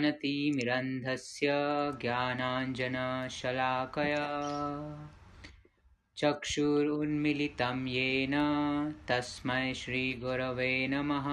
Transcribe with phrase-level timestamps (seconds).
[0.00, 1.48] ॐ अज्ञानतिमिरन्धस्य
[2.00, 4.28] ज्ञानाञ्जनशलाकया।
[6.16, 8.34] चक्षुरुन्मिलितं येन
[9.08, 11.26] तस्मै श्रीगुरवे नमः।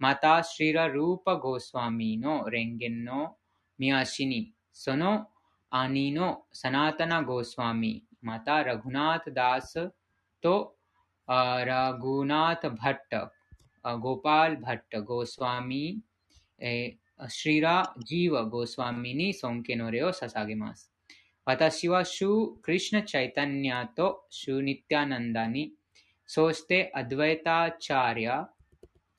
[0.00, 3.36] また、シーラ・ルーパ・ゴスワミの蓮華の
[3.78, 5.28] 見足に、その
[5.70, 9.92] 兄のサナタナ・ゴスワミ、また、ラグナータ・ダース
[10.40, 10.74] と
[11.28, 13.32] ラグナータ・バッタ、
[13.98, 16.00] ゴパール・バッタ・ゴスワミ、
[17.28, 20.93] シラ・ジーワ・ゴスワミに尊敬の礼を捧げます。
[21.46, 25.72] 私はシュー・クリシュナ・チャイタニアとシュー・ニティアナンダに、
[26.26, 28.48] そしてアドヴェタ・チャーリア、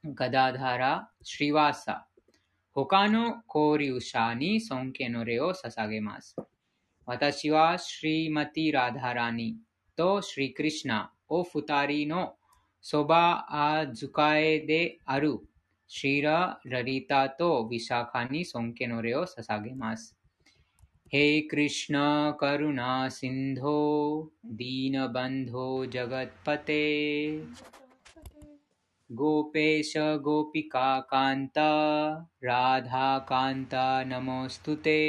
[0.03, 2.07] ガダダラ、シリワーサ、
[2.71, 6.35] 他の交流者に尊敬の礼を捧げます。
[7.05, 9.57] 私はシリマティ・ラダラニ
[9.95, 12.37] とシリ・クリシュナお二人の
[12.81, 15.37] そば使いである
[15.87, 20.17] シーラ・ラリタとビシャカに尊敬の礼を捧げます。
[21.14, 21.98] हे कृष्ण
[22.40, 23.78] करुणा सिन्धो
[24.58, 26.84] दीनबन्धो जगत्पते
[29.10, 29.92] गोपेश
[30.24, 31.58] गोपिका कान्त
[32.44, 33.74] राधाकान्त
[34.12, 35.00] नमोऽस्तु ते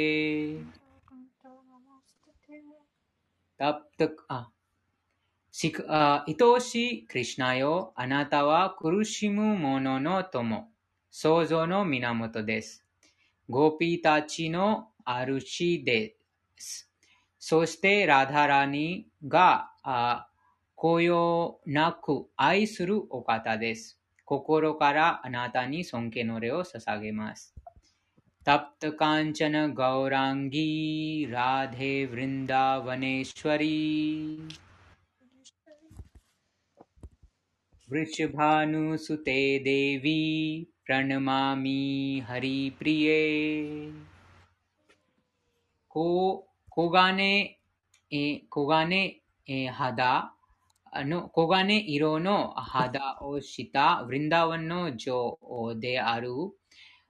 [3.60, 4.42] तप्त आ
[5.52, 10.66] しくあ愛おしいクリシナよ、あなたは苦しむ者の友、
[11.10, 12.86] 創造の源です。
[13.50, 16.16] ゴーピーたちの 主で
[16.56, 16.90] す。
[17.38, 20.28] そしてラダラニがあ
[20.74, 23.98] こよなく愛するお方です。
[24.24, 27.54] 心からあなたに尊敬の礼を捧げます。
[28.46, 33.68] तप्त कांचन गौरांगी राधे वृंदावनेश्वरी
[37.90, 40.22] वृषभानुसुते देवी
[40.86, 43.22] प्रणमामि हरिप्रिये
[45.97, 47.57] こ黄金、
[48.11, 50.31] えー黄金、え肌
[50.91, 56.29] あの黄金色の肌をしたヴリンダワンの女王である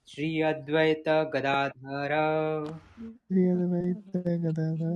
[0.08, 2.12] श्री अद्वैत गदाधर
[3.24, 4.12] श्री अद्वैत
[4.44, 4.92] गदाधर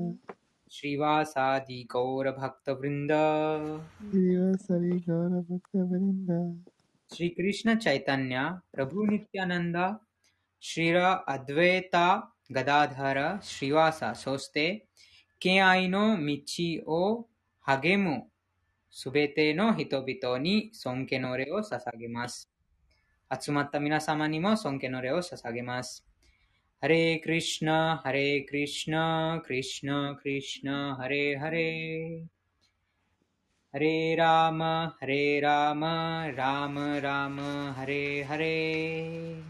[0.71, 3.13] श्रीवासादि गौर भक्त वृंद
[4.05, 6.31] श्रीवासादि गौर भक्त वृंद
[7.11, 8.45] श्री कृष्ण चैतन्य
[8.75, 9.81] प्रभु नित्यानंद
[10.63, 11.97] ಶ್ರೀರ ಅದ್ವೈತ
[12.53, 13.19] ಗದಾಧರ
[13.49, 14.65] ಶ್ರೀವಾಸ ಸೋಸ್ತೆ
[15.41, 17.03] ಕೆ ಐನೋ ಮಿಚ್ಚಿ ಓ
[17.67, 18.15] ಹಗೆಮು
[18.91, 22.51] すべての人々に尊敬の礼を捧げます。
[23.31, 26.05] 集まった皆様にも尊敬の礼を捧げます。
[26.81, 32.39] ハレークリシナ、ハレークリシナ、クリシナ、クリシナ、ハレーハレー。
[33.71, 39.43] ハレーラーマ、ハレーラーマ、ラーマ、ラーマ、ハレーハレー。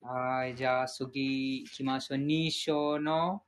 [0.00, 2.18] はい、じゃあ次行きましょう。
[2.18, 3.42] 2章の、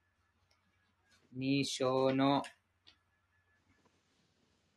[1.38, 2.42] 2章の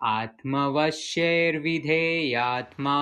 [0.00, 2.98] आत्मवश्यैर्विधेयात्मा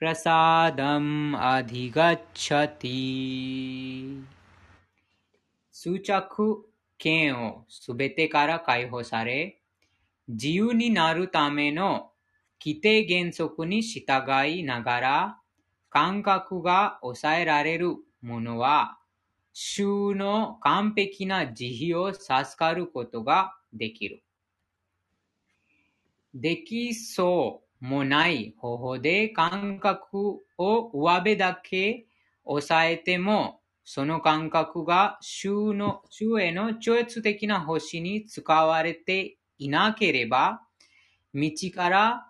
[0.00, 2.96] प्रसादम् अधिगच्छति
[5.72, 9.60] 執着権をすべてから解放され、
[10.26, 12.10] 自由になるための
[12.60, 15.38] 規定原則に従いながら、
[15.90, 18.98] 感覚が抑えられるものは、
[19.52, 24.23] 衆の完璧な慈悲を授かることが できる。
[26.33, 32.05] できそうもない方法で感覚を上辺だけ
[32.45, 40.61] 抑えても、その感覚が衆の衆への超越的な星に使われていなければ、
[41.33, 42.27] 道から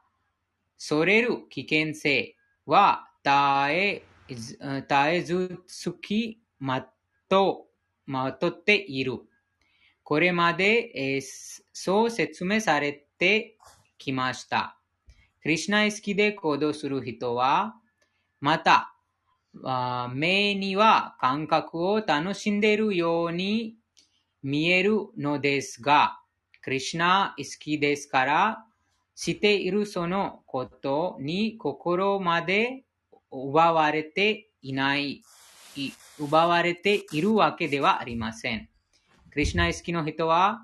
[0.77, 2.35] それる危険性
[2.65, 3.35] は絶
[3.71, 4.03] え
[4.35, 6.85] ず絶えずつきま
[7.29, 7.67] と
[8.05, 9.19] まとっている。
[10.03, 13.57] これまで、えーそう説明されて
[13.97, 14.77] きました。
[15.41, 17.75] クリシナ意識で行動する人は、
[18.39, 18.95] また、
[20.13, 23.75] 目には感覚を楽しんでいるように
[24.41, 26.19] 見えるのですが、
[26.61, 28.65] クリシナ意識ですから、
[29.15, 32.83] しているそのことに心まで
[33.31, 35.23] 奪われていな、い
[36.19, 38.69] 奪われているわけではありません。
[39.33, 40.63] クリシナ意識の人は、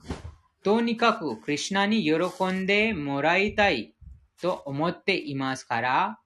[0.64, 3.96] とにかくクリシナに喜んでもらいたい
[4.40, 6.20] と思っていますから、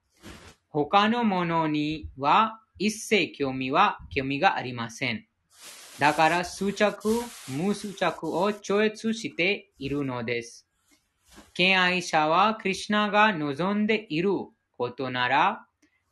[0.68, 5.24] 他のものには一切興味は興味がありません。
[5.98, 7.08] だから執着、
[7.48, 10.66] 無執着を超越しているのです。
[11.54, 14.28] 敬愛者はクリシナが望んでいる
[14.76, 15.66] ことなら、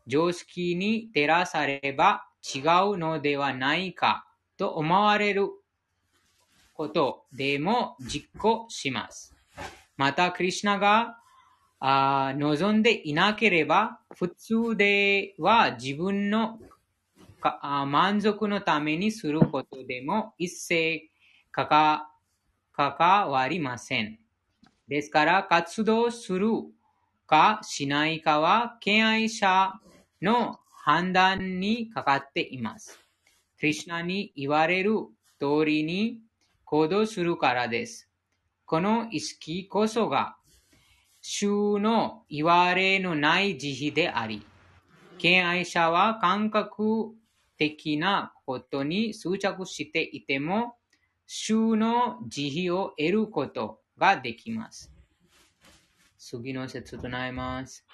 [0.06, 4.24] 常識に照らされば違うのではないか
[4.56, 5.50] と思われる
[6.82, 9.36] ことでも実行します。
[9.96, 11.16] また、クリシナが
[11.78, 16.58] あ望んでいなければ、普通では自分の
[17.40, 21.08] か満足のためにすることでも一切
[21.52, 22.10] かか
[22.72, 24.18] 関わりません。
[24.88, 26.48] ですから、活動する
[27.28, 29.72] かしないかは、敬愛者
[30.20, 32.98] の判断にかかっています。
[33.60, 34.96] クリシナに言われる
[35.38, 36.18] 通りに
[36.73, 38.09] 行動するからです。
[38.64, 40.38] この意識こそが、
[41.21, 44.47] 衆の言われのない慈悲であり、
[45.19, 47.12] 敬愛者は感覚
[47.59, 50.76] 的なことに執着していても、
[51.26, 54.91] 衆の慈悲を得ることができます。
[56.17, 57.85] 次の説となります。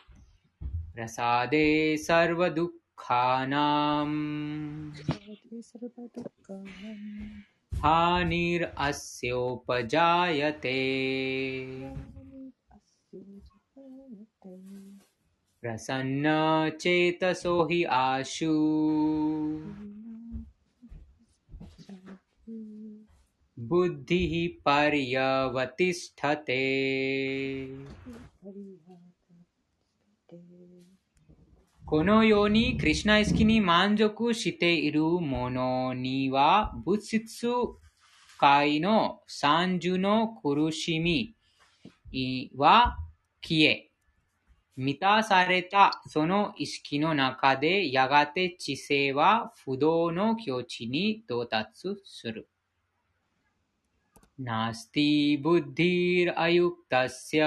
[0.93, 1.09] プラ
[7.79, 8.75] हानिरस्योपजायते।
[15.63, 16.25] प्रसन्न
[16.81, 18.53] चेतसो हि आशु।
[23.59, 25.79] बुद्धि पर्यवतिष्ठते।
[31.88, 37.48] このように、クリシナ意識に満足している者には、物質
[38.40, 41.36] 界の三重の苦しみ
[42.56, 42.98] は
[43.42, 43.92] 消え、
[44.76, 52.50] 満たされたその意識の中で、やがて知性は不動の境地に到達する。
[54.42, 57.40] नास्ति बुद्धिरयुक्तस्य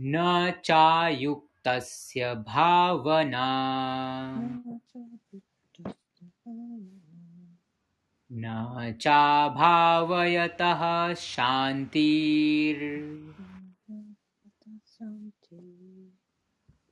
[0.00, 3.46] न चायुक्तस्य भावना
[8.32, 10.82] न चाभावयतः
[11.14, 12.84] शान्तिर्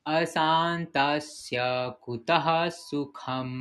[0.06, 1.59] अशान्तस्य
[2.02, 3.52] कुतः सुखम्。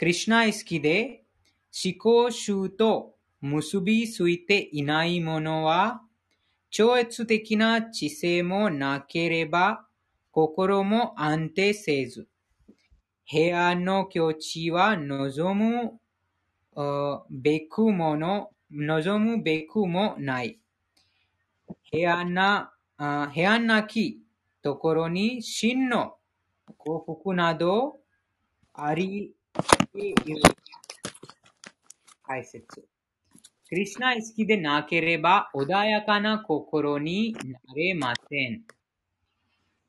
[0.00, 1.24] クリシナ意識で
[1.84, 6.00] 思考集と結びついていないものは、
[6.70, 9.84] 超越的な知性もなければ、
[10.30, 12.26] 心も安定せず、
[13.26, 16.00] 平安の境地は望む
[17.28, 20.58] べくもの、望むべくもない。
[21.82, 22.72] 平安な、
[23.34, 24.22] 平安なき
[24.62, 26.14] ところに真の
[26.78, 27.98] 幸福など
[28.72, 29.34] あり。
[32.22, 32.86] 解説。
[33.68, 38.62] クリシナ意識でなければ穏やかな心になれません。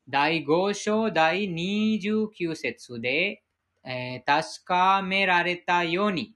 [0.08, 3.44] 第5章第29節で、
[3.84, 6.34] えー、確かめられたように、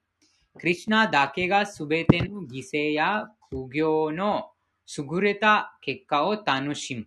[0.58, 4.52] クリシナだけがすべての犠牲や苦行の
[4.96, 7.06] 優れた結果を楽しむ。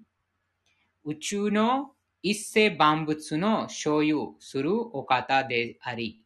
[1.06, 6.22] 宇宙の一切万物の所有するお方であり、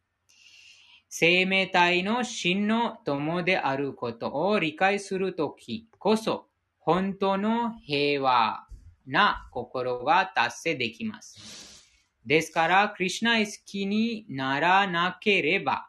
[1.15, 6.47] 生命体の真の友であることを理解するときこそ、
[6.79, 8.65] 本当の平和
[9.05, 11.85] な心が達成できます。
[12.25, 15.87] ですから、クリュナ意識にならなければ、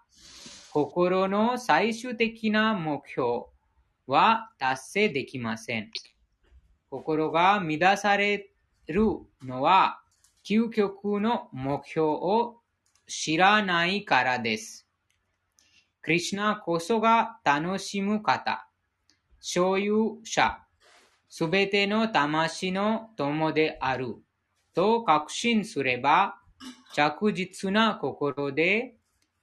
[0.70, 3.44] 心の最終的な目標
[4.06, 5.90] は達成できません。
[6.90, 8.50] 心が乱され
[8.88, 9.06] る
[9.42, 10.02] のは、
[10.46, 12.58] 究極の目標を
[13.06, 14.83] 知らないからです。
[16.04, 18.68] クリシナこそが楽しむ方、
[19.40, 20.58] 所有者、
[21.30, 24.16] すべての魂の友である
[24.74, 26.36] と確信すれば、
[26.92, 28.96] 着実な心で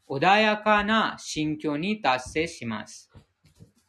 [0.07, 3.09] 穏やかな心境に達成します。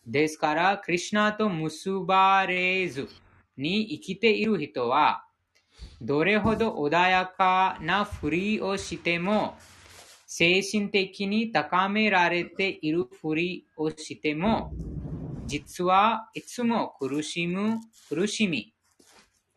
[0.06, 3.06] ですから、クリュナと結ばれず
[3.58, 5.26] に生きている人は、
[6.00, 9.58] どれほど穏やかなふりをしても、
[10.34, 14.72] 精神的に高められているふりをしても、
[15.44, 17.76] 実はいつも苦しむ、
[18.08, 18.72] 苦しみ、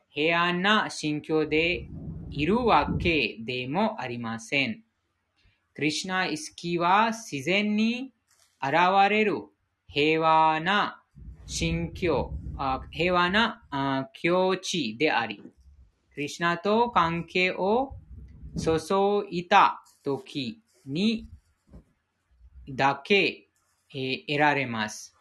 [0.09, 1.87] 平安な心境で
[2.29, 4.83] いるわけでもありません。
[5.75, 8.11] クリシナ意識は自然に
[8.61, 8.73] 現
[9.09, 9.43] れる
[9.87, 11.01] 平和な
[11.45, 12.33] 心境、
[12.91, 15.41] 平和な境地であり、
[16.13, 17.95] クリシナと関係を
[18.57, 18.77] 注
[19.29, 21.28] いだ時に
[22.68, 23.48] だけ、
[23.92, 25.14] え得られます。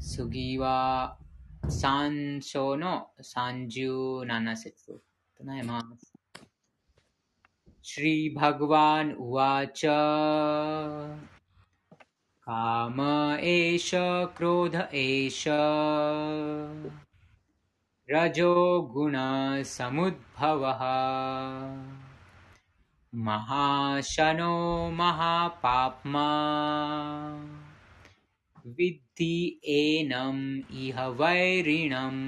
[0.00, 1.18] 次は
[1.64, 5.02] 3章の37節
[5.36, 6.12] となります。
[7.82, 9.80] श्रीभगवान् उवाच
[12.46, 13.00] काम
[13.40, 13.90] एष
[14.36, 15.44] क्रोध एष
[18.08, 18.54] रजो
[18.94, 20.82] गुणसमुद्भवः
[23.14, 26.28] महाशनो महापाप्मा
[28.66, 30.42] विद्धि एनम्
[30.84, 32.20] इह वैरिणम्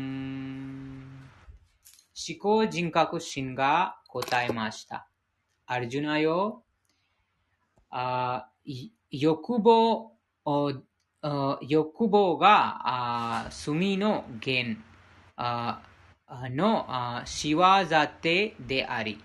[2.15, 5.09] 思考人格心が答えました。
[5.67, 6.63] アルジュナよ、
[7.91, 8.49] あ
[9.11, 10.13] 欲望
[11.63, 14.79] 欲望が罪の源
[16.51, 17.63] の仕業
[18.21, 19.19] 手であり、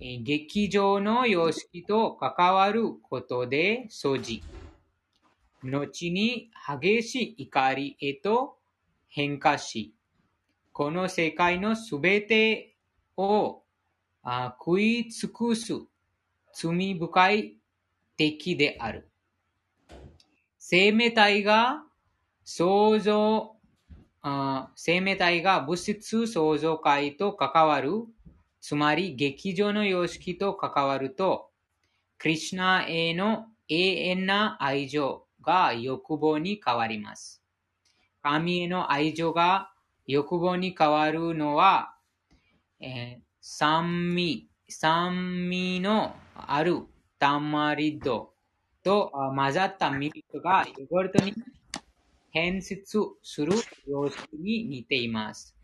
[0.00, 4.42] 劇場の様式と関わることで掃除。
[5.62, 8.56] 後に激しい怒りへと
[9.08, 9.94] 変化し、
[10.72, 12.76] この世界のすべて
[13.18, 13.62] を
[14.58, 15.74] 食い尽くす
[16.54, 17.58] 罪深い
[18.16, 19.10] 敵である。
[20.58, 21.84] 生命体が
[22.44, 23.56] 創造、
[24.76, 28.06] 生命体が物質創造界と関わる、
[28.60, 31.50] つまり劇場の様式と関わると、
[32.18, 37.42] クリシュナへの永遠な愛情が欲望に変わります。
[38.22, 39.72] 神への愛情が
[40.06, 41.94] 欲望に変わるのは、
[42.80, 46.82] えー酸味、酸味のある
[47.18, 48.34] タマリッド
[48.84, 51.34] と混ざったミルクがヨーグルトに
[52.30, 53.52] 変質する
[53.86, 55.56] 様式に似ています。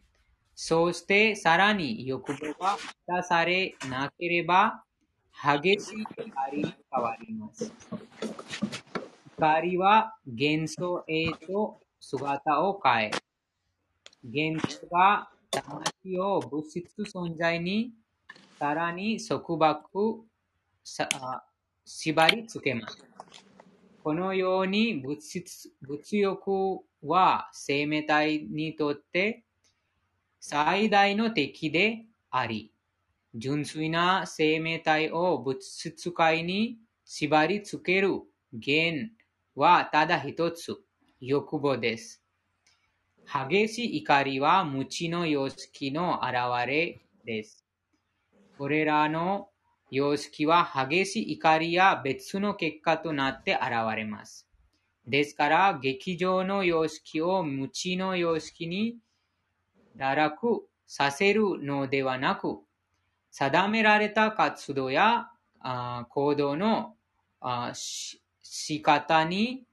[0.59, 4.83] そしてさらに欲望が満たされなければ
[5.31, 7.71] 激しい怒りに変わります。
[9.39, 13.11] 怒りは幻想へと姿を変え、
[14.25, 17.93] 現実が魂を物質存在に
[18.59, 20.25] さらに束縛
[20.83, 21.07] さ
[21.85, 23.05] 縛り付けます。
[24.03, 29.45] このように物質物欲は生命体にとって
[30.41, 32.73] 最大の敵であり、
[33.35, 38.23] 純粋な生命体を物質界に縛り付ける
[38.53, 39.11] 原
[39.55, 40.77] はただ一つ、
[41.21, 42.23] 欲望です。
[43.27, 47.65] 激しい怒りは無知の様式の現れです。
[48.57, 49.49] これらの
[49.91, 54.49] 様式は激しい怒りや別の結果となって現れます。
[55.07, 58.97] ですから、劇場の様式を無知の様式に
[59.97, 62.59] 堕落させるのではなく、
[63.31, 65.31] 定められた活動や
[66.09, 66.95] 行動の
[68.43, 69.65] 仕方に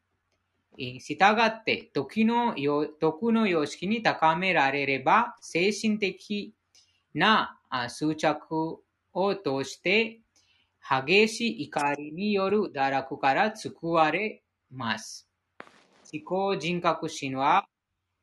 [0.78, 2.56] 従って時の
[3.00, 6.54] 徳の様式に高められれば精神的
[7.14, 8.80] なあ執着
[9.14, 10.20] を通して
[10.82, 15.30] 激しい怒りによる堕落から救われます。
[16.12, 17.66] 思考人格心は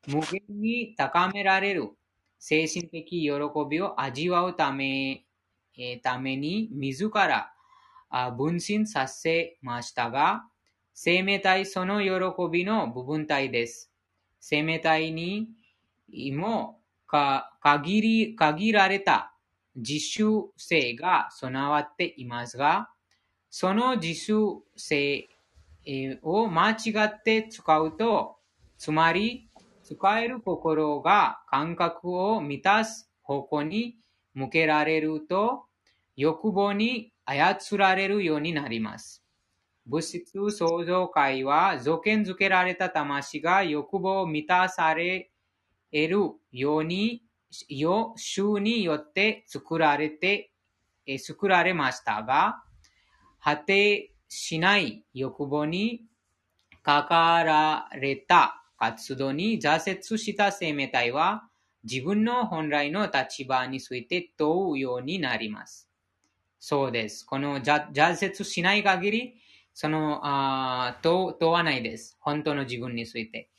[0.06, 1.90] 無限に高められる
[2.38, 3.30] 精神的喜
[3.68, 5.24] びを味わうため,、
[5.76, 7.52] えために自ら
[8.08, 10.44] あ分身させましたが、
[10.94, 12.10] 生命体その喜
[12.50, 13.92] びの部分体です。
[14.40, 15.48] 生命体に
[16.34, 19.34] もか限り限られた
[19.76, 22.88] 自主性が備わっていますが、
[23.50, 25.28] その自主性
[26.22, 28.36] を間違って使うと、
[28.78, 29.49] つまり
[29.92, 33.96] 使える心が感覚を満たす方向に
[34.34, 35.64] 向けられると、
[36.14, 39.24] 欲望に操られるようになります。
[39.86, 45.32] 物質創造界は造形づけられた魂が欲望を満たされ
[45.90, 46.08] る
[46.52, 47.24] ように、
[47.68, 50.52] よ主によって作られて、
[51.04, 52.62] え作られましたが、
[53.42, 56.04] 果てしない欲望に
[56.84, 61.44] かかられた活動に挫折した生命体は
[61.84, 65.90] 自分の本来の立場について問うようになります。
[66.58, 67.24] そうです。
[67.26, 69.34] この挫折しない限り、
[69.74, 72.16] その、あ問問わないです。
[72.20, 73.50] 本当の自分について。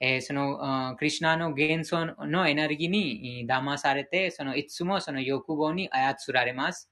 [0.00, 6.88] えーその、クリュナの元素のエネルギーに騙されて、そのいつもその欲望に操られます。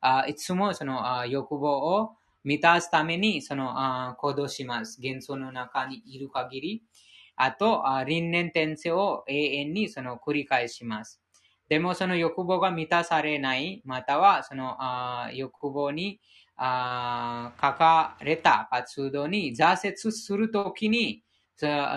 [0.00, 5.00] あいつもそのあ欲望を満たすためにそのあ行動します。
[5.00, 6.82] 元素の中にいる限り。
[7.36, 11.20] あと、あ輪廻転生を永遠にその繰り返します。
[11.68, 14.76] でもその欲望が満たされない、またはその
[15.32, 16.20] 欲望に
[16.56, 21.22] 書かれた活動に挫折するときに、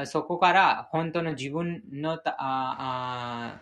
[0.06, 3.60] そこから本当の自分のあ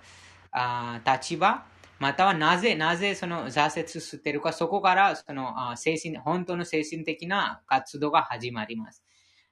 [0.52, 1.66] あ立場、
[2.00, 9.04] またはなぜ、なぜその挫折してるか、そこからその精神、本当の精神的な活動が始まります。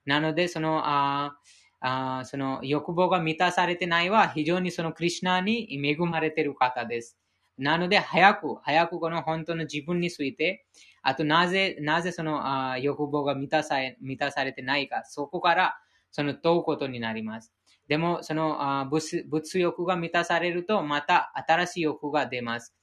[0.06, 1.36] なので、その、あ
[1.86, 7.18] あその欲望が満たされてないは非常にそのクリシュナに恵まれてる方です。
[7.58, 10.66] なので、早く、早くこの本当の自分について、
[11.04, 15.76] あとなぜ、なぜそのあ欲望が満たされ満たされてないか、そこから
[16.12, 17.54] その問うことになります。
[17.90, 22.74] でも、そのあ物物欲が満たされると、また新しい欲が出ます。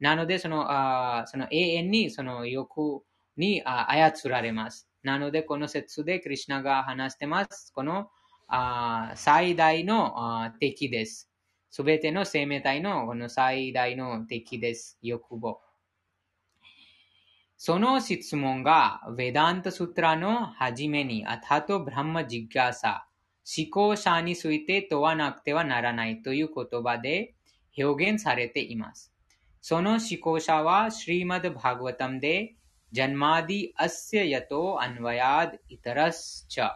[0.00, 3.02] なので、そのあその永遠にその欲
[3.36, 4.88] にあ操られます。
[5.04, 7.72] なので、この説でクリシュナが話してます。
[7.72, 8.10] この
[8.48, 11.30] あ最大のあ敵です。
[11.70, 14.98] すべての生命体のこの最大の敵です。
[15.02, 15.60] 欲望。
[17.58, 23.06] その質問が、ヴェダントストラの初めに、アタト・ブランマ・ジギャーサ、
[23.44, 27.34] 思考者について問わなくてはならないという言葉で
[27.76, 29.12] 表現されています。
[29.60, 32.54] その思考者は、シリマド・バーガタムで、
[32.92, 36.70] ジャンマディ・アッセヤト・アンワヤド・イタラスチャ。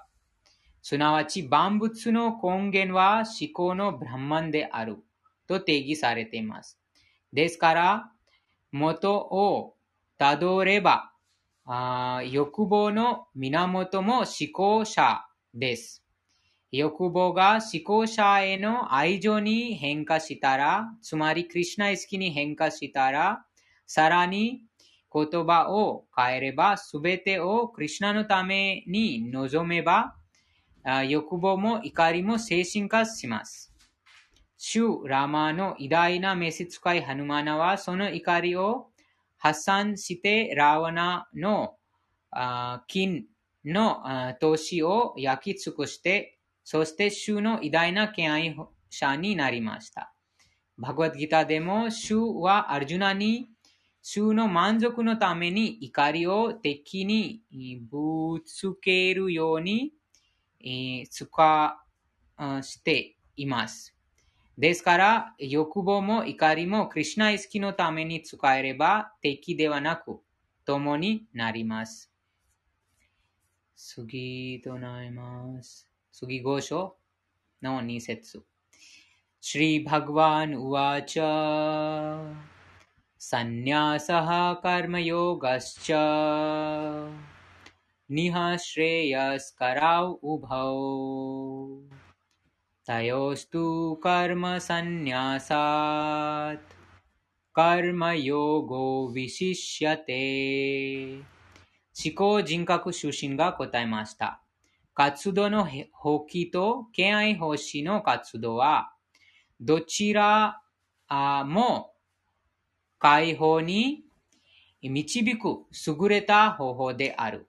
[0.83, 4.99] すなわち万物の根源は思考のブランマンである
[5.47, 6.79] と定義されています。
[7.33, 8.11] ですから、
[8.73, 9.75] 元を
[10.19, 11.13] たどれば、
[12.31, 16.05] 欲望の源も思考者です。
[16.73, 23.45] 欲望が思考者への愛情に変化したら、つまりクリュナ意識に変化したら、
[23.87, 24.63] さらに
[25.13, 30.17] 言葉を変えれば、すべてをクリュナのために望めば、
[31.09, 33.73] 欲望も怒りも精神化します。
[34.57, 38.89] シュ・ラマの偉大な召使いハヌマナはその怒りを
[39.39, 41.75] 発散してラワナの
[42.87, 43.25] 金
[43.65, 44.03] の
[44.41, 48.57] 投資を焼き尽くして、そして主の偉大な敬愛
[48.89, 50.15] 者になりました。
[50.79, 53.49] バグワッドギターでも主はアルジュナに
[54.01, 57.43] 主の満足のために怒りを敵に
[57.91, 59.93] ぶつけるように
[60.65, 61.79] えー、使
[62.63, 63.95] しています。
[64.59, 70.21] ですから、欲望も怒りもクリュナ意識のために使えれば敵ではなく
[70.65, 72.13] 共になります。
[73.75, 75.89] 次となります？
[76.13, 76.97] 次五章
[77.63, 78.45] の二節。
[79.41, 82.35] シリバグワン・ウワチャ、
[83.19, 87.32] サンニャサハ・カルマヨガスチャ。
[88.12, 90.76] कर्मयोगश्च निःश्रेयस्करौ उभौ
[92.88, 93.66] तयोस्तु
[94.04, 94.78] कर्मसन्न्यासात्
[97.60, 100.24] कर्मयोगो विशिष्यते
[102.00, 104.44] 思考人格出身が答えました。
[104.94, 108.94] 活動の放棄と敬愛奉仕の活動は、
[109.60, 110.62] どちら
[111.10, 111.96] も
[113.00, 114.04] 解放に
[114.84, 117.48] 導く優れた方法である。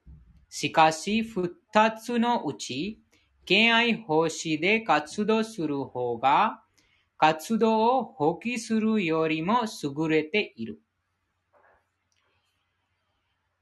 [0.56, 3.02] しかし、二つのうち、
[3.44, 6.62] 敬愛奉仕で活動する方が、
[7.18, 10.80] 活動を放棄するよりも優れている。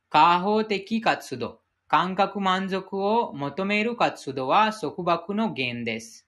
[0.10, 6.28] 過方的活動、感覚満足を求める活動は束縛の源です。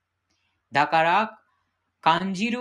[0.72, 1.40] だから、
[2.00, 2.60] 感じる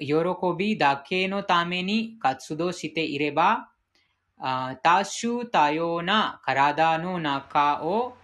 [0.00, 0.16] 喜
[0.58, 3.70] びだけのために活動していれば、
[4.38, 8.16] 多種多様な体の中を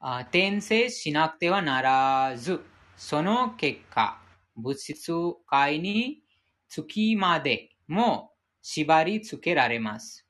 [0.00, 2.60] 転生しなくてはならず、
[2.96, 4.20] その結果、
[4.56, 5.12] 物質
[5.46, 6.22] 界に
[6.68, 10.24] つきまでも縛り付けられます。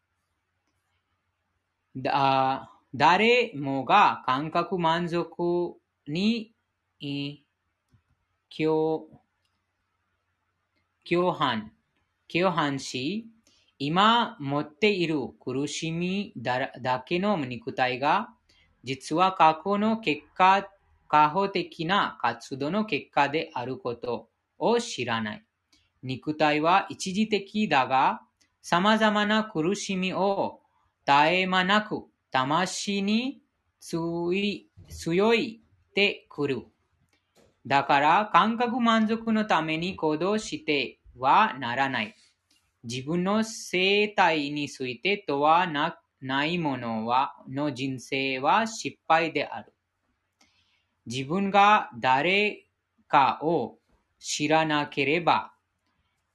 [1.96, 5.74] だ誰もが感覚満足
[6.06, 6.54] に
[8.56, 9.08] 共
[11.08, 11.72] 共犯、
[12.32, 13.26] 共犯し、
[13.78, 18.30] 今持っている苦しみだけの肉体が、
[18.82, 20.68] 実は過去の結果、
[21.06, 25.44] 過保的な活動の結果であることを知らない。
[26.02, 28.22] 肉体は一時的だが、
[28.62, 30.60] 様々な苦しみを
[31.06, 33.40] 絶え間なく魂に
[33.80, 35.62] 強い
[35.94, 36.66] てくる。
[37.66, 42.14] だから感覚満足のために行動してはならない。
[42.90, 45.66] 自分の生態についてとは
[46.22, 49.74] ないものはの人生は失敗である。
[51.04, 52.64] 自分が誰
[53.06, 53.76] かを
[54.18, 55.52] 知らなければ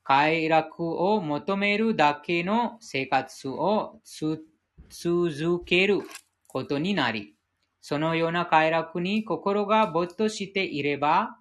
[0.03, 4.45] 快楽を求めるだけの生活を続
[5.65, 6.01] ける
[6.45, 7.33] ことになり、
[7.81, 11.35] そのような快楽に心が没頭していれば、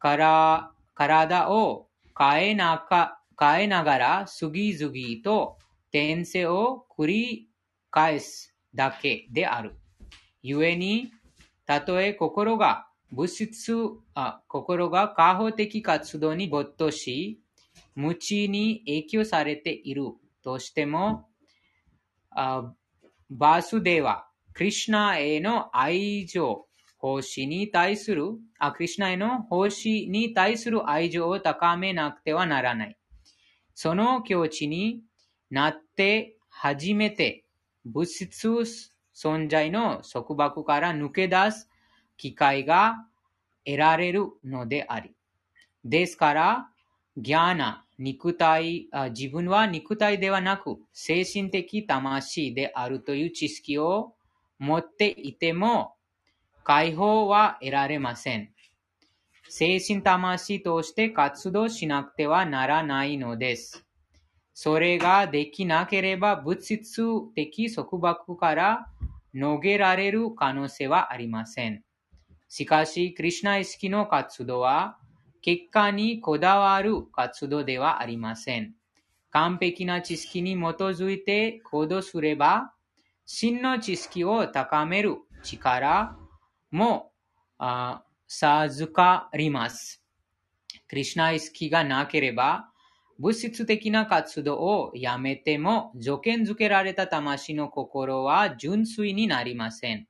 [0.00, 1.86] から体を
[2.18, 5.58] 変えなか変えながら次々と
[5.90, 7.48] 転生を繰り
[7.90, 9.74] 返すだけである。
[10.42, 11.12] 故に、
[11.66, 13.74] たとえ心が物質
[14.14, 17.40] あ、心が過保的活動に没頭し、
[17.94, 21.28] 無知に影響されているとしても、
[22.34, 26.66] バースデーは、クリュナへの愛情、
[26.98, 32.96] 奉仕に対する、あ、クリュナへの奉仕に対する愛情を高めなくてはならない。
[33.76, 35.02] その境地に
[35.50, 37.44] なって初めて
[37.84, 38.48] 物質
[39.14, 41.68] 存在の束縛から抜け出す
[42.16, 43.06] 機会が
[43.66, 45.12] 得られるのであり。
[45.84, 46.68] ですから、
[47.18, 54.14] ギャーナ、肉体、自分は肉体ではなく精神的魂であるという知識を
[54.58, 55.96] 持っていても
[56.64, 58.55] 解放は得られません。
[59.48, 63.86] 精神魂として活動しなくてはならないのです。
[64.54, 67.02] それができなければ物質
[67.34, 68.86] 的束縛から
[69.34, 71.82] 逃げられる可能性はありません。
[72.48, 74.98] しかし、クリシナ意識の活動は、
[75.42, 78.74] 結果にこだわる活動ではありません。
[79.30, 82.72] 完璧な知識に基づいて行動すれば、
[83.26, 86.16] 真の知識を高める力
[86.70, 87.12] も
[88.26, 90.02] 授かります。
[90.88, 92.70] クリシナ意識がなければ、
[93.18, 100.06] 物質的な活動をやめても、条件付けられた魂の心は純粋になりません。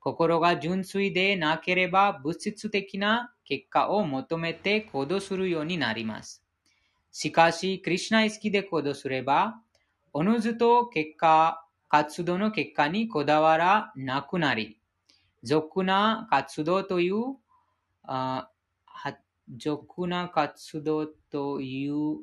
[0.00, 6.42] 心が純粋でなければ、物質的な結果を求めて行動するようになります。
[7.10, 9.60] しかし、クリュナ意識で行動すれば、
[10.12, 14.78] おのずと結果、活動の結果にこだわらなくなり、
[15.42, 17.36] 俗な活動という、
[19.56, 22.18] 俗な活動という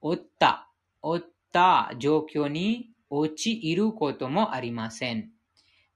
[0.00, 0.68] 負った、
[1.00, 5.30] 負った状況に陥ることもありません。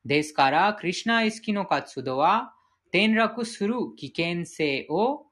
[0.05, 2.55] ですから、クリシュナ意識の活動は、
[2.88, 5.27] 転落する危険性を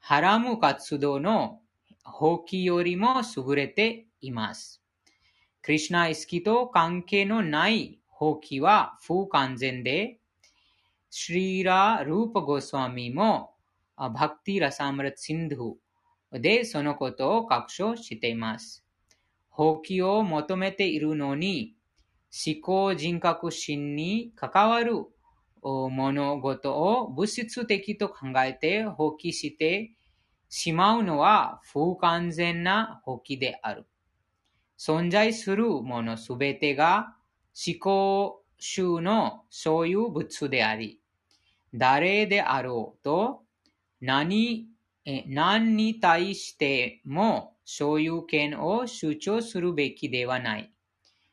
[0.00, 1.60] はらむ活動の
[2.04, 4.82] 放棄よりも優れています。
[5.62, 10.18] クリシュナ意識と関係のない放棄は不完全で、
[11.10, 13.54] シリーラ・ルーパ・ゴスワミも、
[13.96, 18.84] バクティ・ラサームリタ・シンドゥでそのことを確証しています。
[19.48, 21.74] 放棄を求めているのに、
[22.46, 25.06] 思考人格心に関わる
[25.62, 29.92] 物事を物質的と考えて放棄して
[30.48, 33.86] しまうのは不完全な放棄である。
[34.78, 37.16] 存在するものすべてが
[37.66, 41.00] 思考集の所有物であり、
[41.74, 43.42] 誰であろうと
[44.00, 44.68] 何
[45.28, 50.72] 何に対しても所有権を主張するべきではない。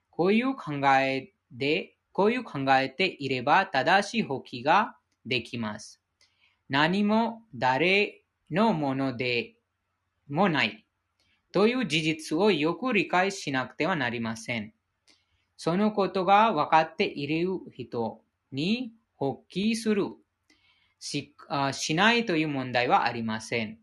[0.09, 6.01] こういう考えで、こういう考えていれば正しい放棄ができます。
[6.69, 9.55] 何も誰のもので
[10.29, 10.85] もない
[11.51, 14.72] という事実をよく理解しなくてはなりません。
[15.57, 20.07] そのことが分かっている人に放棄する
[20.99, 21.35] し
[21.71, 23.79] しないという問題はありません。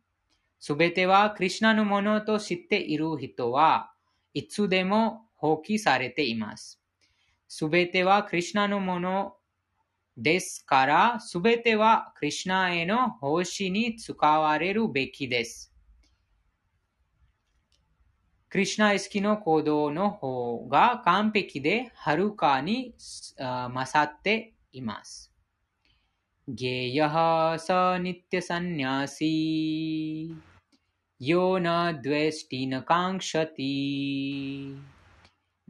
[0.59, 3.93] すべてはクリュナのものと知っている人は
[4.35, 6.81] いつでも放棄されています。
[7.49, 9.37] すべてはクリュナのもの
[10.17, 15.70] ですから、すべてはクリュナへの奉仕に使われるべきです。
[18.50, 22.96] クリュナ意識の行動の方が完璧ではるかに
[23.38, 25.32] 勝っています。
[26.48, 27.16] ज्ञेयः
[27.58, 27.68] स
[28.02, 29.32] नित्यसन्न्यासी
[31.22, 33.66] यो न द्वेष्टि न काङ्क्षति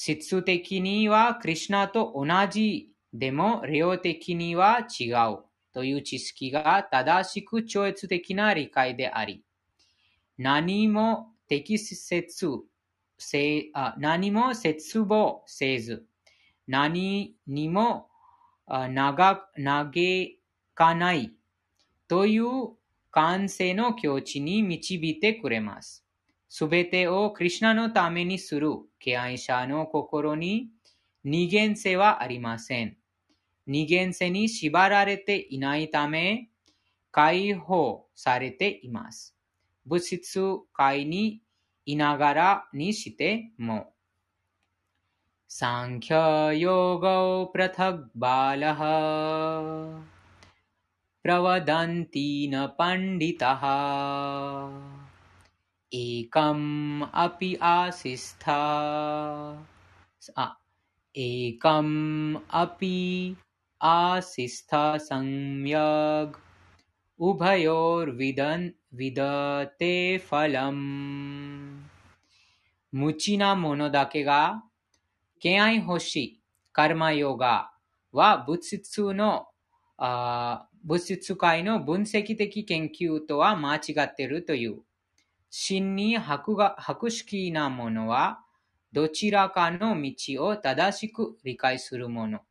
[0.00, 5.38] 質的にはクリュナと同じでも量的には違う
[5.72, 9.42] という知識が正しく超越的な理解であり、
[10.38, 12.46] 何も適切
[13.18, 16.06] せあ何も絶望せず、
[16.68, 18.08] 何にも
[18.68, 19.92] 長嘆
[20.76, 21.32] かない
[22.06, 22.44] という
[23.10, 26.04] 感性の境地に導いてくれます。
[26.49, 30.69] すべてをクリシナのためにする敬愛者の心に
[31.23, 32.97] 二元性はありません。
[33.65, 36.49] 二元性に縛られていないため、
[37.11, 39.35] 解放されています。
[39.85, 40.41] 物質
[40.73, 41.41] 界に
[41.85, 43.93] いながらにしても。
[45.53, 47.19] साङ्ख्ययोगौ
[47.53, 48.79] पृथग्बालः
[51.23, 53.61] प्रवदन्ति न पण्डितः
[55.91, 58.55] एकम् अपि आसिस्था
[60.37, 60.47] आ,
[61.15, 63.37] एकम् अपि
[63.81, 66.39] आसिस्था सम्यग्
[67.19, 71.89] उभयोर्विदन् विदते फलम्
[72.91, 74.63] 無知な者だけが、
[75.39, 77.71] 敬愛欲しいカルマヨガ
[78.11, 79.47] は物質の
[79.97, 84.81] あー物質界の分析的研究とは間違っているという。
[85.49, 88.39] 真に博が博識な者は、
[88.91, 92.41] どちらかの道を正しく理解する者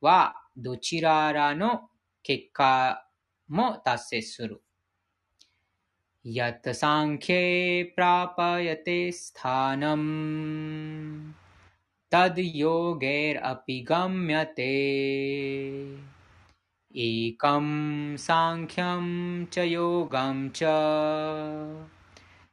[0.00, 1.88] は、どちららの
[2.22, 3.06] 結果
[3.48, 4.62] も達成する。
[6.26, 10.02] यत् साङ्ख्ये प्रापयते स्थानम्
[12.12, 14.74] तद् योगैरपि गम्यते
[16.94, 17.68] एकं
[18.16, 19.04] साङ्ख्यं
[19.46, 20.62] च योगं च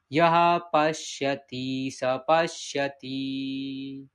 [0.10, 4.08] यः पश्यति स पश्यति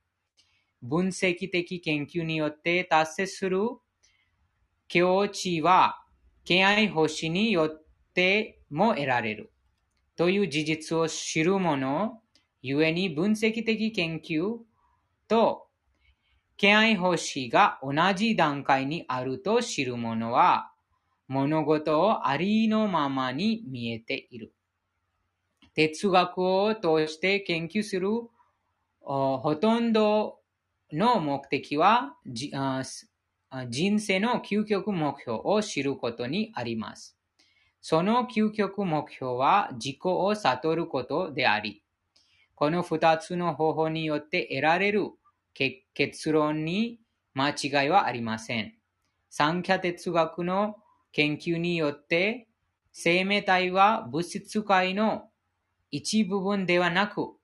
[0.81, 3.59] 分析的研究によって達成する
[4.87, 6.03] 境地は
[6.43, 7.83] 敬愛星によっ
[8.13, 9.51] ても得られる。
[10.15, 12.21] という事実を知る者、
[12.61, 14.57] ゆえに分析的研究
[15.27, 15.67] と
[16.57, 20.71] 敬愛星が同じ段階にあると知る者は、
[21.27, 24.53] 物事をありのままに見えている。
[25.76, 28.08] 哲学を通して研究する
[29.00, 30.40] ほとんど
[30.90, 37.16] の目的は、人生の究極目標を知ることにあります。
[37.80, 41.84] その究極目標は自己を悟ることであり、
[42.54, 45.10] この二つの方法によって得られる
[45.94, 46.98] 結論に
[47.34, 48.74] 間違いはありません。
[49.28, 50.76] 三キャ哲学の
[51.12, 52.48] 研究によって、
[52.92, 55.28] 生命体は物質界の
[55.96, 57.38] 一部分ではなく、思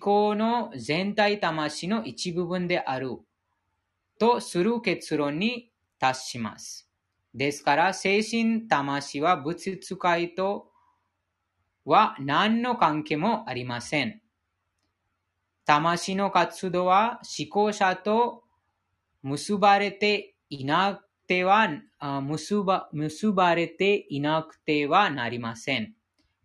[0.00, 3.18] 考の全体魂の一部分である
[4.20, 6.88] とする結論に達します。
[7.34, 10.70] ですから、精神魂は物質界と
[11.84, 14.22] は何の関係もありません。
[15.64, 18.44] 魂の活動は思考者と
[19.22, 21.68] 結ばれていなくては、
[22.22, 25.96] 結ば結ばれていなくてはなりません。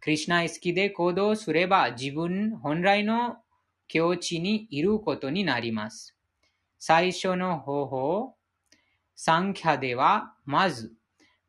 [0.06, 3.38] クリシナ意識で行動すれば自分本来の
[3.88, 6.16] 境地にいることになります。
[6.78, 8.36] 最初の方法、
[9.16, 10.94] 三キャでは、まず、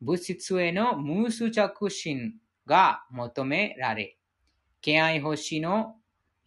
[0.01, 2.33] 物質への無執着心
[2.65, 4.17] が求められ、
[4.81, 5.97] 敬愛星の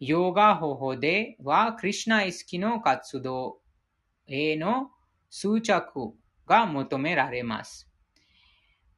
[0.00, 3.60] ヨガ方法では、クリシナ意識の活動
[4.26, 4.90] への
[5.30, 6.12] 執着
[6.44, 7.89] が求められます。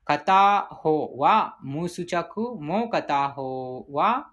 [0.04, 4.32] 片方は無執着、もう片方は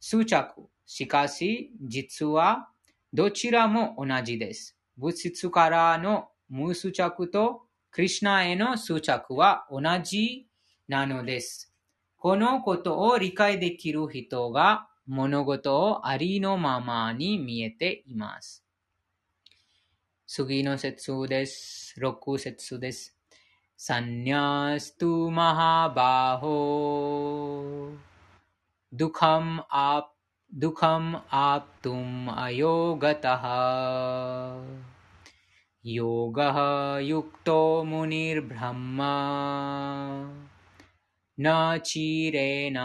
[0.00, 0.68] 執着。
[0.86, 2.68] しかし、実は
[3.12, 4.76] どちらも同じです。
[4.96, 7.62] 物質からの無執着と
[7.92, 10.48] クリシナへの執着は同じ
[10.88, 11.72] なのです。
[12.16, 18.64] このことを理解できる人が物事をありのままに見えています。
[20.26, 21.94] 次の説です。
[22.00, 23.19] 6節です。
[23.80, 26.60] संन्यास्तु महाबाहो।
[28.94, 30.14] दुखम आप,
[30.54, 33.42] दुखम आप्तुम अयोगतः।
[35.86, 36.56] योगः
[36.98, 38.98] युक्तो मुनिर्ब्रह्म।
[41.40, 42.80] न चिरेणाधिगच्छति।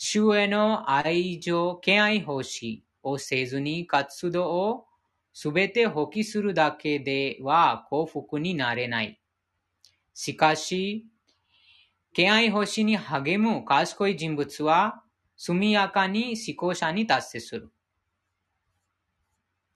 [0.00, 2.82] शुएनो आइजो क्याई होशी?
[3.04, 4.87] ओ सेजुनी, कत्सुदो, ओ
[5.40, 9.20] すべて放棄するだけでは幸福になれない。
[10.12, 11.06] しかし、
[12.12, 15.04] 敬愛欲しに励む賢い人物は
[15.36, 17.70] 速やかに思考者に達成する。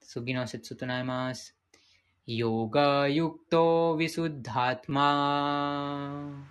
[0.01, 1.55] 次の説となります。
[2.25, 6.45] ヨガユクトヴィスッダーマ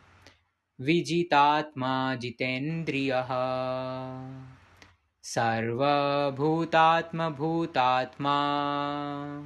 [0.80, 4.61] ヴィジタートマジテンドリアハ
[5.24, 9.40] サルヴァブータートマブータートマ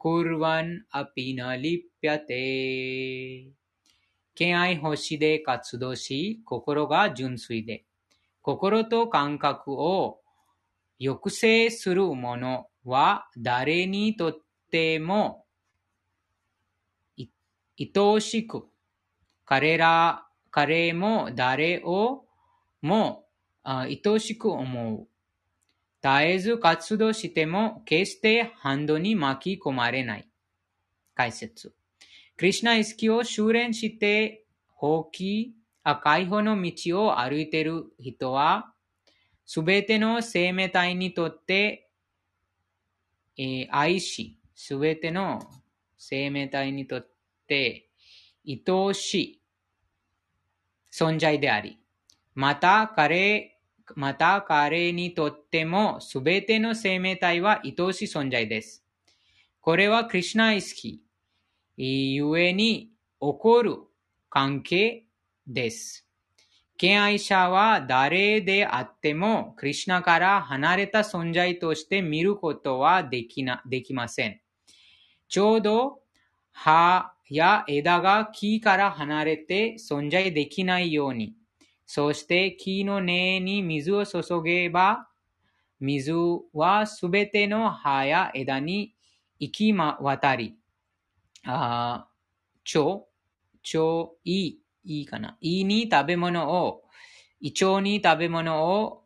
[0.00, 3.52] クルワンアピナリピャテ
[4.34, 7.84] 敬愛欲しで活動し、心が純粋で、
[8.42, 10.18] 心と感覚を
[11.00, 14.38] 抑制するものは誰にとっ
[14.72, 15.44] ても
[17.16, 17.28] 愛
[17.96, 18.66] おしく、
[19.44, 22.24] 彼ら、彼も誰を
[22.82, 23.19] も
[23.62, 25.08] 愛しく思う。
[26.02, 30.28] 絶えず活動しても決して反動に巻き込まれない。
[31.14, 31.74] 解説。
[32.36, 35.50] クリュナ意識を修練して放棄、
[36.02, 38.72] 解放の道を歩いている人は、
[39.44, 41.90] すべての生命体にとって、
[43.36, 45.40] えー、愛し、すべての
[45.98, 47.08] 生命体にとっ
[47.46, 47.88] て
[48.46, 49.42] 愛おしい
[50.92, 51.79] 存在であり、
[52.34, 53.58] また彼、
[53.96, 58.84] また彼にとってもすべての生命体は愛しい存在です。
[59.60, 61.02] これはクリュナ意識、
[61.76, 63.78] ゆえに起こる
[64.28, 65.04] 関係
[65.46, 66.06] です。
[66.78, 74.40] 敬愛者は誰であっても、クリュナから離れた存在として見ることはできなできません。
[75.28, 76.00] ちょうど
[76.52, 81.34] 葉や枝が木から離れて存在できないように、
[81.92, 85.08] そして木の根に水を注げば、
[85.80, 86.12] 水
[86.52, 88.94] はすべての葉や枝に
[89.40, 90.56] 行き渡り、
[91.44, 92.06] あ
[92.76, 95.36] 腸、腸、胃、いいいかな。
[95.40, 96.84] 胃に食べ物を、
[97.40, 99.02] 胃腸に食べ物を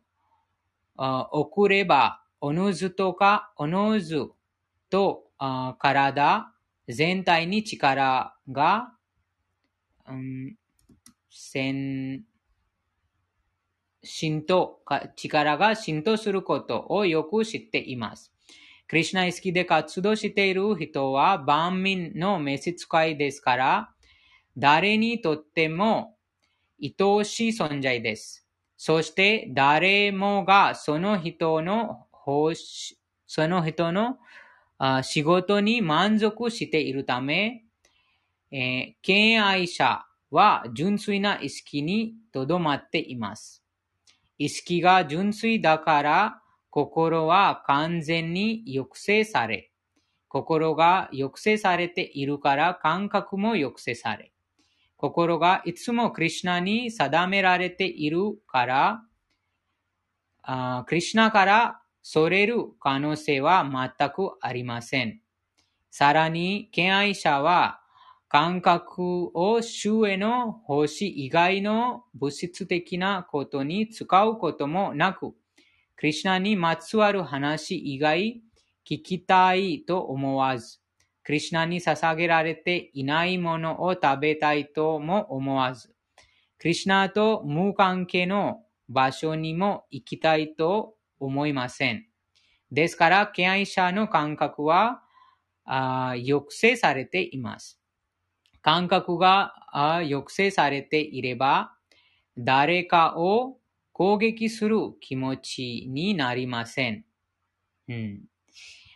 [0.95, 4.29] 送れば、おのずとか、おのず
[4.91, 5.31] と
[5.79, 6.53] 体
[6.87, 8.93] 全体に力が、
[10.07, 10.55] うん、
[14.05, 14.79] 浸透、
[15.15, 18.31] 力が浸透することをよく知っています。
[18.87, 23.89] クリュナ意識で活動している人は万民の召使いですから、
[24.57, 26.15] 誰にとっても
[26.81, 28.47] 愛おしい存在です。
[28.77, 32.05] そして誰もがその人の
[33.27, 34.17] その人の
[35.03, 37.63] 仕事に満足しているため、
[38.51, 43.64] えー、敬愛者は純粋な意識にとどまっています。
[44.37, 49.71] 意識が純粋だから心は完全に抑制され、
[50.27, 54.33] 心が抑制されているから感覚も抑制され、
[54.97, 59.01] 心がいつもクリュナに定められているから、
[60.43, 63.65] あクリュナからそれる可能性は
[63.97, 65.21] 全くありません。
[65.91, 67.79] さらに、敬愛者は
[68.27, 75.33] 感覚を周への星以外の物質的なことに使うこともなく、
[75.95, 78.41] クリュナにまつわる話以外
[78.85, 80.79] 聞きたいと思わず、
[81.23, 85.95] クリュナに捧げられていないものを食べたいとも思わず、
[86.57, 92.07] クリュナと無関係の場所にも行きたいと思いません。
[92.71, 95.03] ですから、敬愛者の感覚は
[95.65, 97.79] 抑制されています。
[98.65, 101.75] 感覚が抑制されていれば、
[102.35, 103.59] 誰かを
[103.93, 107.05] 攻撃する気持ちになりません。
[107.87, 108.23] うん、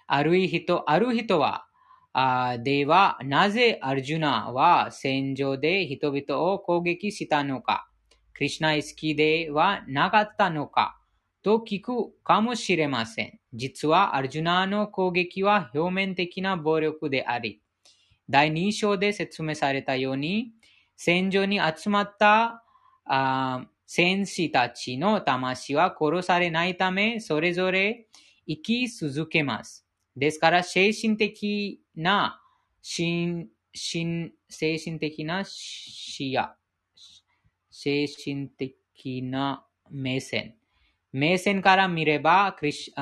[0.07, 1.67] ある人、ある人は、
[2.13, 7.87] あでは、なぜアルジュナは戦場で人々を攻撃したのか、
[8.33, 10.99] クリュナイスキではなかったのか、
[11.43, 13.39] と聞くかもしれません。
[13.53, 17.61] 実はアルジュナの攻撃は表面的な暴力であり、
[18.29, 20.51] 第2章で説明されたように、
[20.95, 22.63] 戦場に集まった
[23.87, 28.07] 戦士たちの魂は殺されないため、それぞれ
[28.47, 29.85] 生き続けます。
[30.15, 32.39] ですから、精神的な、
[32.81, 36.49] 精神的な視野、
[37.71, 40.55] 精神的な目線。
[41.11, 42.93] 目線から見れば、クリシ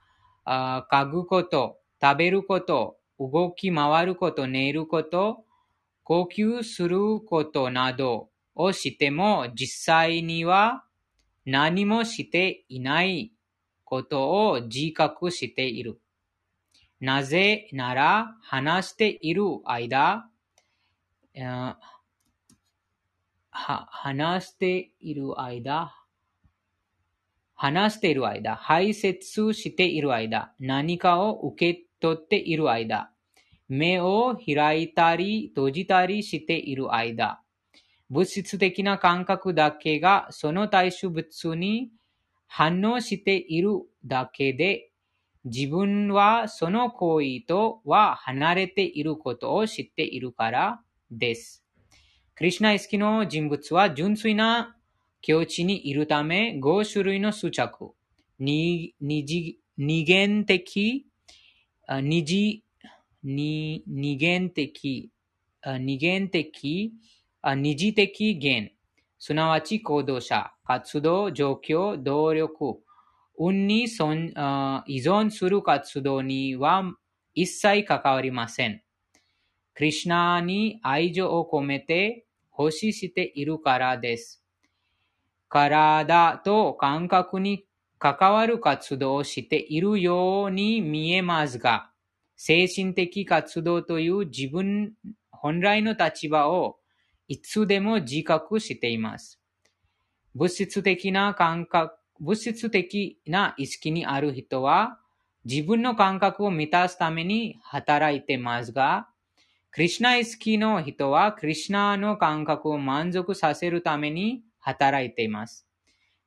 [0.46, 5.44] あ嗅ぐこと、食べること、動き回ること、寝ること、
[6.02, 10.84] 呼吸することなどをしても実際には
[11.44, 13.32] 何もしていない
[13.84, 16.00] ことを自覚している。
[17.00, 20.26] なぜなら話している間、
[23.54, 25.94] 話している間、
[27.54, 33.10] 話している間、排泄している間、何かを受け取っている間、
[33.68, 37.40] 目を開いたり閉じたりしている間、
[38.10, 41.90] 物質的な感覚だけがその対象物に
[42.46, 43.70] 反応している
[44.04, 44.90] だけで、
[45.44, 50.80] 自分はその行為とは離れていることを知っているから
[51.10, 51.63] です。
[52.36, 54.76] クリシュナ意識の人物は純粋な
[55.22, 57.92] 境地にいるため、5種類の執着、
[58.40, 61.06] 二次二元的、
[61.88, 62.64] 二次、
[63.22, 65.12] 二二元的、
[65.62, 66.92] 二元的、
[67.54, 68.72] 二次的元、
[69.20, 72.82] すなわち行動者、活動、状況、動力、
[73.38, 76.82] 運に依存する活動には
[77.32, 78.83] 一切関わりません。
[79.74, 84.40] クリシュナに愛情を込めて奉仕しているからです。
[85.48, 87.66] 体と感覚に
[87.98, 91.90] 関わる活動をしているように見えますが、
[92.36, 94.92] 精神的活動という自分
[95.30, 96.76] 本来の立場を
[97.26, 99.40] いつでも自覚しています。
[100.34, 104.98] 物質的な感覚、物質的な意識にある人は、
[105.44, 109.08] 自分の感覚を満たすために働いてますが、
[109.74, 115.66] クリシュナ意識の人は、クリシナの感覚を満足させるために働いています。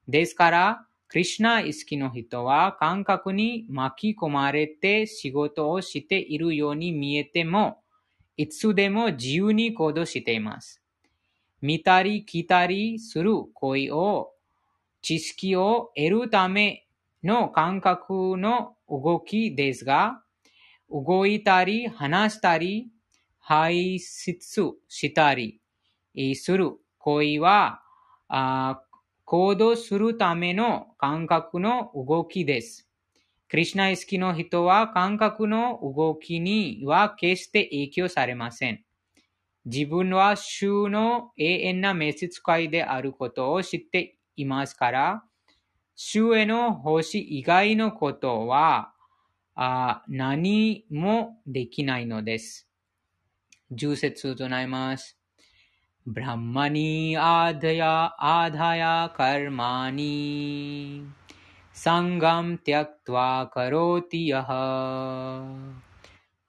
[0.06, 7.80] ですから、クリシュナ意識の人は感覚に巻き込まれて仕事をしているように見えても、
[8.36, 10.82] いつでも自由に行動しています。
[11.62, 14.34] 見たり聞いたりする行為を
[15.02, 16.86] 知識を得るため
[17.24, 20.22] の感覚の動きですが、
[20.92, 22.90] 動いたり話したり
[23.50, 25.62] 排出したり
[26.36, 27.82] する行為は、
[28.28, 28.82] あ
[29.24, 32.90] 行動するための感覚の動きです。
[33.48, 38.84] クリシュナ意識の人は感覚の動きには決して影響されません。
[39.64, 45.24] 自分は主の永遠な召使いであることを知っていますから、
[45.96, 48.92] 主への奉仕以外のことは
[49.56, 52.67] あ何もできないのです。
[53.74, 55.16] जुसेत्सुतोनाइमास
[56.08, 60.08] ब्रह्मणि आधया आधाया कर्माणि।
[61.76, 64.48] सङ्गं त्यक्त्वा करोति यः।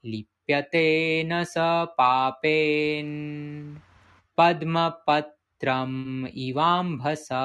[0.04, 1.54] लिप्यते न स
[1.84, 3.76] पापेन्।
[4.38, 7.42] पद्मपत्रम् इवाम्भसा।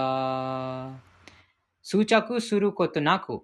[1.83, 3.41] सुचकु सुरुकोतनाकु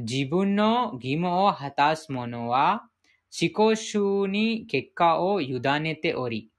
[0.00, 2.87] জীবন্য जीवनो ও হাতাস মনোয়া
[3.30, 6.50] 思考集に結果を委ねており、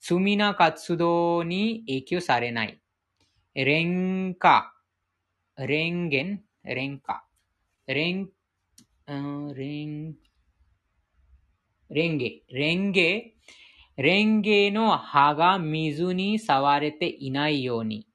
[0.00, 2.80] 罪な活動に影響されない。
[3.54, 4.72] 連歌、
[5.56, 7.24] 連言、連歌、
[7.86, 8.28] 連、
[9.06, 10.14] うん連、
[11.88, 13.34] レンゲ、レンゲ、
[13.96, 18.06] レンゲの葉が水に触れていないように。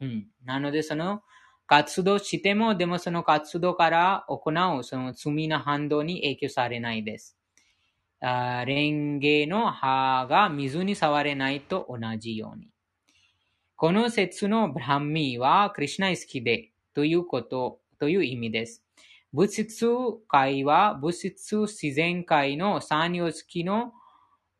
[0.00, 1.22] うん、なので、その
[1.66, 7.38] 活動しても、でもその活動から行うその罪な反動に影響されないです。
[8.24, 12.68] あレンゲの葉が水に触れないと同じように。
[13.74, 18.84] この説のブランミは、クリュナイスキでということ、という意味です。
[19.32, 19.86] 物質
[20.28, 23.92] 界は物質自然界の三様式の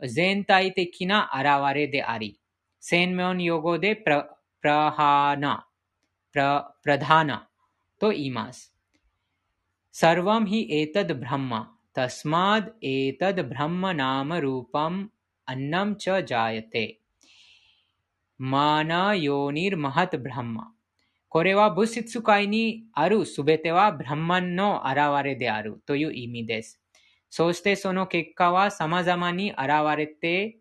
[0.00, 2.40] 全体的な現れであり、
[2.80, 4.24] 専門用語でプラ
[4.60, 5.68] プラハーナ、
[6.32, 7.48] プラプラダーナ
[8.00, 8.74] と言います。
[9.92, 15.03] サルワムヒエタドブラマ तस्माद् एतद् ब्रह्म नाम रूपम्
[15.47, 16.85] अन्नं च जायते
[18.39, 20.71] マーナヨーニルマハトブランマ。
[21.27, 26.79] これは物質界にあるすべてはブランマンの現れであるという意味です。
[27.29, 29.59] そしてその結果は様々に現
[29.97, 30.59] れて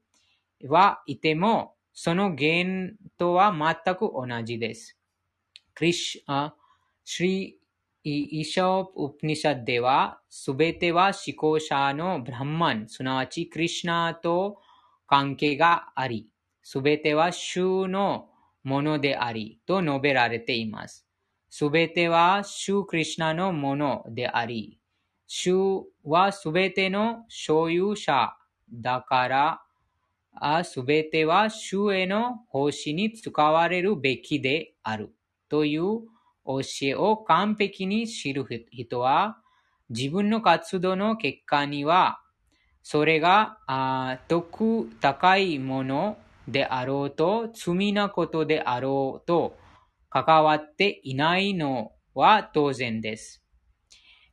[0.64, 3.52] はいても、その原因とは
[3.84, 4.96] 全く同じです。
[5.74, 6.54] クリシあ
[7.04, 7.58] シリ
[8.03, 14.59] イショープ・ニシャでは、すべては思考者のブランマン、すなわちクリシナと
[15.07, 16.27] 関係があり、
[16.63, 18.29] すべては主の
[18.63, 21.05] ものであり、と述べられています。
[21.49, 24.79] すべては主クリシナのものであり、
[25.27, 28.35] 主はすべての所有者
[28.71, 29.27] だか
[30.39, 35.13] ら、すべては主への奉仕に使われるべきである
[35.49, 36.10] という
[36.45, 39.37] 教えを完璧に知る人は、
[39.89, 42.21] 自分の活動の結果には、
[42.83, 46.17] それがあ得高いもの
[46.47, 49.57] であろうと、罪なことであろうと、
[50.09, 53.43] 関わっていないのは当然です。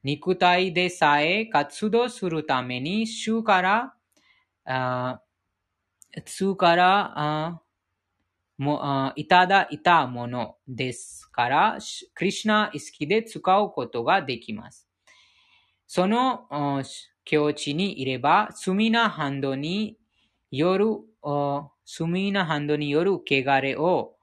[0.02, 3.94] 肉体でさえ活動するために、主から、
[4.64, 5.20] あ
[6.24, 7.62] 主からも
[9.14, 11.78] いただいたものですから、
[12.14, 14.88] クリシナ意識で使うことができます。
[15.86, 16.82] その
[17.24, 19.96] 境地にいれば、罪なハンドに
[20.50, 20.86] よる、
[21.84, 24.16] 罪なハンドによる汚れを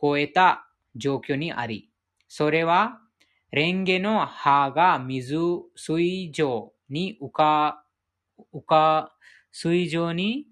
[0.00, 1.90] 超えた状況にあり、
[2.28, 3.00] それは、
[3.52, 5.36] レンゲの葉が水、
[5.76, 7.84] 水上に浮か、
[8.54, 9.14] 浮か、
[9.52, 10.46] 水上に、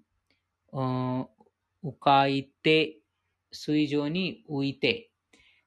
[0.71, 1.27] 浮
[1.99, 2.99] かいて
[3.55, 5.09] 水上に浮いて、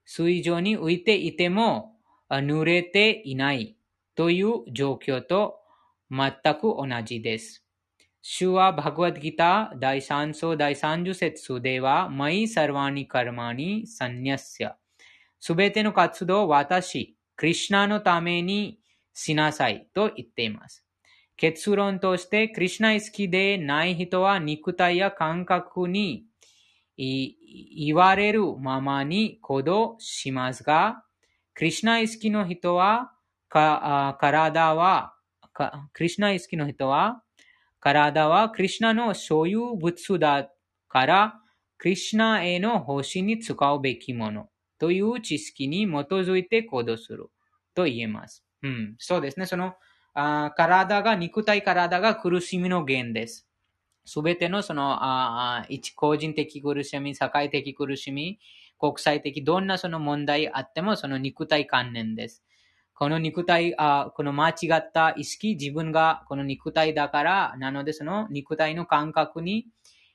[0.04, 1.96] 水上に浮いていても
[2.30, 3.76] 濡れていない
[4.14, 5.56] という状況と
[6.10, 7.64] 全く同じです。
[8.20, 14.76] 主はバグワッドギター第3章第30節では、マイサルワニカルマニサンニャスヤ。
[15.40, 18.80] すべての活動を私、クリシナのために
[19.14, 20.84] しなさいと言っています。
[21.36, 26.24] 結論として、クリシナ意識でない人は肉体や感覚に
[26.98, 31.04] 言われるままに行動しますが、
[31.54, 33.12] クリシナ意識の人は、
[33.50, 35.14] 体は、
[35.92, 37.22] クリシナ意識の人は、
[37.80, 40.50] 体はクリシナの所有物だ
[40.88, 41.40] から、
[41.78, 47.30] クリシナへの方針に使うべきものという知識に基づいて行動する
[47.74, 48.44] と言えます。
[48.62, 49.46] うん、そうですね。
[49.46, 49.74] その、
[50.14, 53.47] あ体が、肉体体が苦しみの源です。
[54.08, 58.38] すべてのその、あ一個人的苦しみ、社会的苦しみ、
[58.78, 62.42] 国際的、どんなその問題あっても、その肉体関連です。
[62.94, 69.66] この肉体、あこの間違った意識、自分がこの肉体だから、なのでその肉体の感覚に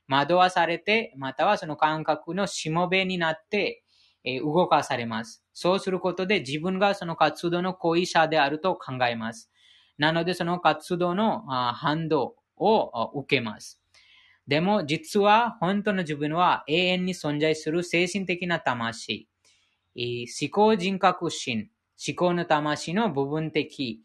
[0.08, 3.84] 惑わされて、またはその感覚のしもべになって、
[4.24, 5.44] え動かされます。
[5.52, 9.50] そうすることで自分がその活動の行為者であると考えます。
[9.98, 13.83] なのでその活動の反動を受けます。
[14.46, 19.26] でも実は本当の自分は永遠に存在する精神的な魂、
[19.96, 21.70] 思考人格心、
[22.06, 24.02] 思考の魂の部分的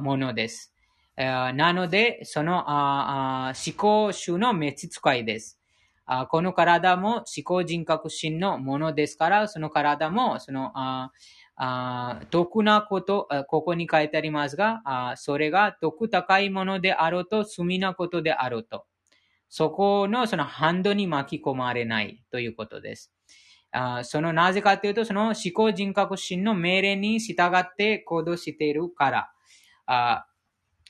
[0.00, 0.74] ものです。
[1.16, 5.60] なので、その思考種の滅使いです。
[6.30, 10.72] この体も思考人格心のものですから、その体もその
[12.30, 18.84] 得なこと、ここに書いてありますが、それが得高いものであろうと、罪なことであろうと。
[19.48, 23.12] そこのそのハンドに巻き込まれないということです。
[23.72, 29.30] あそのなぜかというと、その思考人格心の命令に従って行動しているから。
[29.86, 30.26] あ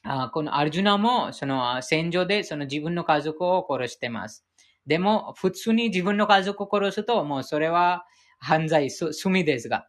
[0.06, 4.44] あこのアルジュナもその戦場でその自分の家族を殺してます。
[4.86, 8.04] でも、普通に自分の家族を殺すと、もうそれは
[8.38, 9.88] 犯罪、罪ですが。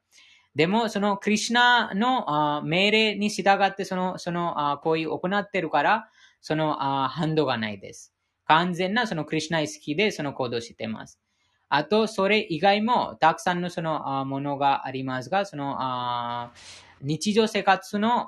[0.55, 6.09] でも、そのクリュナの命令に従ってその、その行為を行っているから、
[6.39, 6.75] その
[7.09, 8.14] 反動がないです。
[8.45, 11.19] 完全なそのクリュナ意識でその行動してます。
[11.67, 16.51] あと、それ以外もたくさんのそのものがありますが、その
[17.01, 18.27] 日常生活の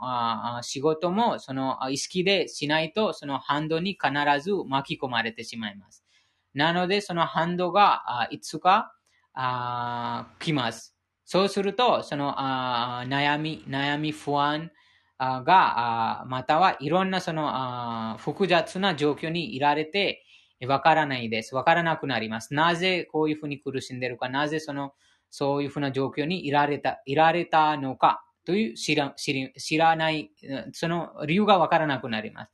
[0.63, 4.11] 仕事もその意識でしないと、そのハンドに必
[4.43, 6.03] ず巻き込まれてしまいます。
[6.53, 8.95] なので、そのハンドがいつか
[10.39, 10.95] 来ます。
[11.24, 14.72] そうすると、その悩み、悩み、不安、
[15.20, 20.24] が、またはいろんなその複雑な状況にいられて、
[20.68, 21.55] わからないです。
[21.55, 22.53] わからなくなります。
[22.53, 24.93] なぜこういうふうに苦しんでるか、なぜその、
[25.30, 30.32] そういうふうな状況にいられた、いられたのかという知ら知らない、
[30.72, 32.51] その理由がわからなくなります。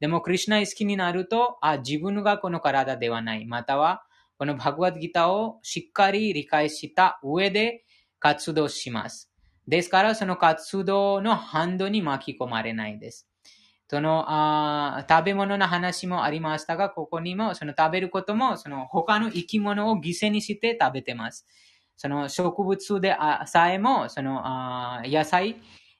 [0.00, 3.46] でも、クリュナ意識になると、あ、自分がこの体ではない。
[3.46, 4.02] または、
[4.36, 7.84] このバグワッドギターをしっかり理解した上で
[8.18, 9.33] 活動します。
[9.66, 13.28] ですから、その活動の反動に巻き込まれないです。
[13.88, 21.46] そのあ食べ物の話もありましたが、ここにもその食べることもその他の生き物を犠牲にして食べてます。
[21.96, 25.56] その植物でさえも、そのあ野菜、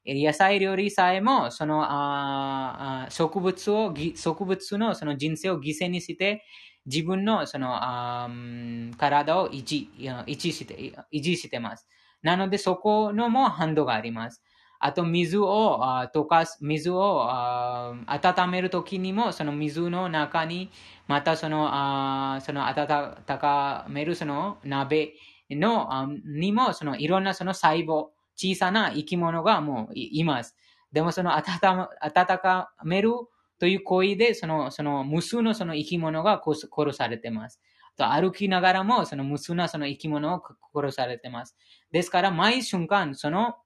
[0.06, 6.44] 野菜料理さえも、そのあ植物を、植物のその人生を犠牲にして、
[6.86, 8.28] 自分のそのあ
[8.98, 10.74] 体を維持維持して
[11.12, 11.88] 維持してます。
[12.24, 14.42] なので、そこのも反動があります。
[14.80, 15.80] あと、水を
[16.14, 17.28] 溶かす、水を
[18.06, 20.70] 温めるときにも、その水の中に、
[21.06, 25.14] またその、その温めるその鍋
[25.50, 30.56] の、にも、そのいろんなその細胞、小さな生き物がもういます。
[30.92, 31.44] でもその温
[32.84, 33.10] める
[33.58, 37.60] という行為で、その、その無数のその生き物が殺されています。
[37.96, 40.42] と歩きながらも、その無数なその生き物を
[40.74, 41.56] 殺されてます。
[41.92, 43.56] ですから、毎瞬間、その、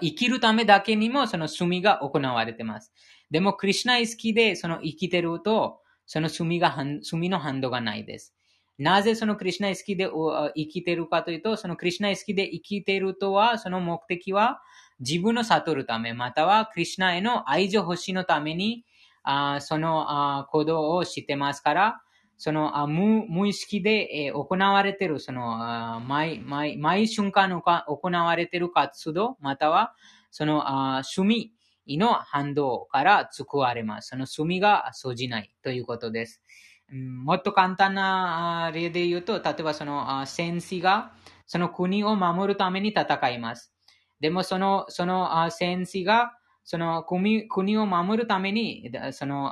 [0.00, 2.92] 生きるためだけにも、その罪が行われてます。
[3.30, 8.34] でも、クリュナイ好きで、その生きてると、その罪が、罪の反動がないです。
[8.78, 14.60] なぜそのクリュナイ好きで生きてるかというと、そのクリュナイ好きで生きてるとは、その目的は
[15.00, 18.84] 自分を悟るため、またはクリュナへの愛情欲しのために、
[19.24, 22.00] あそのあ行動をしてますから、
[22.38, 29.92] その無無意識で、え行われている、その毎毎毎瞬間の行われている活動、または
[30.30, 30.64] その
[31.04, 31.52] 趣味
[31.98, 34.10] の反動から作られます。
[34.10, 36.40] その趣味が生じないということです。
[36.92, 41.12] もっと簡単な例で言うと、例えばその戦士が
[41.46, 43.74] その国を守るために戦います。
[44.20, 46.32] でもそのその戦士が
[46.70, 49.50] その国国を守るために、その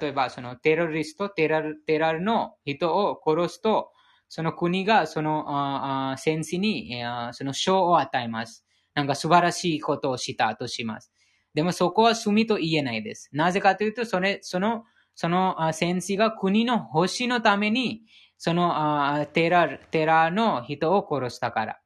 [0.00, 3.90] 例えばそのテロリスト、テラルテラルの人を殺すと、
[4.30, 7.02] その国がその戦士に
[7.32, 8.64] その賞を与えます。
[8.94, 11.12] なんか素晴らしいことをしたとします。
[11.52, 13.28] でもそこは罪と言えないです。
[13.34, 18.00] なぜかというと、それ、その、その戦士が国の星のために、
[18.38, 21.78] そのテラル、テラの人を殺したから。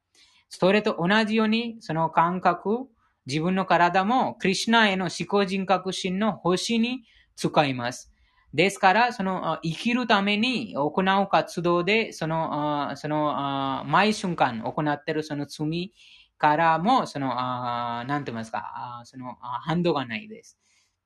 [0.47, 2.87] それと同じように、その感覚、
[3.29, 7.03] 自分の体もクリュナへの思考人格心の星に
[7.35, 8.11] 使います。
[8.53, 15.93] ですから、その生きるために行う活動で、その、その、毎瞬間行っているその罪
[16.39, 20.57] からも、その、なんて言いますか、その、反動がないです。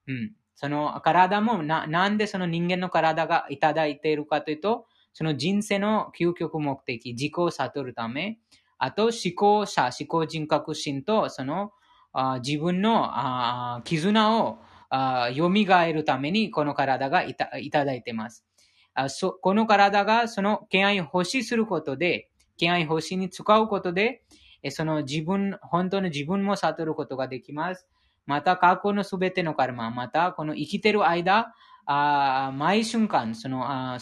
[0.07, 0.31] うん。
[0.55, 8.39] その体もな、なんでその人間の体がいただいているかというと、その人生の究極目的、自己を悟るため、
[8.77, 11.71] あと思考者、思考人格心と、その
[12.13, 14.59] あ自分のあ絆を
[14.89, 18.45] あ蘇るためにこの体がいたいただいてます。
[18.93, 24.23] あそこの体がその敬愛を欲しすることで、敬愛欲しに使うことで、
[24.69, 27.87] その自分、本当の自分も悟ることができます。
[28.25, 31.53] また過去のすべてのカルマ、またこの生きてる間、
[31.85, 33.97] あ毎瞬間、そのあ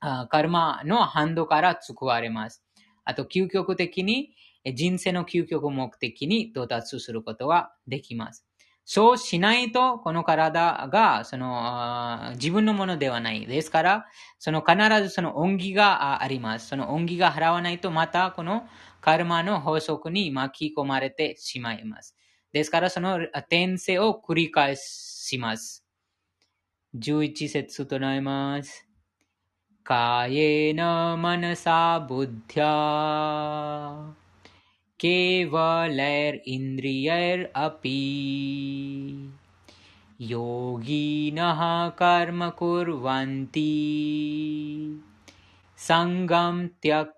[0.00, 2.64] あカルマのハンドから救われます。
[3.04, 4.30] あと、究極的に
[4.65, 8.45] 人生の究極目的に到達することができます。
[8.83, 14.05] そうしないと、この体が、その、自分のものではないですから、
[14.39, 16.67] その必ずその恩義があります。
[16.67, 18.67] その恩義が払わないと、またこの
[18.99, 22.15] カルマの法則に巻き込まれてしまいます。
[22.51, 25.85] ですから、その転生を繰り返します。
[26.95, 28.87] 11節となります。
[29.85, 30.79] कायेन
[31.17, 32.71] मनसा बुद्ध्या
[34.99, 35.95] केवलैरिन्द्रियैरपि
[40.21, 41.61] योगिनः
[41.99, 43.71] कर्म कुर्वन्ति
[45.77, 47.11] सङ्गं त्यक्त्वात्मशुध्यते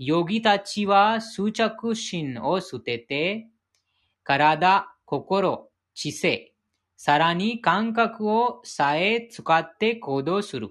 [0.00, 3.48] ヨギたちは執着心を捨てて、
[4.22, 6.54] 体、心、知性、
[6.96, 10.70] さらに感覚をさえ使って行動する。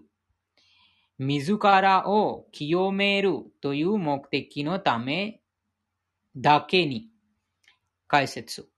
[1.18, 5.40] 自らを清めるという目的のため
[6.36, 7.08] だけに。
[8.08, 8.68] 解説。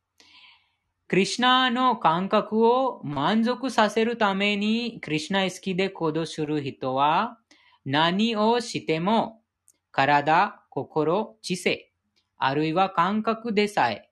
[1.09, 7.39] クリュナの感覚を満足させるためにクリュナ好きで行動する人は
[7.85, 9.43] 何をしても
[9.91, 11.93] 体、心、知性、
[12.37, 14.09] あるいは感覚でさえ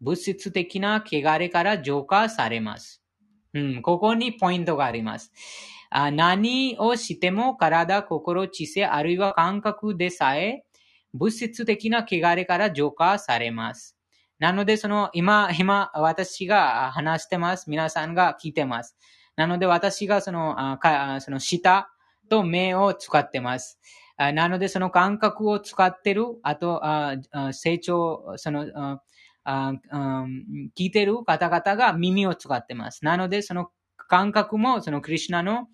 [0.00, 3.02] 物質的な汚れから浄化されます。
[3.52, 5.32] うん、ここにポイントがあります。
[5.90, 10.64] 何をしても体、心、知性、あるいは感覚でさえ、
[11.12, 13.96] 物質的な汚れから浄化されます。
[14.38, 17.68] なので、その、今、今、私が話してます。
[17.68, 18.96] 皆さんが聞いてます。
[19.36, 20.56] なので私がその、
[21.20, 21.88] その舌
[22.28, 23.80] と目を使ってます。
[24.16, 26.82] なのでその感覚を使ってる、あと、
[27.52, 29.00] 成長、その、
[29.46, 33.04] 聞いてる方々が耳を使ってます。
[33.04, 33.70] なのでその
[34.10, 35.68] 感覚もそのクリシュナの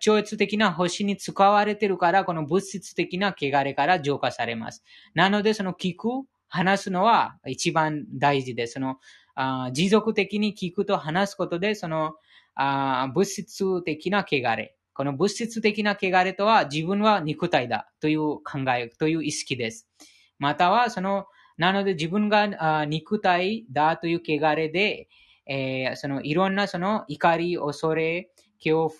[0.00, 4.82] 超越的な星に使われてるから、この物質的な汚れから浄化されます。
[5.14, 6.08] なので、その聞く、
[6.48, 8.74] 話すのは一番大事です。
[8.74, 8.96] その
[9.34, 12.14] あ持続的に聞くと話すことで、その
[12.54, 14.74] あ物質的な汚れ。
[14.94, 19.86] この物質的な汚れとは自分は肉体だという考え、という意識です。
[20.38, 21.26] または、その、
[21.58, 22.48] なので自分が
[22.80, 25.08] あ肉体だという汚れで、
[25.46, 28.90] えーそのいろんなその怒り、恐れ、恐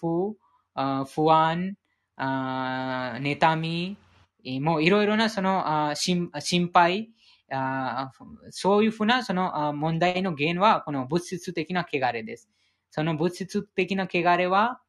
[0.75, 1.77] 怖、不安、
[2.17, 3.97] あ妬み、
[4.61, 6.31] もういろいろなそのあ心
[6.73, 7.11] 配、
[7.51, 8.11] あ
[8.51, 12.49] そういうふうなそのあ問題の原因はこの物質的な汚れです。
[12.91, 14.81] その物質的な汚れは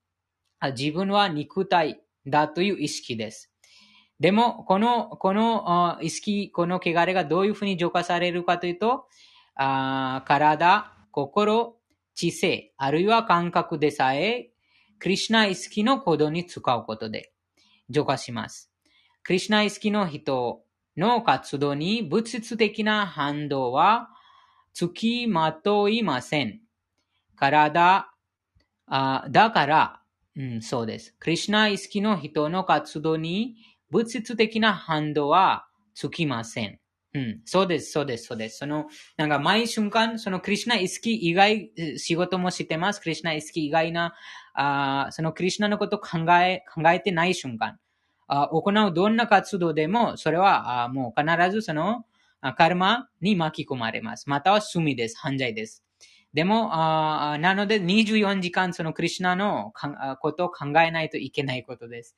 [0.60, 3.52] あ自分は肉体だという意識です。
[4.20, 9.06] でも、この、この意識、この汚れがどういうふうに浄化されるかというと、
[9.54, 11.80] あ体、心、
[12.14, 14.52] 知性、あるいは感覚でさえ、
[15.00, 17.32] クリシュナ意識の行動に使うことで
[17.90, 18.72] 浄化します。
[19.24, 20.62] クリシュナ意識の人
[20.96, 24.10] の活動に物質的な反動は
[24.76, 26.62] 付きまといません。
[27.36, 28.12] 体、
[28.86, 30.02] あだから、
[30.36, 31.16] うん、そうです。
[31.18, 33.56] クリシュナ意識の人の活動に
[33.90, 36.80] 物質的な反動はつきません。
[37.18, 38.60] うん、そうです、そうです、そうです。
[38.60, 38.86] その、
[39.18, 43.02] なんか毎瞬間、そのクリシュナ意識以外、仕事もしてます。
[43.02, 44.14] クリシュナ意識以外な、
[44.54, 47.80] あそのクリシュナのこと考え、考えてない瞬間。
[48.28, 52.06] あ行うどんな活動でも、それはあもう必ずその、
[52.56, 54.30] カルマに巻き込まれます。
[54.30, 55.18] または罪です。
[55.18, 55.87] 犯罪です。
[56.38, 59.74] でも、あなので24時間そのクリシュナの
[60.22, 62.16] ことを考えないといけないことです。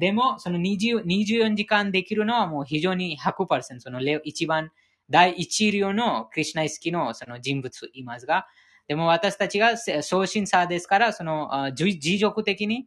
[0.00, 4.70] でも、その24時間できるのはもう非常に100%、その一番
[5.10, 8.46] 第一流のクリシュナ意識のその人物いますが、
[8.88, 12.86] でも私たちが送信者ですから、その持続的に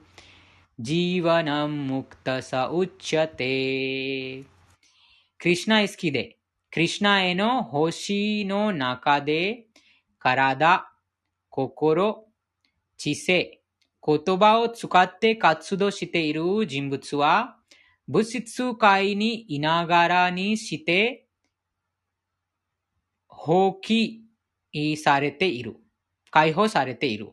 [0.79, 4.45] ジーワナムクタサウチャテ。
[5.39, 6.39] クリシュナ意識で、
[6.71, 9.67] クリシナへの星の中で、
[10.23, 10.89] 体、
[11.51, 12.25] 心、
[12.97, 13.61] 知性、
[14.05, 17.57] 言葉を使って活動している人物は、
[18.09, 21.27] 物質界にいながらにして、
[23.27, 24.21] 放棄
[24.97, 25.77] されている。
[26.31, 27.33] 解放されている。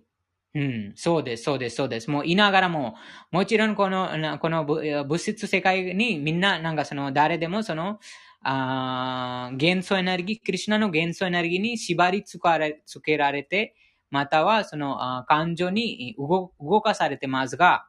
[0.56, 2.10] うん、そうです、そうです、そうです。
[2.10, 2.96] もういながらも、
[3.32, 4.10] もちろんこの、
[4.42, 8.00] この物質世界にみんな、なんかその、誰でもその、
[8.42, 13.76] あ元素エネルギー、クリシュナの元素エネルギーに縛りつかれつけられて、
[14.12, 17.86] またはその感情に動かされてますが、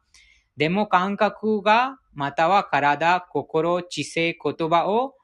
[0.56, 5.14] でも感覚が、または体、心、知性、言葉を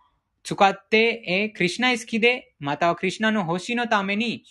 [0.42, 4.44] 使って、えークリシュナ意識で、またはクリシュナの星のために、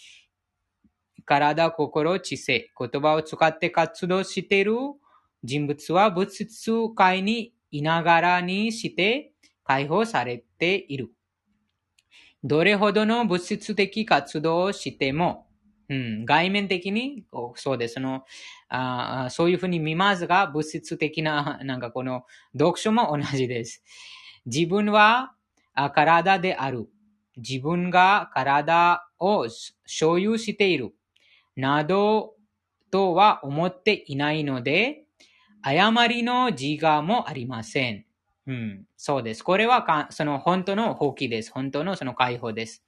[1.26, 4.76] 体、心、知性、言葉を使って活動している
[5.44, 9.32] 人物は物質界にいながらにして
[9.64, 11.12] 解放されている。
[12.44, 15.48] どれほどの物質的活動をしても、
[15.90, 17.26] うん、外面的に、
[17.56, 18.00] そうです。
[18.00, 18.24] の
[18.70, 23.84] あそういうふうに見ますが、物質的な、なんかこの読書も同じです。
[24.46, 25.34] 自分は
[25.94, 26.88] 体である。
[27.38, 29.48] 自分が体を
[29.86, 30.94] 所有している。
[31.56, 32.36] など
[32.92, 35.06] とは思っていないので、
[35.62, 38.06] 誤りの自我もありません。
[38.48, 39.44] うん、そうです。
[39.44, 41.52] これはかその本当の放棄です。
[41.52, 42.84] 本当のその解放です。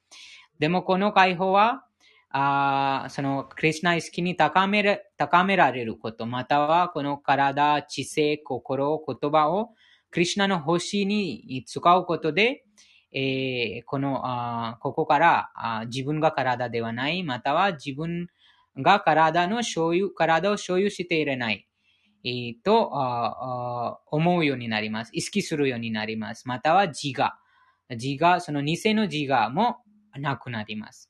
[0.59, 1.83] でもこの解放は、
[2.29, 9.71] あそのクリスナ意識に高める高められること、またはこの体、知性、心、言葉を
[10.11, 12.63] クリスナの星に使うことで、
[13.11, 18.27] えー、このあここからあ自分が体ではない、または自分
[18.77, 21.67] が体の所有、体を所有していれない、
[22.23, 25.11] えー、とあ思うようになります。
[25.13, 26.47] 意識するようになります。
[26.47, 27.37] または自我。
[27.89, 29.77] 自我、その偽の自我も
[30.17, 31.09] なくなります。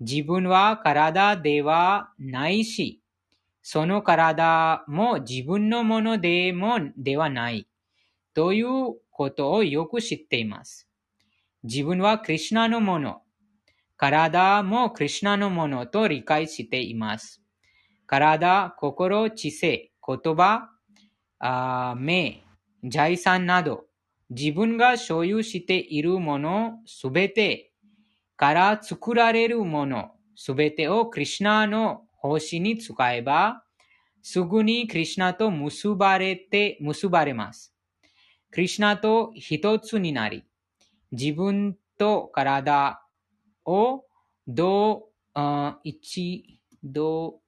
[0.00, 3.00] 自分は体ではないし、
[3.62, 7.68] その体も自分のものでもではない。
[8.34, 10.88] ということをよく知っています。
[11.62, 13.22] 自分はクリュナのもの。
[13.96, 17.40] 体もクリュナのものと理解しています。
[18.06, 20.70] 体、心、知性、言葉、
[21.38, 22.42] あ目、
[22.84, 23.86] 財産など、
[24.30, 27.72] 自分が所有しているものすべて
[28.36, 33.62] から作られるものすべてをクリュナの星に使えば、
[34.22, 37.74] すぐにクリュナと結ばれて、結ばれます。
[38.50, 40.44] クリュナと一つになり、
[41.10, 43.04] 自分と体
[43.64, 44.04] を
[44.46, 47.41] どう、一、どう、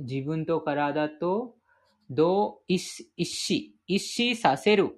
[0.00, 1.54] 自分と体と
[2.10, 4.90] どう一死、一死させる。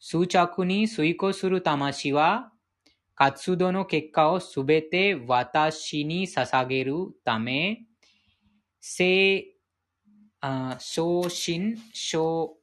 [0.00, 2.52] 数着に遂行する魂は、
[3.14, 6.94] 活動の結果をすべて私に捧げる
[7.24, 7.80] ため、
[8.80, 9.44] 生、
[10.78, 12.56] 昇進、昇、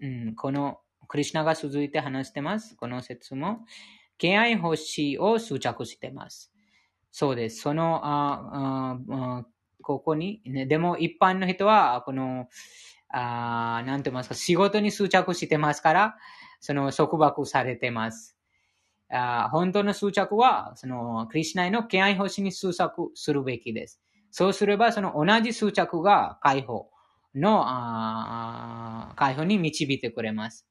[0.00, 2.76] うん、この、クリュナが続いて話してます。
[2.76, 3.60] この説も。
[4.18, 6.52] 敬愛星を執着してます。
[7.12, 7.60] そうです。
[7.62, 9.46] その、ああ
[9.82, 12.48] ここに、ね、でも一般の人は、この、
[13.10, 16.16] あなんて言いますか、仕事に執着してますから、
[16.60, 18.36] その束縛されてます。
[19.12, 24.00] あ本当の執着は、その、クリシナへの敬愛星に執着するべきです。
[24.30, 26.90] そうすれば、その同じ執着が解放
[27.34, 30.66] の、あ解放に導いてくれます。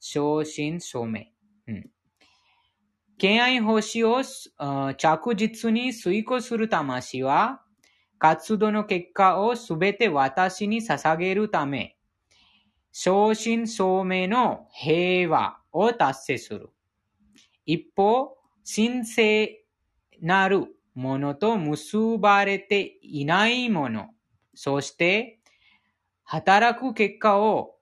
[0.00, 1.24] 昇進証明。
[1.66, 1.90] うん。
[3.18, 4.22] 敬愛星を
[4.96, 7.62] 着実に遂行する魂は、
[8.18, 11.96] 活動の結果をすべて私に捧げるため、
[12.92, 16.70] 正真正銘の平和を達成する。
[17.66, 19.64] 一方、神聖
[20.20, 24.10] なるものと結ばれていないもの、
[24.54, 25.40] そして
[26.22, 27.74] 働く結果を、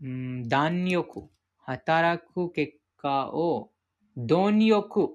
[0.00, 1.28] うん、弾力、
[1.58, 3.70] 働く結果を
[4.16, 5.10] 貪欲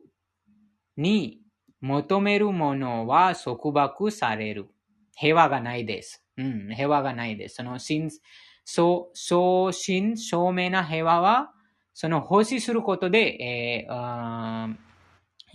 [0.98, 1.40] に
[1.82, 4.68] 求めるものは束縛される。
[5.16, 6.24] 平和がないです。
[6.38, 7.56] うん、平和がないです。
[7.56, 8.10] その、真、
[8.64, 11.52] そう、正真正銘な平和は、
[11.94, 14.76] その、奉仕することで、えー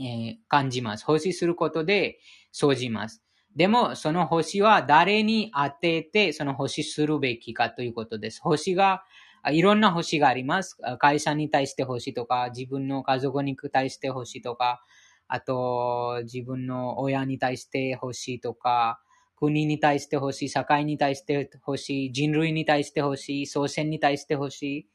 [0.01, 1.05] えー、感じます。
[1.05, 2.19] 奉仕することで
[2.53, 3.23] 生じます。
[3.57, 8.41] でも、その星は誰に当てて、その星するべきかということです。
[8.43, 9.05] 星が、
[9.51, 10.77] いろんな星があります。
[10.99, 14.83] 会社に対して星とか、自分の家族に対して星とか、
[15.29, 19.01] あと、自分の親に対して星とか、
[19.37, 24.89] 国に対して星、社会に対して星、人類に対して星、祖先に対して星、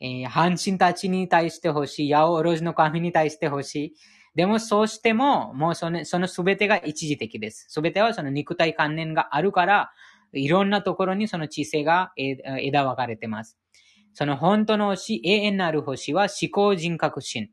[0.00, 3.94] えー、阪神たちに対して星、八百万の神に対して星。
[4.34, 7.68] でも、そうしても、もうその、その全てが一時的です。
[7.80, 9.92] 全てはその肉体観念があるから、
[10.32, 13.56] いろんなところにその知性が枝分かれてます。
[14.14, 17.50] その本当の星、永遠なる星は思考人格心。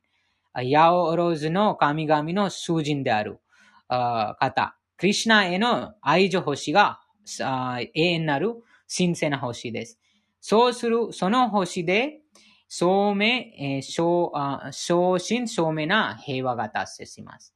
[0.63, 3.39] ヤオローズの神々の囚人である
[3.89, 4.77] 方。
[4.97, 6.99] クリシナへの愛情星が
[7.39, 8.55] 永遠なる
[8.95, 9.99] 神聖な星です。
[10.39, 12.21] そうする、その星で、
[12.73, 14.31] 聡明、えー、小
[14.71, 17.53] 小心聡明な平和が達成します。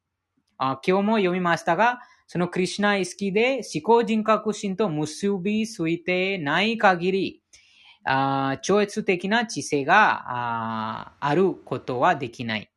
[0.57, 7.43] あ今日も読みましたが、そのクリシナ意識で思考人格心と結びついてない限り、
[8.05, 12.71] あ超越的な知性がああることはできない。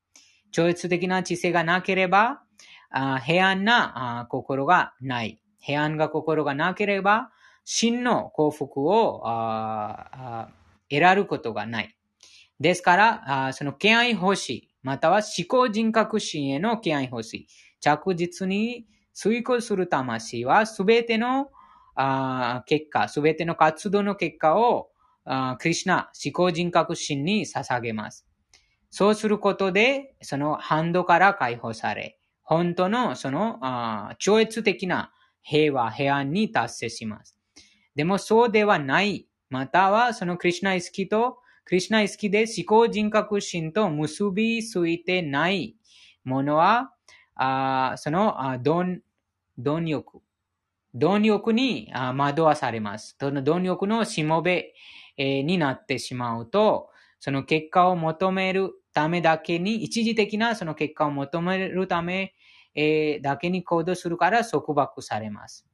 [0.51, 2.43] 超越的な知性がなければ、
[2.91, 5.41] あ平安なあ心がない。
[5.61, 7.31] 平安が心がなければ、
[7.65, 10.49] 真の幸福をあ
[10.89, 11.95] 得られることがない。
[12.59, 17.47] ですから、あその敬愛欲しい、または思考人格心への敬愛欲しい。
[17.81, 21.51] 着実に遂行する魂は、すべての
[21.95, 24.89] あ結果、すべての活動の結果を、
[25.59, 28.27] クリシナ、思考人格心に捧げます。
[28.91, 33.61] そうすることで、その反動から解放され、本当のその
[34.19, 35.13] 超越的な
[35.43, 37.39] 平和、平安に達成します。
[37.95, 39.29] でもそうではない。
[39.51, 45.77] またはそのクリシナ意識と、クリシナ意識で思考人格心と結びついてない
[46.25, 46.93] ものは、
[47.35, 49.03] あそのあ貪
[49.59, 50.21] 貪欲。
[50.95, 53.17] 貪欲に惑わされます。
[53.21, 54.73] その貪欲のしもべ、
[55.19, 56.89] えーになってしまうと、
[57.21, 62.35] その結果を求めるためだけに、一時的なその結果を求めるため、
[62.75, 65.67] えーだけに行動するから束縛されます。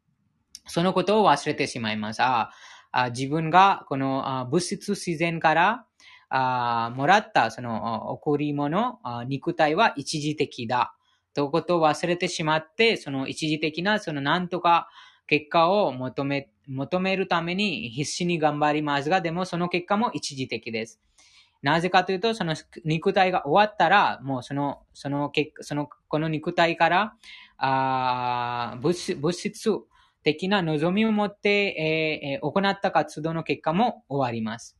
[0.66, 2.22] そのことを忘れてしまいます。
[2.22, 2.50] あ
[2.90, 5.86] あ自分がこのあ物質自然から
[6.30, 10.96] あもらったその贈り物、あ肉体は一時的だ。
[11.34, 14.88] ということを忘れてしまって、その一時的なそのなんとか
[15.26, 21.00] 結果を求め、求めるために必死に頑張りますが、でもその結果も一時的です。
[21.62, 27.14] なぜかというと、その肉体が終わったら、もうその、その結、その、この肉体から、
[27.56, 29.70] あ物質物質
[30.22, 34.76] 的な望みを持って、えー行った活動の結果も終わります。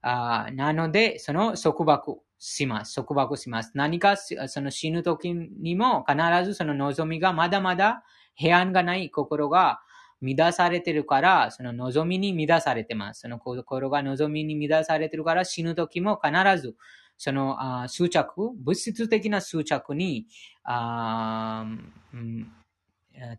[0.00, 2.96] あなので、その束縛します。
[2.96, 3.70] 束縛します。
[3.74, 8.02] 何かその死ぬ時にも必ずその望みがまだまだ
[8.34, 9.80] 平安がない心が
[10.22, 13.22] 乱されてるから、その望みに乱されてます。
[13.22, 16.76] その心が望みに乱されてるから死ぬ時も必ず
[17.16, 20.26] そのあ執着、物質的な執着に
[20.64, 21.64] あ、
[22.12, 22.52] うん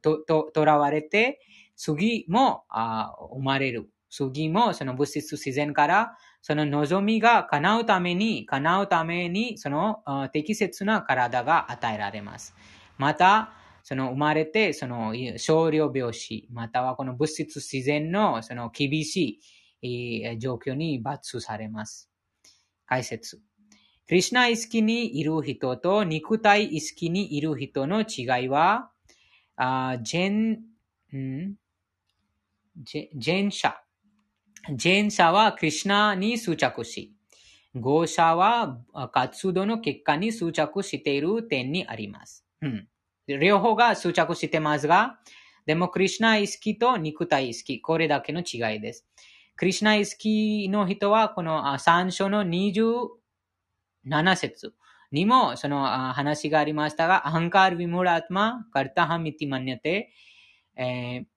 [0.02, 1.42] と、と、囚われて、
[1.76, 3.90] 次もあ生まれる。
[4.10, 10.02] 次もその物質自然から、その望みが叶うために、叶うために、その
[10.32, 12.56] 適切な体が与えられます。
[12.98, 13.52] また、
[13.84, 19.42] その生まれて、その少量病死、またはこの物質自然のその厳し
[19.82, 22.10] い状況に罰されます。
[22.86, 23.42] 解説。
[24.08, 28.92] クリシナ意識にいる人と肉体意識にいる人の違いは、
[29.56, 30.52] あジェン、
[31.18, 31.56] ん？
[32.84, 33.76] ジェジェン者。
[34.76, 37.14] ジェン者はクリシナに執着し、
[37.76, 38.80] ゴー者は
[39.12, 42.46] 活動の結果に執着している点にあります。
[42.62, 42.88] うん、
[43.28, 45.20] 両方が執着してますが、
[45.66, 49.08] でもクリシナ意識と肉体意識、これだけの違いです。
[49.56, 54.74] クリシナ意識の人は、この3章の27節
[55.12, 60.12] にもその話がありましたが、アハンカーヴィムラートマ、カルタハミティマニャテ、
[60.76, 61.34] えー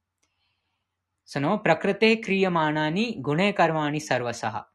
[1.28, 4.68] その、プラクテクリヤマーナにグネカルマーニサルワサハ。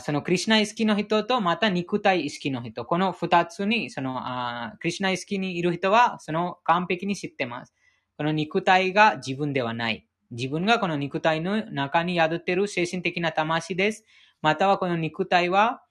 [0.00, 2.86] そのクリシナ意識の人とまた肉体意識の人。
[2.86, 7.74] この二つに、そのあクリシナ意識にいる人は、その完璧に知ってます。
[8.16, 10.06] この肉体が自分ではない。
[10.30, 14.04] 自分がこの肉体の中に宿っている精神的な魂です。
[14.40, 15.82] またはこの肉体は、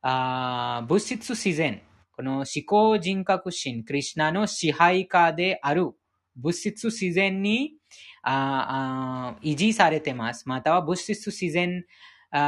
[0.00, 1.82] あ物質自然。
[2.12, 5.90] この思考人格心、クリシナの支配下である
[6.36, 7.74] 物質自然に
[8.22, 10.48] ああ維持されてます。
[10.48, 11.84] または物質自然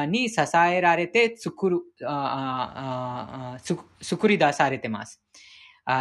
[0.08, 1.80] に支えられて作る、
[4.00, 5.22] 作り出されてます。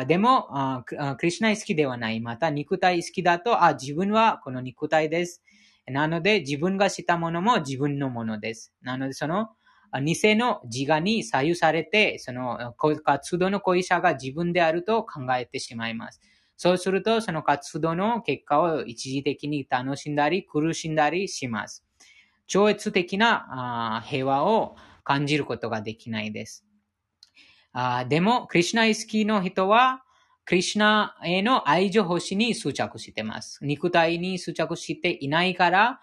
[0.07, 2.19] でもク、リシナ意識ではない。
[2.19, 5.41] また肉体意識だと、あ、自分はこの肉体です。
[5.85, 8.73] なので、自分がしたものも自分のものです。
[8.81, 9.49] なので、その、
[10.03, 12.73] 偽の自我に左右されて、その
[13.05, 16.19] 活動の行為者が自分であると考えてしまいます。
[16.57, 21.86] そうすると、その活動の結果を一時的に楽しんだり、苦しんだりします。
[22.47, 26.65] 超越的な平和を感じることができないです。
[28.07, 30.03] でも、クリシナ意識の人は、
[30.45, 33.59] クリシナへの愛情欲しに執着しています。
[33.61, 35.99] 肉体に執着していないから、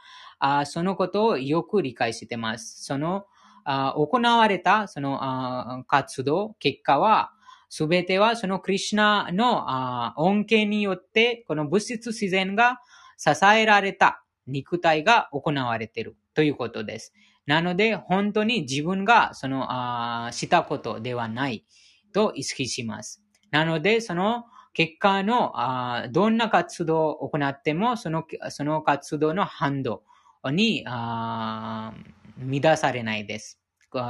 [0.67, 2.85] そのことをよく理解しています。
[2.85, 3.25] その
[3.65, 7.33] 行われたその活動、結果は、
[7.71, 12.81] すべてはそのクリシナの恩恵によって、この物質自然が
[13.17, 17.13] 支えられた肉体が行われているということです。
[17.47, 21.65] なので、本当に自分がそのあしたことではない
[22.13, 23.23] と意識します。
[23.51, 30.03] なので、その結果のあどんな活動を行っても、そのその活動の反動
[30.51, 31.93] にあ
[32.39, 33.61] 乱されないです。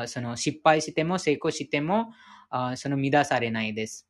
[0.06, 2.12] その失敗しても成功しても、
[2.50, 4.08] あその乱されないです。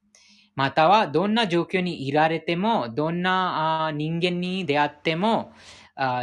[0.54, 5.52] または、どんな状況にいられても、どんなあ人間に出会っても、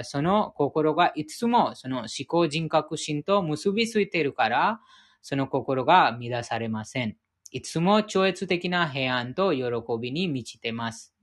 [0.04, 4.82] その心がいつもその思考人格心と結びついているから、
[5.22, 7.16] その心が乱されません。
[7.52, 9.64] いつも超越的な平安と喜
[10.02, 11.14] びに満ちています。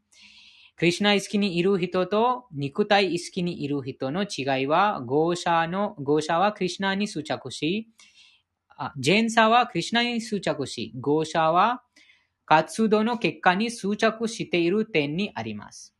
[0.76, 7.88] クリュナ意識にいる人と肉体意識にいる人の違いは、ゴーシャの、ゴーシャはクリュナに執着し、
[8.96, 11.82] ジェンサはクリュナに執着し、ゴーシャは
[12.44, 15.96] 活動の結果に執着している点にあります。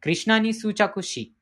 [0.00, 1.34] クリュナに執着し、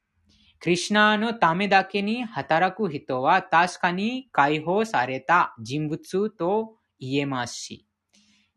[0.61, 7.87] クリュナのためだけに働く人は確かに解放された人物と言えますし、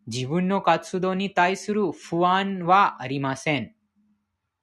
[0.08, 3.74] 自分の活動に対する不安はありません。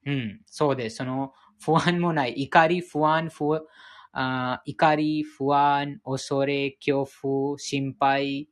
[0.04, 0.96] うん、そうです。
[0.96, 1.32] その
[1.64, 2.34] 不安もない。
[2.42, 3.66] 怒り、不安、不
[4.12, 8.48] あ怒り、不安、恐れ、恐怖、心配、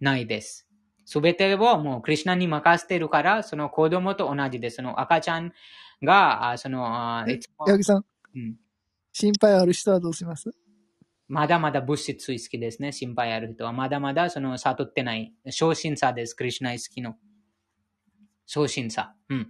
[0.00, 0.68] ないです。
[1.04, 4.76] すべてをもうクリュナに任せてるから、その子供と同じです。
[4.76, 5.52] その赤ちゃん
[6.02, 7.24] が、その、
[7.66, 8.04] 八木さん、
[8.36, 8.56] うん、
[9.12, 10.50] 心配ある人はどうします？
[11.28, 12.92] まだまだ物質意識ですね。
[12.92, 13.72] 心配ある人は。
[13.72, 15.34] まだまだその悟ってない。
[15.50, 16.34] 昇進者です。
[16.34, 17.16] クリュナ意識の。
[18.46, 19.12] 昇進者。
[19.28, 19.48] うん。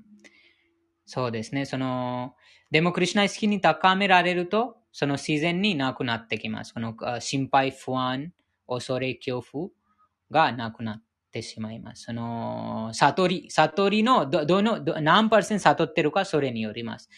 [1.05, 1.67] そうですね。
[1.67, 2.35] その、
[2.71, 6.73] でもクリュナ意識に高められると、その自然になくなってきます。
[6.73, 8.33] この心配、不安、
[8.67, 9.69] 恐れ、恐怖
[10.31, 12.05] がなくなってしまいます。
[12.05, 17.11] その、悟り、悟りのど、どの、ど何パーセント悟ってるか、それによります。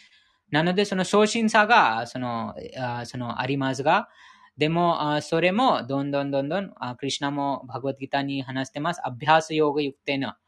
[0.50, 4.08] なので、その昇進差が、その、あそのありますが、
[4.56, 9.00] でも、あそれも、どんどんどんどん、あクリュナもバグワッドギターに話してます。
[9.06, 10.38] アビハスヨーガユクテナ。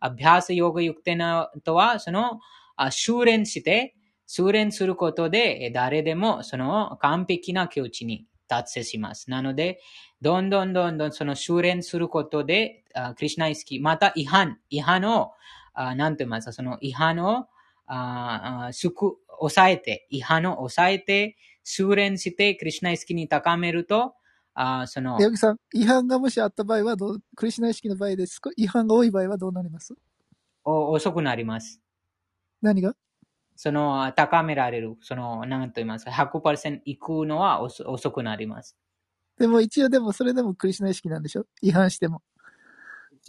[0.00, 2.40] アビハスヨーガユクテナとは、その、
[2.76, 3.94] あ修練して、
[4.26, 9.30] 修練することで、誰でもその完璧な境地に達成します。
[9.30, 9.80] なので、
[10.22, 15.32] どんどんどんどんその修練することで、あクリュナイスキー、また違反、違反を、
[15.74, 17.46] 何と言いますか、その違反を、
[17.86, 24.14] あすく、抑えて、違反を抑えて、修練して、クリュナイスキーに高めると、
[24.54, 25.18] あその。
[25.18, 28.40] 八木さん、違反がもしあった場合はどう、クリュナ意識の場合です。
[28.56, 29.94] 違反が多い場合はどうなります？
[30.64, 31.80] お遅くなります。
[32.62, 32.94] 何が？
[33.56, 38.76] その、高められる、その、何と言いますか、100%行くのは遅くなります。
[39.38, 41.44] でも一応でもそれでもクリスナ意識なんでしょ？
[41.62, 42.22] 違反しても。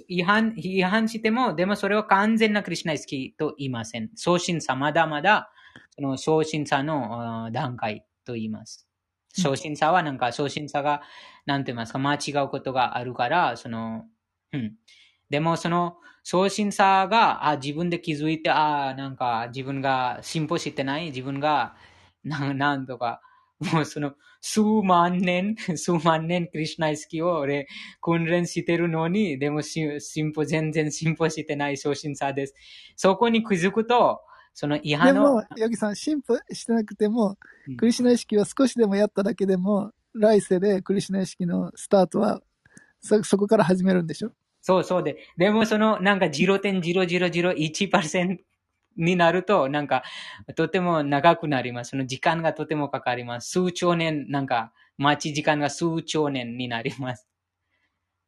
[0.08, 4.10] 違反、違反しても、でもそれは完全なクリスナ意識と言いません。
[4.16, 5.52] 送信者、まだまだ、
[5.95, 8.88] その送信者の段階と言います。
[9.34, 11.02] 送信者はなんか、送信者が、
[11.45, 14.06] なんて言いますか、間違うことがあるから、その、
[14.53, 14.76] うん。
[15.30, 21.76] でもその、送信者が、あ、自分で気づいて、あ、なんか自分が進歩してない、自分が、
[22.23, 23.22] ななんとか、
[23.73, 27.68] もうその、数万年、 数万年クリュナ意識を俺、
[28.02, 29.99] 訓練してるのに、でも進
[30.34, 32.56] 歩、全然進歩してない送信者です。
[32.95, 34.22] そこに気づくと、
[34.53, 35.23] その違反の。
[35.23, 37.38] でも、ヤギさん、進歩してなくても、
[37.78, 42.41] クリュナ意識は少しでもやっただけでも、来世でクリュナ意識のスタートは、
[42.99, 44.32] そ、そこから始めるんでしょ？
[44.61, 45.18] そうそうで。
[45.38, 48.38] でもそのなんか0.0001%
[48.98, 50.03] になると、なんか、
[50.56, 51.91] とても長くなります。
[51.91, 53.49] その時間がとてもかかります。
[53.49, 57.26] 数兆年、なんか、待ち時間が数兆年になります。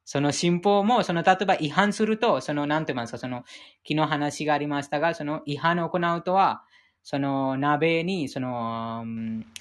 [0.05, 3.43] その進歩も、その、例えば違反すると、その、なんて言いますか、その、
[3.87, 6.63] 昨日話がありましたが、その違反を行うとは、
[7.03, 9.05] その鍋に、その、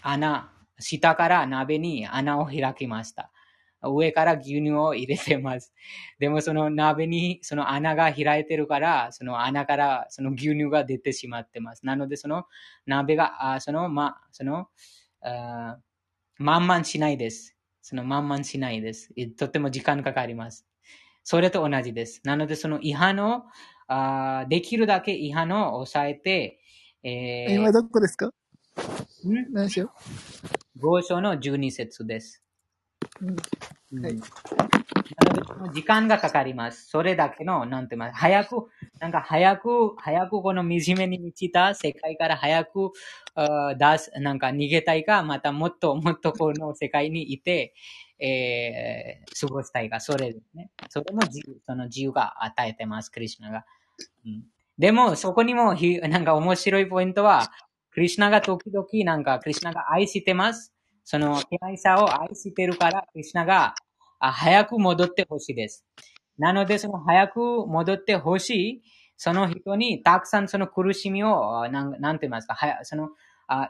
[0.02, 3.30] 穴、下から鍋に穴を開きました。
[3.84, 5.72] 上から牛乳を入れてます。
[6.20, 11.84] でもその鍋にその穴が開いてるから、その穴からその牛乳が出てしまってます。
[11.84, 12.44] なのでその
[12.86, 14.68] 鍋が、あその、ま、その、
[15.22, 15.78] あ
[16.38, 17.51] まんまんしないです。
[17.82, 19.12] そのまんまんしないです。
[19.36, 20.66] とても時間かかります。
[21.24, 22.20] それと同じです。
[22.24, 23.42] なのでその違反を、
[23.88, 26.60] あできるだけ違反を抑えて、
[27.02, 28.26] えー、今どこですか？
[28.26, 28.32] ん？
[29.52, 29.92] 何しよ
[30.76, 30.80] う？
[30.80, 32.42] 合章の12節です。
[33.22, 34.20] うん、はい。
[35.72, 36.88] 時間がかかります。
[36.88, 38.20] それだけの、なんて言います？
[38.20, 38.68] 早く、
[38.98, 42.92] なんか早く、早くこの惨めに満ちた世界から早く
[43.78, 47.74] 出す、なんか逃げたいか、またもっともっとこの世界にいて、
[48.18, 50.70] えー、過ごしたいか、それですね。
[50.88, 53.64] それも自由、その自由が与えてます、クリュナが。
[54.24, 54.44] うん、
[54.78, 57.50] でも、そこにも、なんか面白いポイントは、
[57.90, 60.71] クリュナが時々、なんか、クリュナが愛してます。
[61.04, 63.74] その気配さを愛してるから、クリュナが
[64.20, 65.84] 早く戻ってほしいです。
[66.38, 68.82] なので、その早く戻ってほしい、
[69.16, 73.10] その人にたくさんその苦しみを、なんなんて言いますか、はやその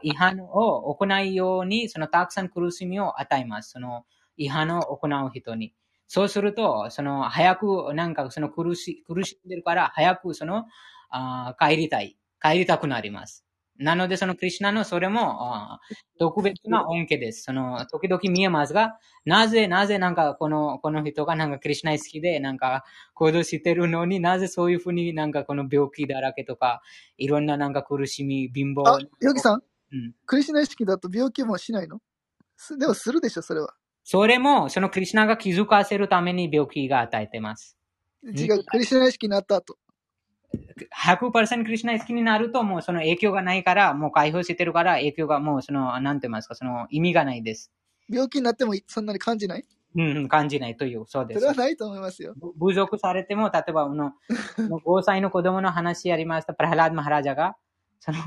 [0.03, 3.71] 違反を行うように、そのたくさん苦しみを与えます。
[3.73, 4.05] その
[4.37, 5.75] 違反を行う人に。
[6.07, 10.67] そうすると、その早く、なんかその苦し苦しんでるから、早くその
[11.11, 12.17] あ帰りたい。
[12.41, 13.45] 帰りたくなります。
[13.79, 15.81] なので、そのクリュナのそれも
[16.19, 17.43] 特別な恩恵です。
[17.45, 22.85] その、時々見えますが、なぜ、なぜなんかこの、この人がなんかクリュナ好きで、なんか
[23.15, 26.83] 行動してるのになぜそういうふうになんかこの病気だらけとか、
[27.19, 28.89] いろんななんか苦しみ、貧乏。
[28.89, 29.63] あ、ヨギさん、
[29.93, 32.01] うん、クリシナ意識だと病気もしないの？
[32.79, 33.75] でもするでしょ、それは。
[34.05, 37.77] それも、そのクリュナが気づかせるために病気が与えてます。
[38.25, 39.77] 違う、クリシナ意識になった後。
[41.07, 47.73] 100%クリュナ好きになると、もうその影響がないから、もう解放してるから、影響がもうその、なんて言いますか、その意味がないです。
[48.09, 49.65] 病気になってもそんなに感じない？
[49.95, 51.41] うん、感じないという、そうです。
[51.41, 52.35] それはないと思いますよ。
[52.59, 54.13] 侮辱されても、例えば、の、
[54.59, 57.57] 5歳の子供の話やりました、プラハラード・マハラジャが、
[58.01, 58.19] その、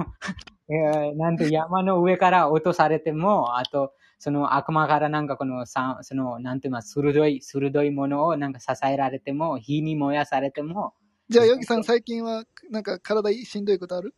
[0.70, 10.94] えー、なんて山の上から落とされても、あと、その悪魔からなんかこの、さその、なんて言います、鋭い、鋭いものをなんか支えられても、火に燃やされても、
[11.28, 14.14] じゃあ、ヨギさん、最近は、なんか体しんどいことある？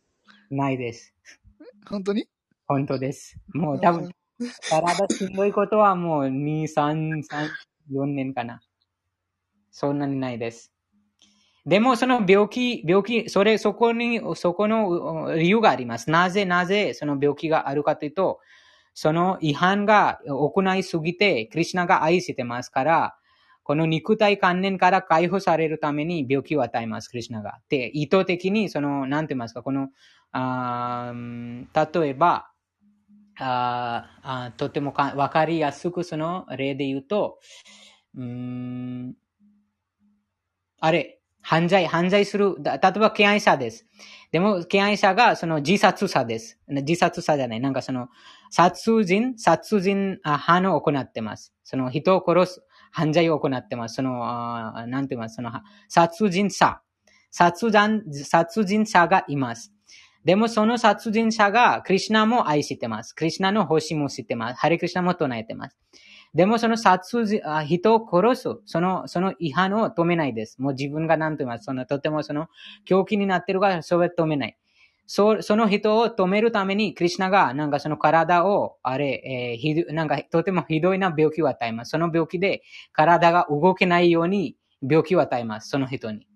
[0.50, 1.14] ないです。
[1.88, 2.28] 本当に？
[2.66, 3.38] 本当です。
[3.54, 4.10] もう多分、
[4.68, 7.48] 体しんどいことはもう2、3、3、
[7.92, 8.60] 4年かな。
[9.70, 10.70] そんなにないです。
[11.64, 16.10] でも、その病気、病気、それ、そこに、そこの理由があります。
[16.10, 18.40] なぜ、なぜ、その病気があるかというと、
[18.92, 23.16] その違反が行いすぎて、クリュナが愛してますから、
[23.68, 27.58] この肉体観念から解放されるために病気を与えます、クリュナが。
[27.68, 29.88] で、意図的に、その、なんて言いますか、この、
[30.32, 31.12] あ
[31.74, 32.50] 例えば、
[33.38, 37.40] ああとてもわかりやすくその例で言うと、
[38.16, 39.14] うん、
[40.80, 43.86] あれ、犯罪、犯罪する、例えば、敬愛者です。
[44.32, 46.58] でも、敬愛者がその自殺者です。
[46.68, 47.60] 自殺者じゃない。
[47.60, 48.08] なんかその、
[48.50, 51.52] 殺人、殺人犯を行ってます。
[51.64, 53.96] その人を殺す、犯罪を行ってます。
[53.96, 54.20] その、
[54.86, 55.50] なんて言いますその、
[55.88, 56.80] 殺人者。
[57.30, 59.72] 殺人、殺人者がいます。
[60.24, 63.14] でもその殺人者がクリュナも愛してます。
[63.14, 64.60] クリュナの星も知ってます。
[64.60, 65.78] ハリクリュナも唱えてます。
[66.34, 70.60] でもその殺人、人を殺す、その、その違反を止めないです。
[70.60, 71.64] もう自分が何と言います。
[71.64, 72.48] その、とてもその、
[72.84, 74.58] 狂気になってるから、それ止めない。
[75.10, 81.92] そその人を止めるために、クリュナが、なんかその体を、あれ、えー、ひど、なんかとてもひどいな病気を与えます。
[81.92, 82.62] その病気で、
[82.92, 85.70] 体が動けないように、病気を与えます。
[85.70, 86.26] その人に。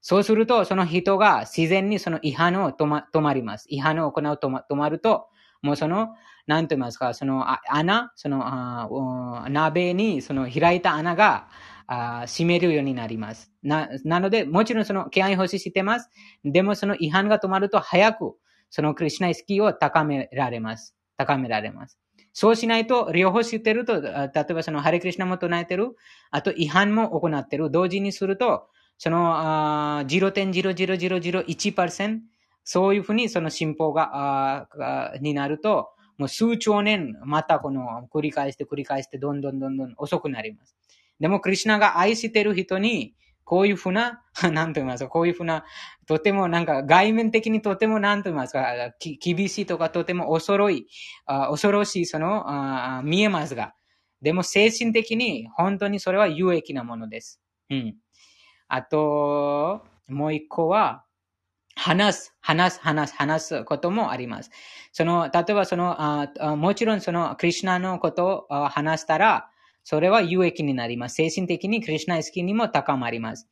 [0.00, 3.66] そうすると、その人が自然にその違反を止ま止まります。
[3.68, 5.28] 違反を行うとま止まると、
[5.62, 6.08] もうその、
[6.48, 11.46] なんて言いますか、その穴、そのあ鍋にその開いた穴が、
[11.86, 13.52] あ閉めるようになります。
[13.62, 16.10] な、なので、もちろんその敬愛欲ししてます。
[16.44, 18.34] でもその違反が止まると早く、
[18.70, 20.94] そのクリュナ意識を高められます。
[21.16, 21.98] 高められます。
[22.32, 25.94] そうしないと、両方知ってると、例えばそのハレクリシナも唱えてる、
[26.30, 32.20] あと違反も行ってる、同時にすると、その0.00001%、
[32.64, 34.68] そういうふうにその進歩が、
[35.20, 40.76] になると、もう数兆年、またこの繰り返して繰り返してどんどんどんどん遅くなります。
[41.20, 43.14] でも、クリュナが愛してる人に、
[43.44, 44.22] こういうふうな、
[44.52, 45.64] なんと言いますか、こういうふうな、
[46.06, 48.64] とてもなんか外面的にとてもなんと言いますか、
[49.20, 50.86] 厳しいとかとても恐ろい、
[51.26, 53.74] あ恐ろしい、その、見えますが、
[54.20, 57.40] でも精神的に本当にそれは有益なものです。
[57.70, 57.96] うん。
[58.68, 61.04] あと、もう一個は、
[61.74, 64.50] 話す、話す、話す、話すこともあります。
[64.92, 69.48] その、例えばその、あもちろんその、クリュナのことを話したら、
[69.84, 71.16] それは有益になります。
[71.16, 73.48] 精神的にクリュナ意識にも高まります。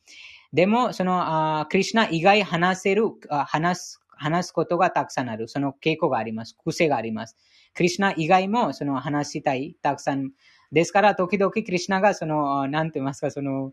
[0.53, 5.49] でも、その、あクリュナ以外話せる、話す、話すことがたくさんある。
[5.49, 6.57] その傾向があります。
[6.65, 7.37] 癖があります。
[7.75, 10.33] クリュナ以外もその話したい、たくさん。
[10.73, 13.73] ですから、時々クリュナがその、なんて言いますか、その、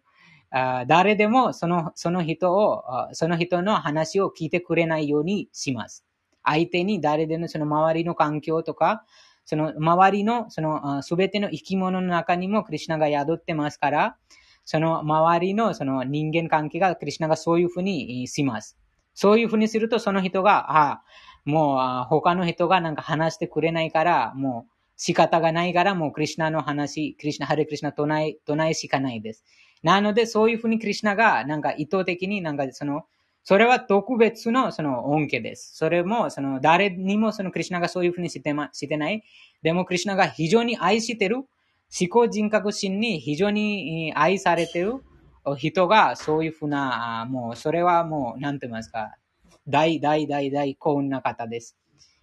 [0.50, 6.06] あ誰でもその、その人を、その人の話を聞いてくれないようにします。
[6.44, 9.04] 相手に誰でもその周りの環境とか、
[9.48, 14.18] その周りの、そのすべての生き物の中にもクリュナが宿ってますから、
[14.65, 18.78] その周りのその人間関係がクリュナがそういうふうにします。
[19.14, 21.03] そういうふうにすると、その人が、ああ
[21.45, 29.45] もう他の人がなんか話してくれないから、もう仕方がないから、もうクリュナの話、クリュナ、ハレクリュナ唱え、唱えしかないです。
[29.82, 33.06] なので、そういうふうにクリュナが、なんか意図的になんかその、
[33.48, 35.72] それは特別のその恩恵です。
[35.74, 39.24] それも、その誰にもそのクリュナがそういうふうにしてま、してない。
[39.61, 41.48] でもクリュナが非常に愛してる、思
[42.10, 44.95] 考人格心に非常に愛されてる
[45.56, 49.15] 人がそういうふうな、もうそれはもう、なんて言いますか、
[49.65, 51.78] 大大大大幸運な方です。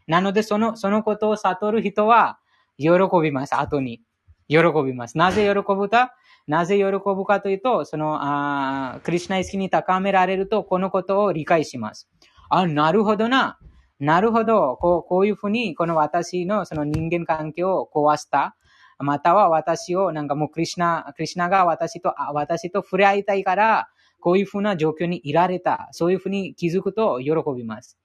[0.07, 2.39] なので、その、そのことを悟る人は、
[2.77, 2.91] 喜
[3.23, 4.03] びます、後に。
[4.47, 5.17] 喜びます。
[5.17, 6.13] なぜ喜ぶか
[6.47, 12.09] なぜ喜ぶかというと、その、あクリュナ意識に高められると、このことを理解します。
[12.51, 13.59] あ、なるほどな。
[13.99, 18.57] なるほど、こうこういうふうに、この私のその人間関係を壊した。
[18.99, 23.89] または私を、なんかもうクリシナ、クリシナが私と、私と触れ合いたいから、
[24.21, 25.89] こういうふうな状況にいられた。
[25.93, 27.99] そういうふうに気づくと喜びます。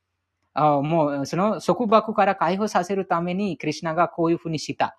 [0.54, 4.98] あもう、その束縛から解放させるために、クリシナがこういうふうにした。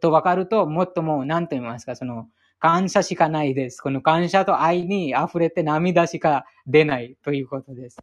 [0.00, 2.28] と分かると、もっともう、何と言いますか、その、
[2.62, 3.80] 感謝しかないです。
[3.82, 7.98] この感謝と愛に溢れて涙しか出ないということです。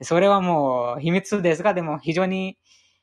[0.00, 2.56] それはもう秘密ですが、でも非常に、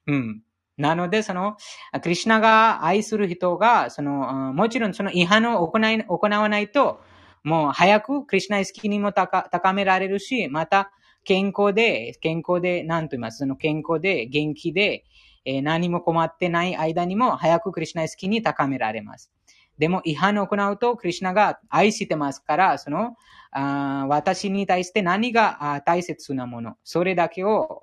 [0.08, 0.42] うん。
[0.78, 1.58] なので、その、
[2.02, 7.02] クリュナが愛する人が、その、もちろんその違反を行い行わないと、
[7.44, 10.92] もう早くクリュナ意識にも高められるし、また
[11.24, 15.06] 健康で、健康で、なんと言いますその健康で、元気で、
[15.46, 19.32] え、何も困ってない間にも早くクリュナ意識に高められます。
[19.80, 23.16] でも違反を行うと、クリュナが愛してますから、その、
[23.52, 27.80] あ私に対して何が大切なもの、それだけを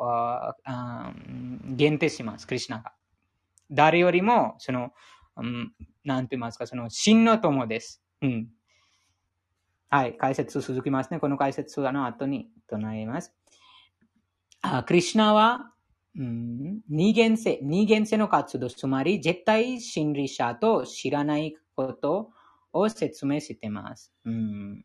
[0.65, 1.13] あ
[1.75, 2.93] 限定します、クリュナが。
[3.71, 4.93] 誰よりも、その、
[5.39, 5.73] うん、
[6.05, 8.03] なんて言いますか、その、真の友です。
[8.21, 8.49] うん。
[9.89, 11.19] はい、解説続きますね。
[11.19, 13.35] この解説の後に唱えます。
[14.61, 15.73] あクリュナは、
[16.19, 22.31] うん、二元性、二元性の活動、つまり絶対心理者と知らないこと
[22.73, 24.13] を説明してます。
[24.25, 24.85] うん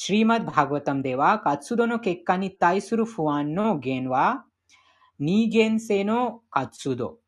[0.00, 4.44] シリマッバーガタムでは、活動の結果に対する不安の原は、
[5.18, 7.18] 二元性の活動。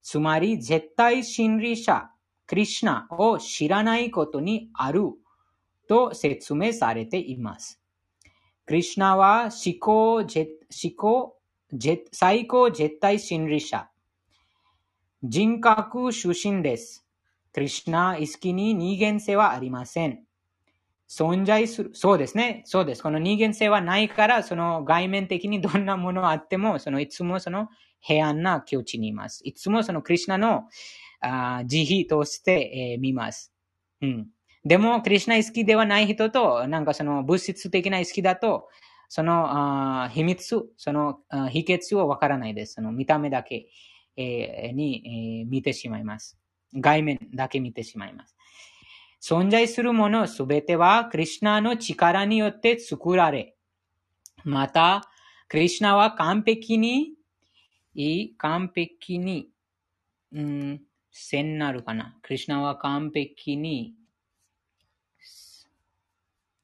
[0.00, 2.10] つまり、絶対真理者、
[2.46, 5.02] クリシナを知らないことにある
[5.88, 7.82] と説明されています。
[8.64, 10.26] クリシナは思考、思
[10.96, 11.36] 考、
[12.12, 13.90] 最高絶対真理者。
[15.22, 17.05] 人格出身です。
[17.56, 20.20] クリシナ意識に二元性はありません。
[21.08, 21.90] 存在する。
[21.94, 22.60] そうですね。
[22.66, 23.02] そうです。
[23.02, 27.70] この二元性はないから、その外面的に どんなものがあっても、そのいつもその
[28.00, 29.40] 平安な境地にいます。
[29.42, 30.68] いつもそのクリュナの
[31.20, 33.54] あ慈悲として、えー、見ます。
[34.02, 34.28] うん。
[34.62, 38.68] でも、クリュナ意識ではない人と、なんかその物質的な意識だと、
[39.08, 42.74] そのあ秘密、そのあ秘訣はわからないです。
[42.74, 43.70] その見た目だけ、
[44.18, 46.38] えー、に、えー、見てしまいます。
[46.74, 48.36] 外面だけ見てしまいます。
[49.20, 53.56] 存在するものすべては、クリュナの力によって作られ、
[54.44, 55.08] また、
[55.48, 57.14] クリュナは完璧に、
[58.38, 59.48] 完璧に、
[60.32, 62.16] うん、線なるかな。
[62.22, 63.94] クリュナは完璧に、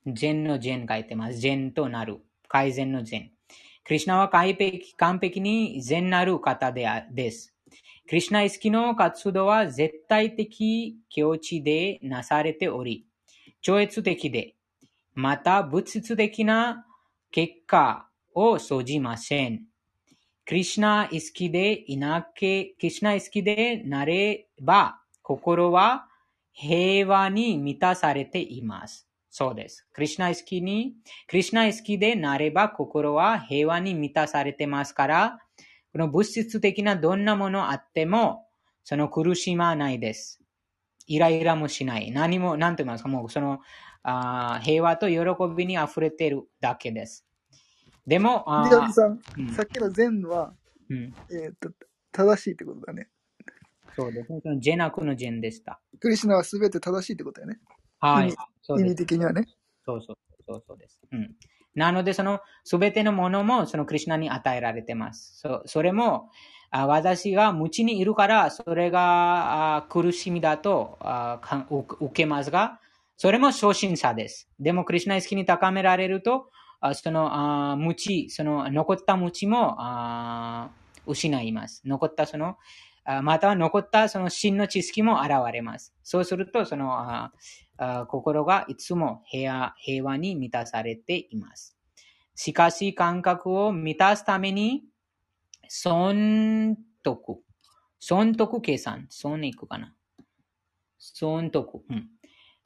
[0.06, 1.38] 善の善書いてます。
[1.38, 2.20] 善となる。
[2.48, 3.32] 改善の善。
[3.84, 7.51] クリュナは完璧完璧に善なる方でです。
[8.08, 13.06] クリシナ意識の活動は絶対的境地でなされており、
[13.60, 14.54] 超越的で、
[15.14, 16.86] また物質的な
[17.30, 19.62] 結果を生じません。
[20.44, 26.08] クリシナ意識でいなけ、クリシナ意識でなれば、心は
[26.52, 29.06] 平和に満たされています。
[29.30, 29.86] そうです。
[29.92, 30.94] クリシナ意識に、
[31.26, 35.38] クリシナ意識でなれば心は平和に満たされてますから、
[35.92, 38.46] この物質的などんなものあっても、
[38.84, 40.40] その苦しまないです。
[41.06, 42.10] イライラもしない。
[42.10, 43.60] 何も、なんて言いますか、もうその、
[44.02, 45.18] あ平和と喜
[45.54, 47.26] びに溢れているだけです。
[48.06, 50.54] でも、あさん、うん、さっきの善は、
[50.88, 51.70] うん、えっ、と、
[52.10, 53.08] 正しいってことだね。
[53.94, 54.40] そうですね。
[54.42, 55.80] その善悪の善でした。
[56.00, 57.60] クリシナはすべて正しいってことだよね。
[58.00, 58.34] はい。
[58.80, 59.46] 意味的にはね。
[59.84, 60.16] そうそう
[60.46, 61.00] そうそうです。
[61.12, 61.34] うん。
[61.74, 65.38] なので、そのすべてのものもそのクリュナに与えられてます。
[65.40, 66.30] そそれも、
[66.70, 70.98] 私が無知にいるから、それが苦しみだと
[72.00, 72.80] 受けますが、
[73.16, 74.48] それも初心者です。
[74.58, 76.50] でも、クリュナ意識に高められると、
[76.94, 79.76] その無知、その残った無知も
[81.06, 81.82] 失います。
[81.84, 82.56] 残ったその、
[83.22, 85.92] または残ったその真の知識も現れます。
[86.02, 87.32] そうすると、そのあ
[88.08, 91.76] 心がいつも平平和に満たされています。
[92.34, 94.84] しかし感覚を満たすために、
[95.68, 97.42] 損得。
[97.98, 99.06] 損得計算。
[99.10, 99.94] 損いくかな。
[100.98, 101.82] 損得。
[101.88, 102.08] うん。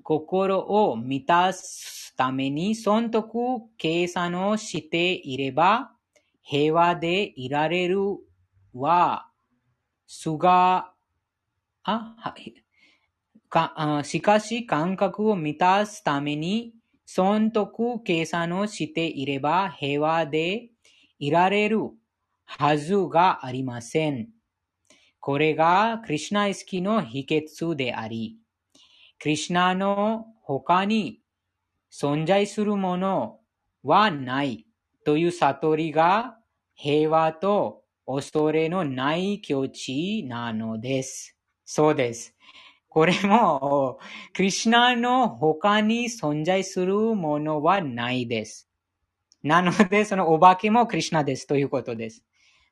[0.03, 3.29] 心を満たすために損得
[3.77, 5.93] 計算をしていれば、
[6.43, 8.01] 平和でいられる
[8.73, 9.29] は、
[10.07, 10.93] すが、
[11.85, 12.55] あ、はい。
[13.49, 16.75] かしかし感覚を満たすために
[17.07, 20.71] 損得計算をしていれば平和で
[21.19, 21.91] いられる
[22.45, 24.29] はずがありません。
[25.21, 28.37] これがクリュナ意識の秘訣であり、
[29.21, 31.21] クリュナの他に
[31.93, 33.41] 存在するもの
[33.83, 34.67] はない
[35.05, 36.37] という悟りが
[36.75, 41.37] 平和と恐れのない境地なのです。
[41.65, 42.35] そうです。
[42.89, 43.99] これも、
[44.35, 48.69] クリュナの他に存在するものはないです。
[49.43, 52.25] なので、そのお化けもクリュナですということです。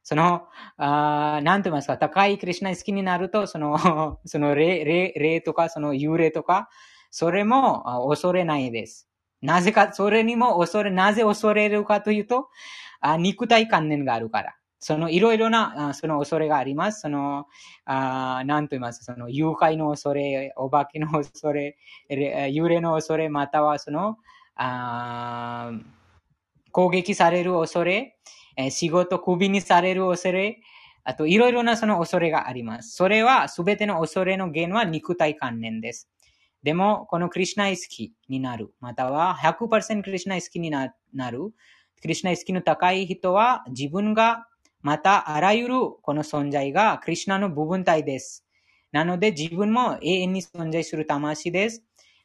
[0.03, 6.69] その、あなんて言いますか、高いクリュナ好きになると、その、 その霊、霊、霊とか、その幽霊とか、
[7.11, 9.09] それも恐れないです。
[9.43, 12.49] なぜか、それにも恐れ、なぜ恐れるかというと、
[13.01, 14.55] あ肉体観念があるから。
[14.85, 17.01] そのいろいろな、その恐れがあります。
[17.01, 17.47] その、
[17.87, 19.03] あなんと言います？
[19.03, 21.79] その誘拐の恐れ、お化けの恐れ、
[22.11, 24.19] 幽霊の恐れ、またはその、
[24.57, 25.73] あ
[26.71, 28.19] 攻撃される恐れ、
[28.57, 30.61] え仕事クビにされる恐れ、
[31.03, 32.95] あといろいろなその恐れがあります。
[32.95, 36.11] それはすべての恐れの源は肉体観念です。
[36.63, 40.93] でも、このクリュナイスキになる、または100%クリュナイスキになる、
[42.03, 44.47] クリュナイスキの高い人は自分が
[44.85, 48.45] またあらゆるこの存在がクリュナの部分体です。
[48.93, 51.83] なので自分も永遠に存在する魂です。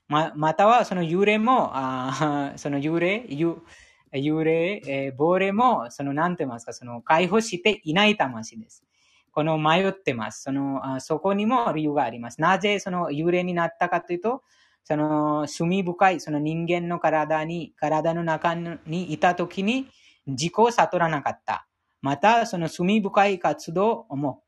[0.09, 8.83] ままたはその幽霊も、あ その幽霊、幽霊、えー、亡霊も、その、なんて言いますか、その、解放していない魂です。
[9.31, 10.41] この迷ってます。
[10.43, 12.41] その、あそこにも理由があります。
[12.41, 14.43] なぜその幽霊になったかというと、
[14.83, 19.87] その、罪深い、その人間の体に、体の中にいたときに、
[20.27, 21.68] 自己を悟らなかった。
[22.01, 24.43] また、その罪深い活動も、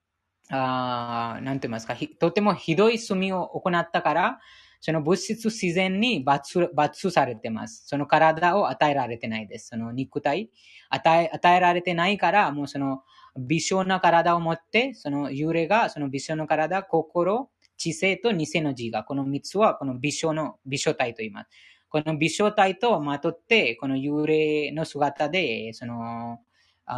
[0.49, 4.40] あなんて言いますか、とてもひどい罪を行ったから、
[4.82, 7.84] その物質自然に罰罰されてます。
[7.88, 9.68] その体を与えられてないです。
[9.69, 10.49] その肉体
[10.90, 13.03] 与え、与えられてないから、もうその
[13.38, 21.49] 微小な体を持って、その幽霊がその微小な体、心、知性と偽の字が、この三つはこの微小の、微小体と言います。
[21.90, 26.40] この微小体とまとって、この幽霊の姿で、その、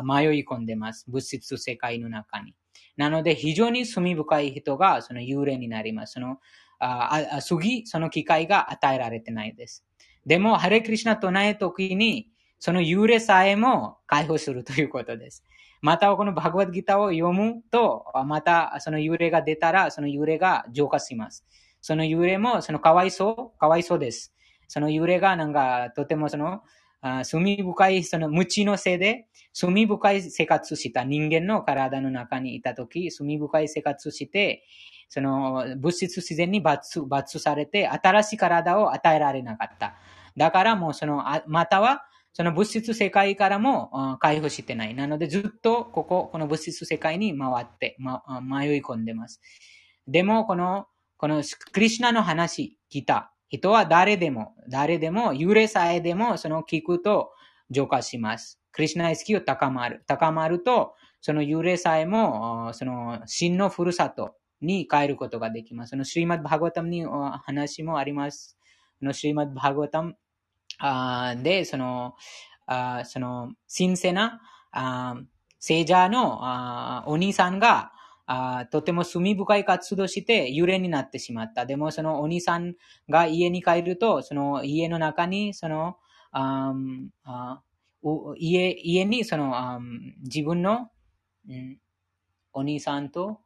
[0.04, 1.06] 迷い込んでます。
[1.10, 2.56] 物質世界の中に。
[2.98, 6.14] なので、非常に罪深い人がその幽霊になります。
[6.14, 6.38] その
[6.80, 9.86] あ次、その機会が与えられてないです。
[10.26, 12.30] でも、ハレクリシナ唱えときに、
[12.60, 15.44] その幽霊さえも解放するということです。
[15.82, 21.46] また、このバグワッドギターを読むと、また、その幽霊が出たら、その幽霊が浄化します。
[21.82, 24.34] その幽霊も、そのかわいそう、かわいそうです。
[24.68, 26.64] その幽霊がなんか、とてもその、
[27.24, 34.64] 罪深い、その無知のせいで、罪深い生活した人間の体の中にいたとき、罪深い生活して、
[35.10, 39.96] その物質自然に罰罰されて、新しい体を与えられなかった。
[40.38, 42.06] だからもうその、または、
[42.36, 44.96] その物質世界からも解放してない。
[44.96, 49.40] なのでずっとここ、この物質世界に回って、ま、迷い込んでます。
[50.08, 57.32] でも、この、このクリュナの話聞いた人は誰でも、誰でも、幽霊さえでも、その聞くと
[57.70, 58.60] 浄化します。
[58.72, 60.04] クリュナ意識を高まる。
[60.08, 65.92] 高まると、その幽霊さえも、その真のふるさと、に変えることができます。
[65.92, 68.58] そのシーマッバーガタムに話もあります。
[69.00, 70.16] そのシーマッバーガタム
[71.44, 72.16] で、その、
[72.66, 74.42] あその、神聖な
[74.72, 75.16] あ
[75.60, 76.40] 聖者の
[77.08, 77.92] お兄さんが
[78.26, 81.66] あとても罪深い活動して幽霊になってしまった。
[81.66, 82.76] でもそのお兄さん
[83.10, 85.98] が家に帰ると、その家の中に、その、
[86.32, 86.74] あ
[87.24, 87.62] あ
[88.38, 89.80] 家家にそのあ
[90.24, 90.90] 自分の、
[91.48, 91.78] うん、
[92.54, 93.40] お兄さんと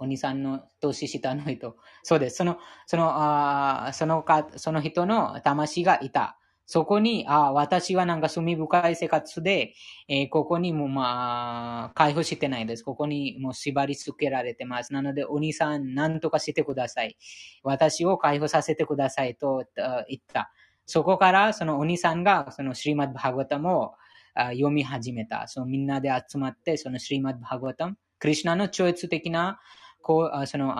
[0.00, 1.76] お兄さんの年下の人。
[2.02, 2.36] そうです。
[2.36, 6.39] その、その、あそのか、その人の魂がいた。
[6.72, 9.74] そこに、あ私はなんか罪深い生活で、
[10.06, 12.84] えー、ここにもまあ、解放してないです。
[12.84, 14.92] ここにもう縛り付けられてます。
[14.92, 17.16] なので、お兄さん、何とかしてください。
[17.64, 19.64] 私を解放させてくださいと
[20.08, 20.52] 言った。
[20.86, 23.94] そこから、そのお兄さんが、そのシリマッバーガタムを
[24.36, 25.48] 読み始めた。
[25.48, 29.58] そのみんなで集まって、そのシリマッバーガタム、クリュナの超越的な
[30.02, 30.74] こう、その、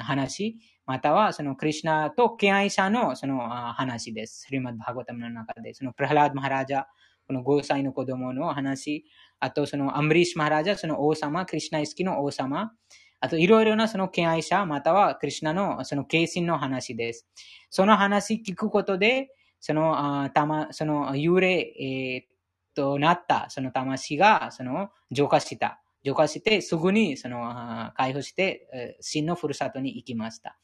[0.00, 4.42] 話、またはそのクリュナと敬愛者のその話です。
[4.42, 6.84] スリマッバーガタムの中で、そのプラハラード・マハラジャ、
[7.26, 9.04] この5歳の子供の話、
[9.38, 12.72] あとそのアムリーシュ・マハラジャ、その王様、クリュナイスキの王様、
[13.20, 17.28] あといろいろなその敬愛者、またはクリュナのその敬心の話です。
[17.70, 19.28] その話聞くことで、
[19.60, 22.32] その、あたま、その幽霊、えー、
[22.74, 25.80] となったその魂がその浄化した。
[26.02, 30.58] 浄化して、すぐにその解放して、真のふるさとに行きました。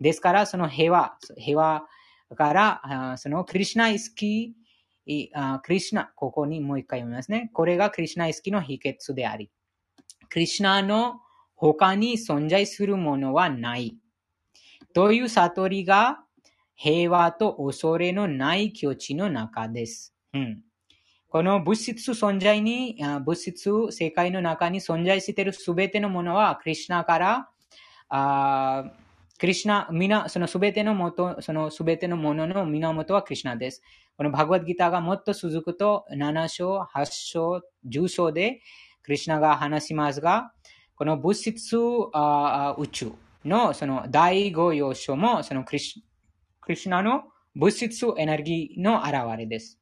[0.00, 1.86] ですから、その平和、平和
[2.36, 4.54] から、そのクリュナ意識、
[5.04, 7.50] クリュナ、ここにもう一回読みますね。
[7.52, 9.50] これがクリュナ意識の秘訣であり、
[10.28, 11.20] クリュナの
[11.54, 13.96] 他に存在するものはない。
[14.92, 16.20] という悟りが
[16.74, 20.14] 平和と恐れのない境地の中です。
[20.32, 20.62] うん。
[21.30, 27.48] この物質存在に、物質世界の中に存在しているすべてのものは、クリュナから、
[28.08, 28.84] あ
[29.38, 33.82] クリュナ、みな、そのすべてのもと、そのすべてのものの源はクリュナです。
[34.16, 38.60] このバグワッドギターがもっと続くと、7章、8章、10章で、
[39.04, 40.52] クリュナが話しますが、
[40.96, 43.12] この物質宇宙
[43.44, 47.22] のその第5要素も、そのクリシュナの
[47.54, 49.78] 物質エネルギーの現れです。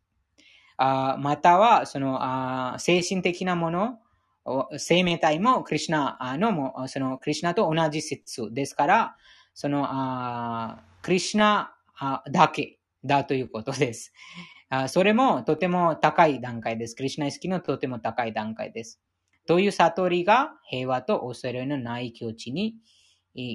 [0.77, 3.99] あまたは、そのあ精神的なもの、
[4.77, 9.17] 生命体もクリュナのも、そのクリュナと同じ説ですから、
[9.57, 11.73] そのあクリュナ
[12.31, 14.13] だけだということです。
[14.69, 16.95] あそれもとても高い段階です。
[16.95, 19.01] クリュナ意識のとても高い段階です。
[19.47, 22.77] という悟りが平和と恐れのない境地に、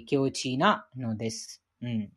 [0.07, 1.63] 境地なのです。
[1.81, 2.11] うん。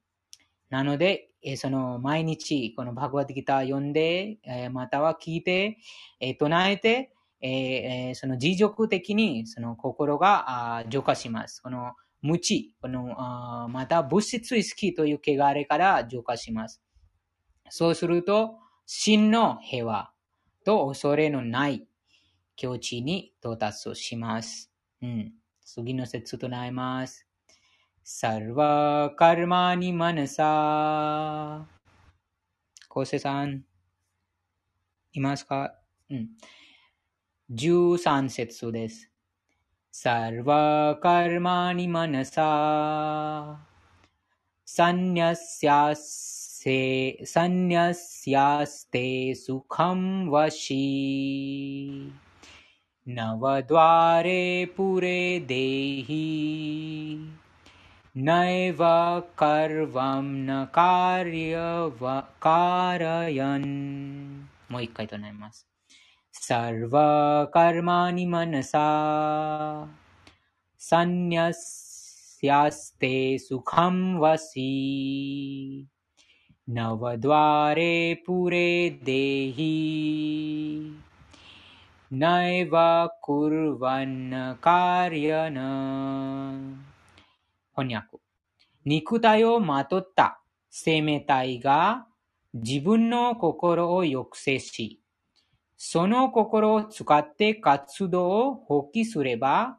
[0.70, 5.77] なので、えその毎日このバグワッドギター読んで、えまたは聞いて、
[6.20, 7.12] え唱えて、
[7.43, 11.61] えその持続的にその心が浄化します。
[11.61, 11.93] この
[12.25, 16.83] 無知、このあまた物質意識という汚れから浄化します。
[17.69, 20.11] そうすると、真の平和
[20.65, 21.87] と恐れのない
[22.57, 24.73] 境地に到達します。
[25.03, 25.35] うん。
[25.67, 27.27] 次の説となります。
[28.03, 31.67] サルバカルマニマナサ
[32.89, 33.65] 昴生さん、
[35.13, 35.75] いますか？
[36.09, 36.29] うん。
[37.51, 39.11] 13節です。
[39.94, 43.60] サルバカルマニマナサ
[44.66, 52.14] サンニャスヤセサンニャスヤステスカムワシ
[53.10, 56.26] नवद्वारे पुरे देहि
[58.28, 58.82] नैव
[59.40, 62.10] कर्वं न कार्यन्
[64.70, 65.66] もう一回唱えます。
[66.41, 68.88] सर्वकर्माणि मनसा
[70.90, 71.57] सन्न्यस्यास्ते
[73.48, 74.72] सुखं वसि
[76.78, 77.94] नवद्वारे
[78.26, 78.72] पुरे
[79.06, 79.76] देहि
[82.11, 86.60] ナイバクルワンカリアナ
[87.76, 88.18] 翻訳
[88.84, 90.41] 肉体をまとった
[90.72, 92.07] 生命体が
[92.56, 94.99] 自分の心を抑制し、
[95.86, 99.77] その心を使って活動を放棄すれば、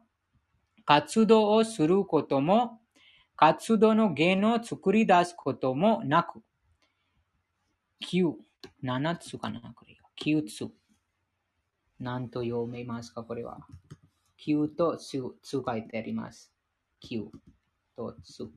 [0.84, 2.80] 活動をすることも、
[3.34, 6.40] 活動の源を作り出すこともなく、
[8.08, 8.34] 9、
[8.84, 10.02] 7つかなこれが。
[10.22, 10.70] 9つ。
[11.98, 13.58] 何と読めますかこれは。
[14.46, 16.52] 9とつつ書いてあります。
[17.02, 17.26] 9
[17.96, 18.48] とつ。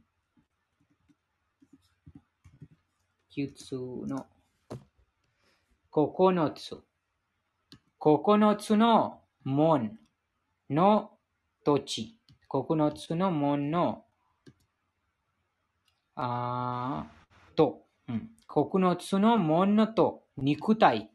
[3.35, 3.71] 9つ
[4.07, 4.27] の
[5.91, 6.88] 9つ。
[7.99, 9.97] 9つの門
[10.69, 11.11] の
[11.63, 12.15] 土地。
[12.49, 14.05] 9つの門の
[16.15, 17.05] あ
[17.55, 18.29] と、うん、
[18.97, 21.11] つの門のと肉体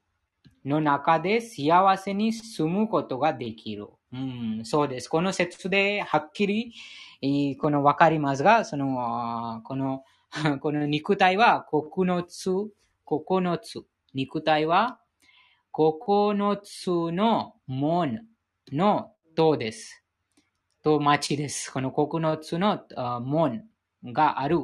[0.64, 3.88] の中で幸せに住むことができる。
[4.12, 5.08] うん、そうです。
[5.08, 10.04] この説ではっきり、このわかりますが、その、この、
[10.60, 12.50] この肉体は9つ、
[13.06, 13.84] 9つ。
[14.14, 15.00] 肉体は
[15.76, 18.20] 9つの門
[18.70, 20.04] の塔です。
[20.84, 21.72] と町です。
[21.72, 22.84] この9つの
[23.20, 23.64] 門
[24.04, 24.58] がある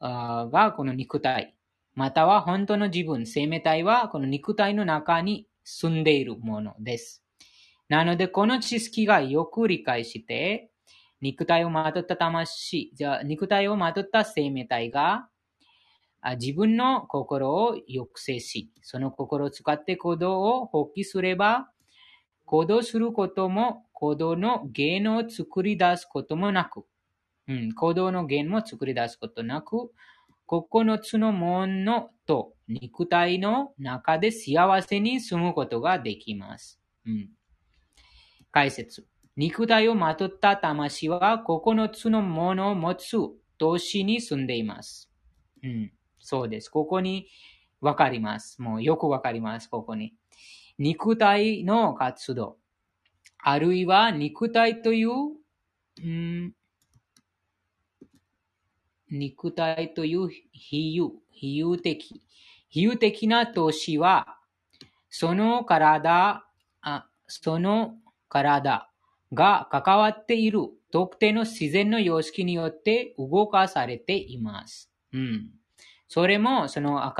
[0.00, 1.56] がこの肉体。
[1.94, 7.24] または本当の自分、生命体はこの肉体の中に住んでいるものです。
[7.88, 10.70] なので、この知識がよく理解して、
[11.20, 15.28] 肉体をまとった魂、じゃあ肉体をまとった生命体が
[16.32, 21.68] 自分の心を抑制し、その心を使って行動を放棄すれば、
[22.46, 26.84] 行動することも行動の原を作り出すこともなく、
[27.48, 29.92] うん、行動の原も作り出すことなく、
[30.48, 36.80] 9つのものと肉体の中で幸せに住むことができます。
[37.06, 37.30] うん、
[38.50, 39.06] 解説。
[39.36, 43.16] 肉体をまとった魂は9つのものを持つ
[43.58, 45.10] 都市に住んでいます。
[45.62, 45.92] うん、
[46.24, 46.70] そうです。
[46.70, 47.28] ここに
[47.82, 48.62] わかります。
[48.62, 49.68] もうよくわかります。
[49.68, 50.14] ここに。
[50.78, 52.56] 肉体の活動。
[53.38, 55.10] あるいは肉体という、
[56.02, 56.54] うん、
[59.10, 62.22] 肉体という比喩、比喩的、
[62.70, 64.38] 比喩的な投資は、
[65.10, 66.46] その体、
[66.80, 67.96] あその
[68.30, 68.90] 体
[69.34, 70.60] が関わっている
[70.90, 74.90] 特定の自然の様式によって動かされています。
[75.12, 75.50] うん。
[76.14, 77.12] それも、その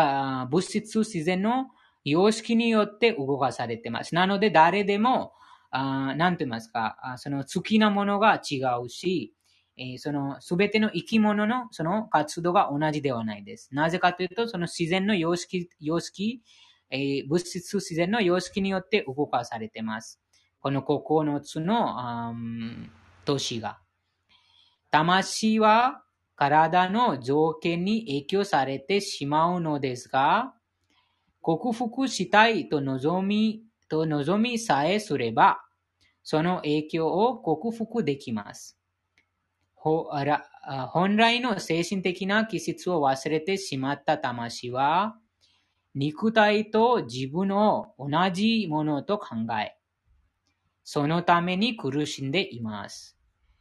[0.48, 1.66] 物質自然の
[2.04, 4.14] 様式によって動かされてます。
[4.14, 5.32] なので誰でも、
[5.72, 9.34] あなんて言いますか、その好きなものが違うし、
[9.76, 13.68] えー、そのすべての生き物のその活動が同じではないです。
[13.72, 16.40] なぜかというと、その自然の様式、様式、
[16.88, 20.20] えー、物質自然の様式によって動かされています。
[20.60, 22.32] この9つの
[23.24, 23.80] 都市が。
[24.92, 26.03] 魂は
[26.36, 30.54] 体の条件に影響されてしまうのですが、
[31.40, 35.60] 克服したいと望み、と望みさえすれば、
[36.22, 38.78] その影響を克服できます。
[39.76, 45.18] 本来の精神的な気質を忘れてしまった魂は、
[45.94, 49.76] 肉体と自分を同じものと考え、
[50.82, 53.18] そのために苦しんでいます。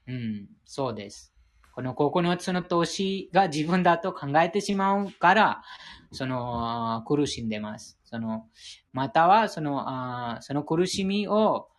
[0.07, 1.32] うん、そうです。
[1.75, 5.63] この9つの投資が自分だと考えてしまうから、
[6.11, 7.97] その、苦しんでます。
[8.03, 8.47] その、
[8.91, 11.69] または、その、その苦しみを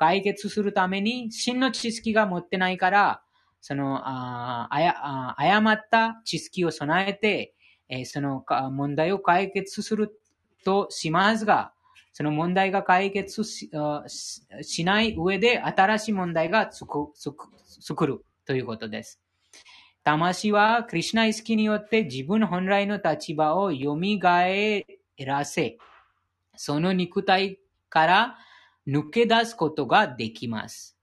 [0.00, 3.22] 解決するために、真の知識が持ってないから、
[3.60, 7.54] その、あや誤った知識を備えて、
[8.06, 10.20] その問題を解決する
[10.64, 11.72] としますが、
[12.12, 13.70] その問題が解決し
[14.62, 19.20] しない上で新しい問題が作るということです。
[20.08, 23.94] 魂はクリュナ意識によって自分本来の立場を蘇
[25.18, 25.76] らせ、
[26.56, 27.58] その肉体
[27.90, 28.38] から
[28.88, 30.96] 抜け出すことができます。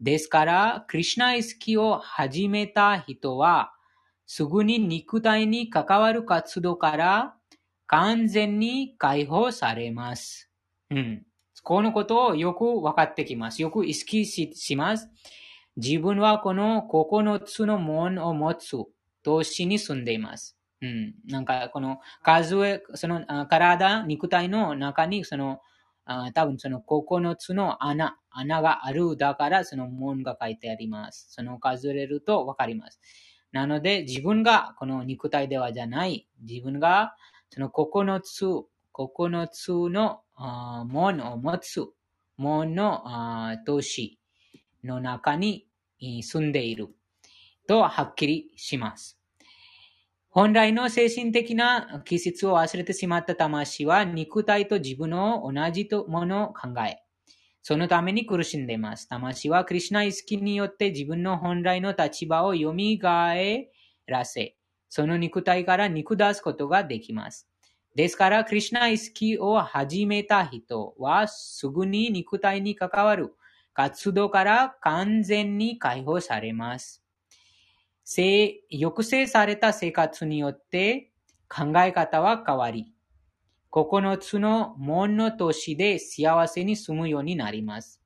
[0.00, 3.74] ですから、クリュナ意識を始めた人は、
[4.24, 7.34] すぐに肉体に関わる活動から
[7.86, 10.48] 完全に解放されます。
[10.90, 11.22] うん。
[11.62, 13.60] このことをよく分かってきます。
[13.60, 15.10] よく意識します。
[15.78, 18.76] 自分はこの9つの門を持つ
[19.22, 20.56] 都市に住んでいます。
[20.82, 21.14] うん。
[21.26, 25.60] なんか、この数え、その体、肉体の中に、その、
[26.04, 29.16] あ多分その9つの穴、穴がある。
[29.16, 31.28] だからその門が書いてあります。
[31.30, 33.00] その数えるとわかります。
[33.52, 36.26] なので、自分がこの肉体ではじゃない。
[36.40, 37.14] 自分が
[37.50, 38.46] その9つ、
[38.92, 40.22] 9つの
[40.86, 41.86] 門を持つ
[42.36, 43.04] 門の
[43.66, 44.18] 都市
[44.82, 45.67] の中に
[46.00, 46.88] 住んでいる
[47.66, 49.18] とはっきりします。
[50.30, 56.98] 本来の精神的な気質を忘れてしまった魂は肉体と自分の同じものを考え、
[57.62, 59.08] そのために苦しんでいます。
[59.08, 62.72] 魂はクリュナ意識によって自分の本来の立場を蘇
[64.06, 64.56] らせ、
[64.88, 67.48] その肉体から肉出すことができます。
[67.94, 73.34] ですから、クリュナ意識を始めた人はすぐに肉体に関わる
[73.77, 77.03] 活動から完全に解放されます。
[78.05, 81.11] 抑制された生活によって
[81.47, 82.93] 考え方は変わり、
[83.71, 88.01] 9つの門の都市で幸せに住むようになります。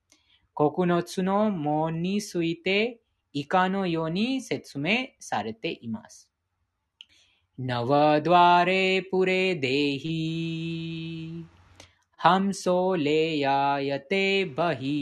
[0.54, 3.00] 9つの門について
[3.32, 6.30] 以下のように説明されています。
[7.58, 11.44] नवद्वारे पुरे देहि
[12.24, 14.94] हंसो लेयायते बहि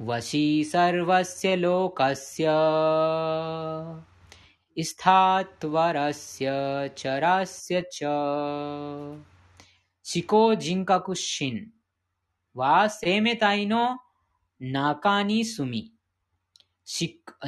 [0.00, 2.46] वशी सर्वस्य लोकस्य
[4.82, 6.48] स्थात्वरस्य
[6.96, 8.04] चरस्य च
[10.04, 11.70] 思考人格心
[12.54, 14.00] は生命体の
[14.58, 15.92] 中に住み、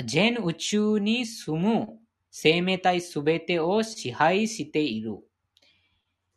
[0.07, 1.99] 全宇宙に住む
[2.31, 5.19] 生命体すべてを支配している。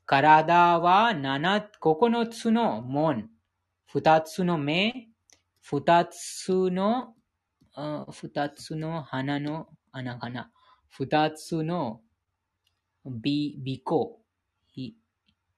[0.06, 3.30] 体は七、九つの門、
[3.86, 5.08] 二つの目、
[5.60, 7.14] 二つの、
[8.10, 10.50] 二つの花の穴花、
[10.90, 12.02] 二つの
[13.04, 14.20] 鼻、鼻孔、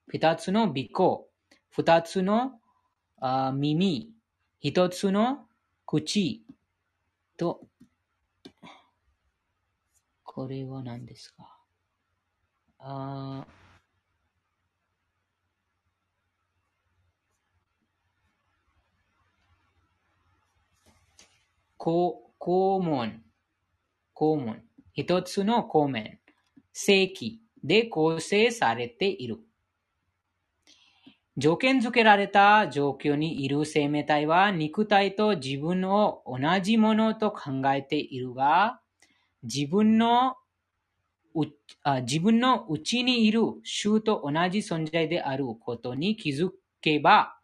[0.07, 1.31] 二つの鼻孔、
[1.71, 2.61] 二つの
[3.53, 4.13] 耳、
[4.61, 5.49] 一つの
[5.87, 6.45] 口。
[7.37, 7.67] と、
[10.23, 11.59] これは何ですか？
[12.79, 13.47] あ
[21.85, 23.23] 肛門、
[24.17, 24.63] 肛門。
[24.95, 26.19] 一つの肛門、
[26.73, 29.41] 正規で構成されている。
[31.37, 38.81] 条件付けられた状況にいる生命体は肉体と自分を同じものと考えているが、
[39.43, 40.37] 自分の
[41.83, 46.49] あ自分の内にいる衆と同じ存在であることに気づ
[46.81, 47.37] けば、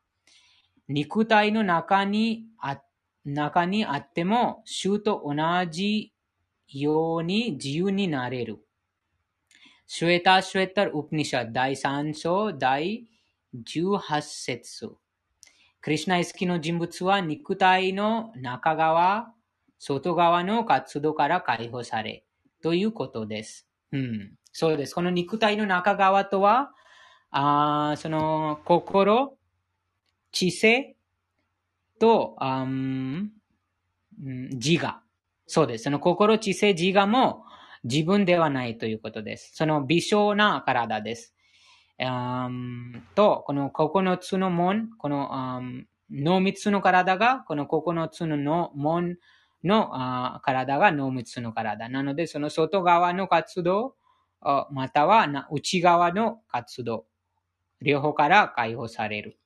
[0.88, 2.89] 肉体の中にあっ
[3.34, 5.34] 中にあっても、衆と同
[5.70, 6.12] じ
[6.68, 8.58] ように自由になれる。
[9.86, 13.08] シュエタ・シュエタ・ウプニシャ第3章第
[13.54, 14.90] 18節
[15.80, 19.32] クリシナ意識の人物は肉体の中側、
[19.78, 22.24] 外側の活動から解放され、
[22.62, 23.66] ということです。
[23.92, 24.34] うん。
[24.52, 24.94] そうです。
[24.94, 26.72] この肉体の中側とは、
[27.30, 29.36] あその心、
[30.32, 30.96] 知性
[32.00, 33.30] と、あん
[34.18, 35.00] 自我。
[35.46, 35.84] そうです。
[35.84, 37.44] その心、知性、自我も
[37.84, 39.52] 自分ではないということです。
[39.54, 41.34] その微小な体です。
[43.14, 45.60] と、この9つの門、この
[46.10, 49.16] 濃密の体が、この9つの門
[49.62, 51.88] の体が濃密の体。
[51.88, 53.96] なので、その外側の活動、
[54.70, 57.06] または内側の活動、
[57.82, 59.38] 両方から解放される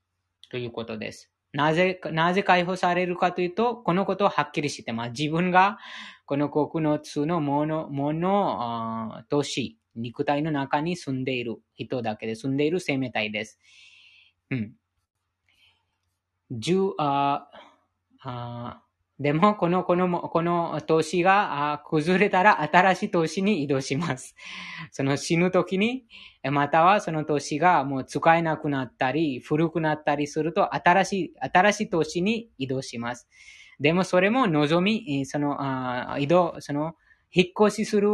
[0.50, 1.33] ということです。
[1.54, 5.10] なぜ、なぜ解放されるかというと、このことをはっきりしてます。
[5.12, 5.78] 自分が
[6.26, 13.58] この9つのもの、もの、都市、肉体の中に住んでいる人だけで住んでいる生命体です。
[14.50, 14.74] うん。
[16.50, 17.48] 十、あ、
[18.22, 18.82] あ
[19.20, 24.34] でも、この、この、この投資が崩れたら新しい投資に移動します。
[24.90, 26.04] その死ぬ時に、
[26.50, 33.28] またはその投資がもう使えなくなったり、古くなったりすると、新しい、新しい投資に移動します。
[33.78, 35.58] でもそれも望み、その、
[36.18, 36.94] 移動、その、
[37.30, 38.08] 引っ越しする、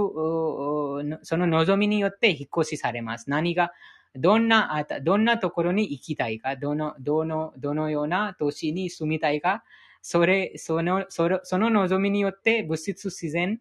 [1.23, 3.31] その望みによって引っ越しされます。
[3.31, 3.73] 何が、
[4.17, 9.63] どんな、どんなところに行きたいか、どの、どの、どのような都市に住みたいか、
[10.03, 13.59] それ、その、そのその望みによって物質自然、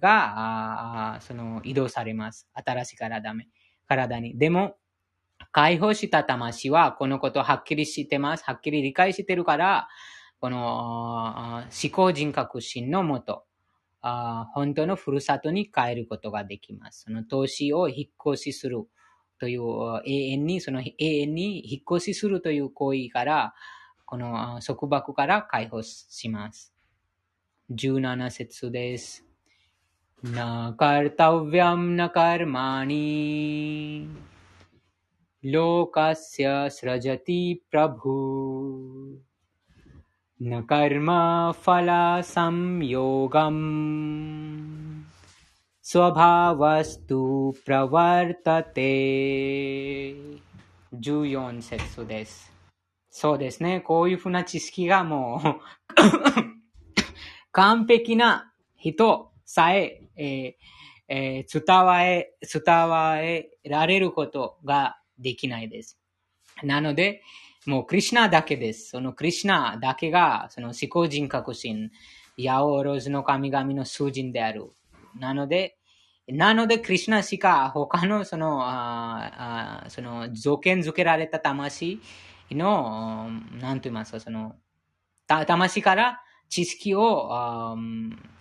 [0.00, 2.48] が、その移動されます。
[2.52, 3.46] 新しい体め
[3.86, 4.36] 体に。
[4.36, 4.76] でも、
[5.52, 8.44] 解放した魂はこのことをはっきり知ってます。
[8.44, 9.88] はっきり理解してるから、
[10.40, 13.44] この思考人格心のもと、
[14.00, 17.02] 本当のふるさとに帰ることができます。
[17.02, 18.84] その投資を引っ越しする
[19.38, 19.62] という
[20.04, 23.54] 永遠に、その永遠に引っ越しするという行為から、
[24.11, 26.73] この束縛から解放します。
[27.71, 29.25] 17節です。
[30.25, 32.97] न कर्तव्यं न कर्माणि
[35.45, 37.41] लोकस्य सृजति
[37.71, 38.13] प्रभु
[40.41, 41.53] न कर्मफलसंयोगम्
[45.83, 47.21] स्वभावस्तु
[47.65, 48.91] प्रवर्तते
[50.93, 52.50] 14節です。
[53.14, 53.82] そうですね。
[53.82, 55.60] こういうふうな知識がもう
[57.52, 60.54] 完璧な人さえ、えー
[61.08, 66.00] えー、伝わえ、伝わえられることができないです。
[66.62, 67.22] なので、
[67.66, 68.88] もうクリュナだけです。
[68.88, 71.90] そのクリュナだけが、その思考人格心、
[72.38, 74.72] ヤオロズの神々の数人である。
[75.20, 75.76] なので、
[76.28, 82.00] なので、クリュナしか他のその、ああその条件付けられた魂
[82.50, 84.56] の、なんと言いますか、その、
[85.26, 87.30] 魂から知識を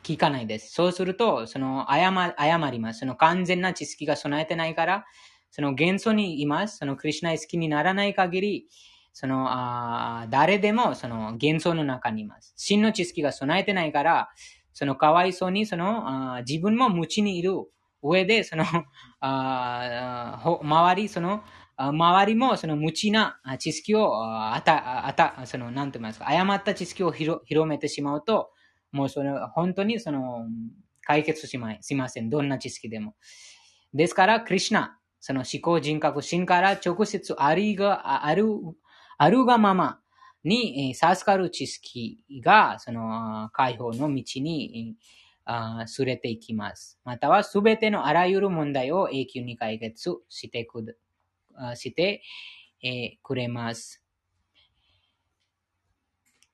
[0.04, 0.74] 聞かないです。
[0.74, 3.00] そうすると、その、誤ります。
[3.02, 5.06] その完全な知識が備えてないから、
[5.52, 6.78] その元素にいます。
[6.78, 8.68] そのクリュナ意識にならない限り、
[9.14, 12.54] その、あ誰でもその幻想の中にいます。
[12.58, 14.30] 真の知識が備えてないから、
[14.74, 17.54] そのかわいそうに、その、あ自分も無知にいる
[18.02, 18.66] 上で、その、
[19.20, 21.44] あ周り、その、
[21.90, 28.52] 周りもその無知な知識を、あた、あた、その、なんて言いますか、誤った知識を広めてしまうと、
[28.92, 30.46] もうその、本当にその、
[31.04, 32.30] 解決しましません。
[32.30, 33.16] どんな知識でも。
[33.94, 38.46] ですから、クリュナ、その思考人格心から直接ありが、ある、
[39.18, 40.00] あるがまま
[40.44, 44.96] に授かる知識が、その解放の道に、
[45.44, 47.00] あすれていきます。
[47.04, 50.96] または、すべてのあらゆる問題を永久に解決してく
[51.76, 52.22] して、
[52.84, 54.04] えくれます。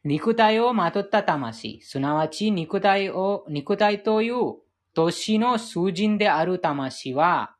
[0.04, 4.56] 肉体をまとった魂、すなわち肉体を、肉体という
[4.94, 7.56] 都市の数人である魂は、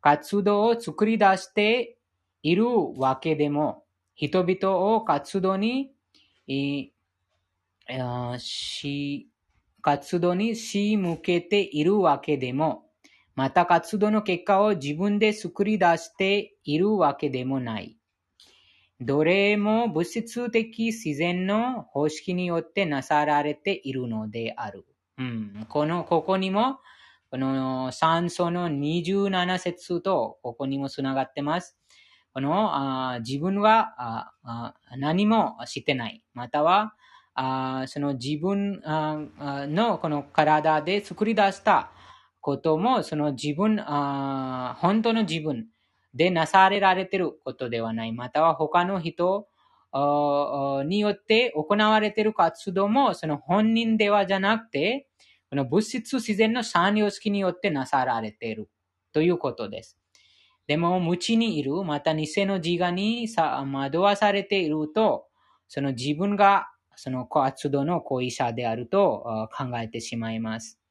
[0.00, 1.96] 活動を作り出して
[2.42, 2.66] いる
[2.96, 3.84] わけでも、
[4.14, 5.92] 人々を活動に、
[6.48, 9.28] えーし、
[9.80, 12.86] 活動にし向けているわけでも、
[13.34, 17.96] また活動の結果を自分で作り出しているわけでもない。
[19.00, 24.86] どれも物質的自然の方式によってなさられているのである。
[25.18, 26.78] うん、この、ここにも、
[27.32, 31.78] この酸素の27節とここにもつながってます。
[32.34, 33.94] このあ自分は
[34.44, 36.22] あ何もしてない。
[36.34, 36.94] または
[37.34, 39.16] あその自分あ
[39.66, 41.90] のこの体で作り出した
[42.42, 45.68] ことも、その自分、あ本当の自分
[46.12, 48.12] でなされられていることではない。
[48.12, 49.48] または他の人
[50.86, 55.08] によって行われている活動も、その本人ではじゃなくて、
[55.48, 58.68] この物質自然の三様式によってなさられている
[59.12, 59.98] ということです。
[60.66, 65.26] でも、無知にいる、また偽の自我に惑わされていると、
[65.68, 70.81] その自分がその活動の行為者であると考えてしまいます。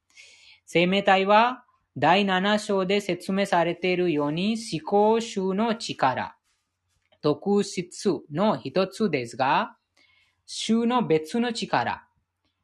[0.66, 1.64] 生命体は
[1.96, 6.36] 第7章で説明されているように思考集の力、
[7.20, 9.76] 特質の一つですが、
[10.46, 12.06] 衆の別の力、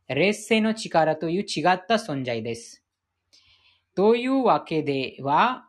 [0.08, 2.82] 劣勢の力という違った存在です。
[3.94, 5.66] というわけでは、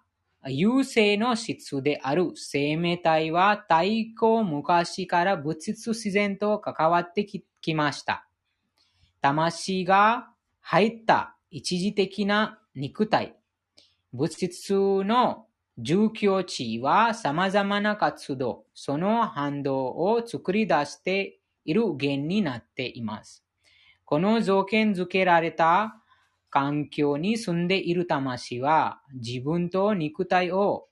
[0.47, 8.25] 優勢の質である生命体は太古昔から物質自然と関わってきました。
[9.21, 10.29] 魂が
[10.61, 13.35] 入った一時的な肉体、
[14.13, 14.73] 物質
[15.03, 15.47] の
[15.77, 23.43] 住居地は様々な活動、その反動を作り出している原になっています。
[24.05, 25.95] この条件付けられた
[26.49, 30.87] 環境に住んでいる魂は自分と肉体を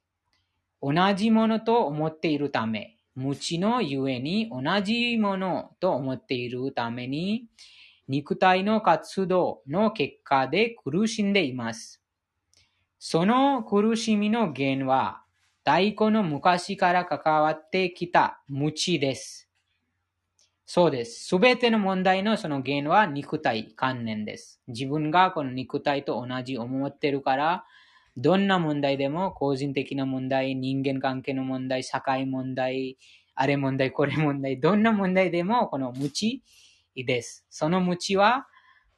[0.82, 7.46] 同じものと思っているため、無知のゆえに同じものと思っているために、
[8.08, 12.02] 肉体の活動の結果で苦しんでいます。
[13.00, 15.24] その苦しみの原は、
[15.64, 19.50] 太古の昔から関わってきた無知です。
[20.66, 21.26] そうです。
[21.28, 24.62] すべての問題のその原因は肉体観念です。
[24.68, 27.66] 自分がこの肉体と同じ思ってるから、
[28.18, 32.98] どんな問題でも、個人的な問題、人間関係の問題、社会問題、
[33.36, 36.44] あれ問題、これ問題、どんな問題でも、この無知
[37.06, 37.46] です。
[37.50, 38.48] その無知は、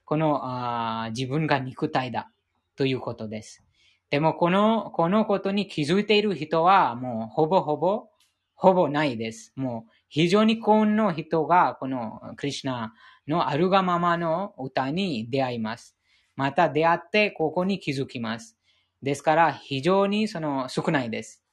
[0.05, 2.31] このあ自分が肉体だ
[2.75, 3.63] ということです。
[4.09, 8.07] でも、この、このことに気づいている人は、もう、ほぼほぼ、
[8.55, 9.53] ほぼないです。
[9.55, 12.93] もう、非常に幸運の人が、このクリュナ
[13.27, 15.95] のあるがままの歌に出会います。
[16.35, 18.57] また出会ってここに気づきます。
[19.03, 21.43] ですから、非常にその少ないです。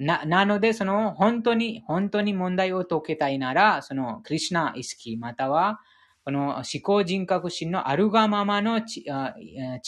[0.00, 5.80] な、なので、その本当に、本当に問題を解けたいなら、そのクリュナ意識、または、
[6.24, 9.04] この思考人格心のあるがままの知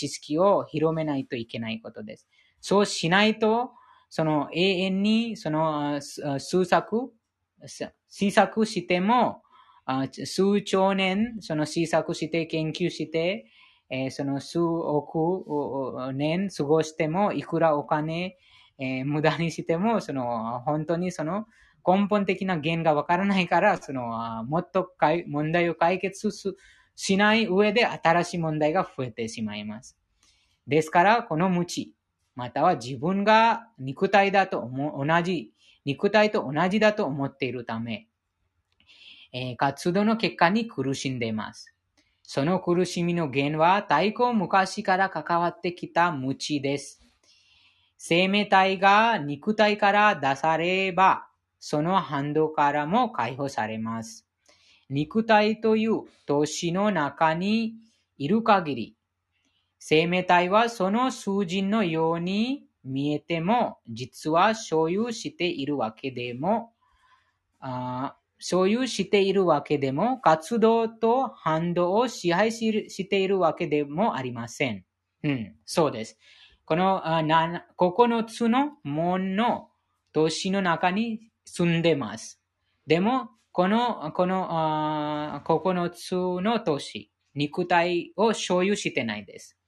[0.08, 2.28] 識を広めないといけないことです。
[2.60, 3.72] そうしないと、
[4.10, 7.12] その永遠にその数作、
[8.08, 9.42] 試作しても、
[10.24, 13.46] 数兆年、その試作して研究して、
[14.10, 18.36] その数億年過ごしても、いくらお金、
[18.78, 21.46] えー、無駄にしても、その本当にその
[21.86, 26.30] 根本的な原因がわからないから、そのもっとかい問題を解決
[26.94, 29.96] しない上で新しい問題が増えてしまいます。
[30.66, 31.92] ですから、この無知、
[32.34, 35.52] または自分が肉体だと同じ
[35.84, 38.08] 肉体と同じだと思っているため、
[39.32, 41.74] えー、活動の結果に苦しんでいます。
[42.22, 47.01] その苦しみの原因は太古昔から関わってきた無知です。
[48.04, 51.28] 生命体が肉体から出されば、
[51.60, 54.26] その反動からも解放されます。
[54.90, 57.74] 肉体という都市の中に
[58.18, 58.96] いる限り、
[59.78, 66.72] 生命体はその数字のように見えても、実は所有しているわけでも、
[67.60, 74.84] あ所有しているわけでも、活動と反動を支配しているわけでもありません。
[75.22, 76.18] うん、そうです。
[76.64, 79.68] この9つの門の
[80.12, 82.40] 都市の中に住んでます。
[82.86, 89.58] でも、この、この9つの都市、肉体を所有してないです。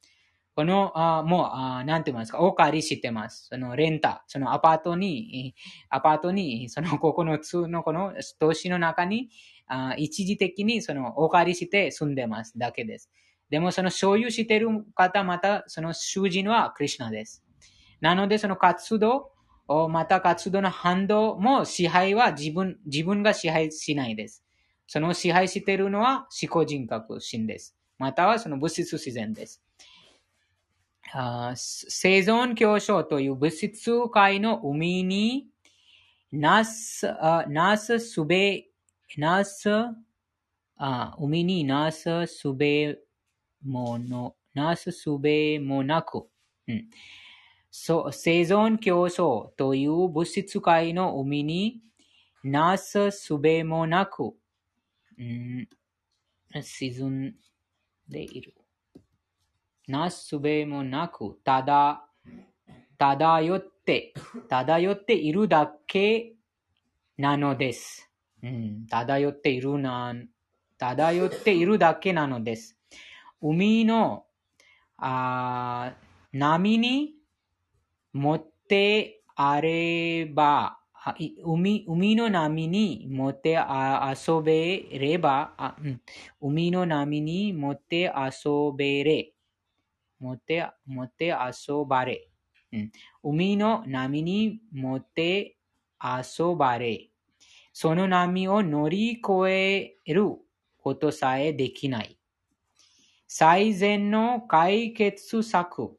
[0.54, 0.92] この、
[1.26, 1.50] も
[1.82, 3.48] う、なんて言いますか、お借りしてます。
[3.48, 5.54] そのレンタ、そのアパートに、
[5.90, 9.30] アパートに、その9つのこの都市の中に、
[9.96, 13.10] 一時的にそのお借りして住んでますだけです。
[13.54, 17.44] でもその所有している方、またその主人はクリュナです。
[18.00, 19.30] なのでその活動、
[19.90, 24.44] また活動の反動も支配は自分、自分が支配しないです。
[24.88, 27.76] その支配しているのは思考人格心です。
[27.96, 29.62] またはその物質自然です。
[31.04, 35.46] 生存競争という物質界の海に
[36.32, 37.06] なす、
[37.46, 38.64] なすすべ、
[39.16, 39.70] なす、
[40.76, 42.98] あ海になすすべ
[43.64, 46.28] もの、なすすべもなく、
[46.68, 46.88] うん、
[47.70, 51.80] そ生存競争という物質界の海に
[52.44, 54.34] なすすべもなく、
[55.18, 55.68] うん、
[56.62, 57.34] 沈ん
[58.08, 58.54] でいる。
[59.88, 62.06] なすすべもなく、ただ、
[62.98, 64.14] 漂って、
[64.48, 66.34] 漂っているだけ
[67.18, 68.10] なのです。
[68.42, 70.14] うん、漂っているな、
[70.78, 72.78] 漂っているだけなのです。
[73.46, 74.24] 海の
[74.96, 75.92] あ
[76.32, 77.12] 波に
[78.14, 80.78] 持ってあれば、
[81.44, 83.58] 海海の波に持って
[84.26, 86.00] 遊べれば、あうん、
[86.40, 89.34] 海の波に持って遊べれ、
[90.18, 92.30] 持って持って遊ばれ、
[92.72, 92.92] うん、
[93.22, 95.58] 海の波に持って
[96.02, 97.10] 遊ばれ、
[97.74, 100.30] その波を乗り越える
[100.78, 102.18] ことさえできない。
[103.36, 105.98] 最善の解決策、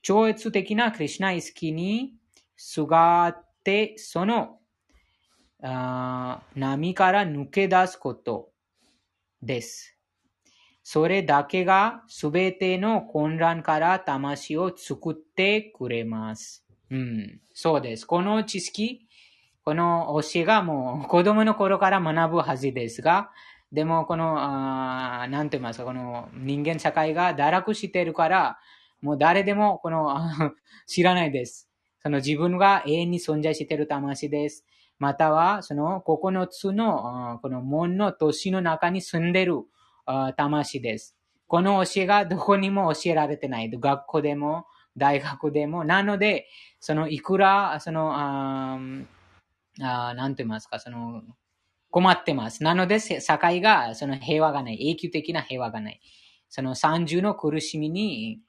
[0.00, 2.14] 超越的なクリュナ意識に
[2.56, 4.60] すがって、その
[5.60, 8.50] 波から抜け出すこと
[9.42, 9.98] です。
[10.84, 16.64] それだけがすべての混乱から魂を作ってくれます。
[16.92, 18.06] うん、そうです。
[18.06, 19.08] この知識、
[19.64, 23.32] この教えがもう子供の頃から学ぶはずですが、
[23.72, 28.58] でもこの、なんて言いますか、この人間社会が堕落しているから、
[29.02, 30.16] もう誰でもこの
[30.86, 31.68] 知らないです。
[32.02, 34.64] その自分が永遠に存在している魂です。
[34.98, 39.62] または、その9つの、この門の都市の中に住んでいる
[40.36, 41.16] 魂です。
[41.46, 43.70] この教えがどこにも教えられてない。
[43.70, 44.66] 学校でも、
[44.96, 45.84] 大学でも。
[45.84, 46.48] なので、
[46.80, 48.78] そのいくら、その、あ
[49.80, 51.22] あなんと言いますか、その、
[51.90, 52.62] 困ってます。
[52.62, 54.90] なので、社会が、その平和がない。
[54.90, 56.00] 永久的な平和がない。
[56.48, 58.40] その三重の苦しみに、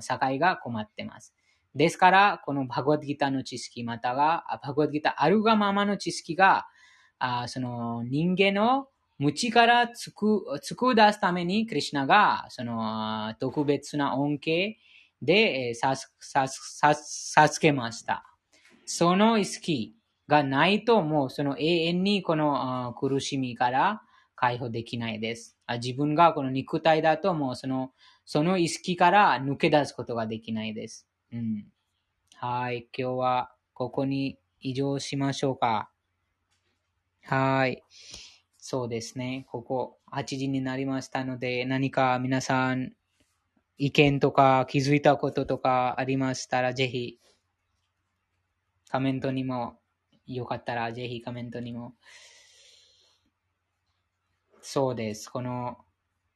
[0.00, 1.34] 社会が困ってます。
[1.74, 6.66] ですから、このバグワッドギターの知識、または、バグワッドギターあるがままの知識が、
[7.18, 8.88] あその人間の
[9.18, 14.78] 無知からつく、つく出すために、クリュナが、その、特別な恩恵
[15.22, 18.24] で、さす、さす、さす、授けました。
[18.86, 19.94] その意識
[20.30, 24.02] がないと、もうその永遠にこの苦しみから
[24.34, 25.58] 解放できないです。
[25.82, 27.92] 自分がこの肉体だと、もうその、
[28.24, 31.06] その意識から抜け出すことができないです。
[31.32, 31.66] うん。
[32.36, 32.88] はい。
[32.96, 35.90] 今日はここに移動しましょうか。
[37.24, 37.82] はい。
[38.56, 39.46] そうですね。
[39.50, 42.92] ここ8時になりましたので、何か皆さん
[43.78, 47.18] 意見とか気づいたこととかありましたら、ぜひ
[48.92, 49.79] コメントにも、
[50.36, 51.94] よかったらぜひコメントにも。
[54.62, 55.28] そうです。
[55.28, 55.78] この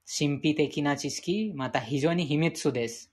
[0.06, 3.12] 神秘的な知識、また非常に秘密です。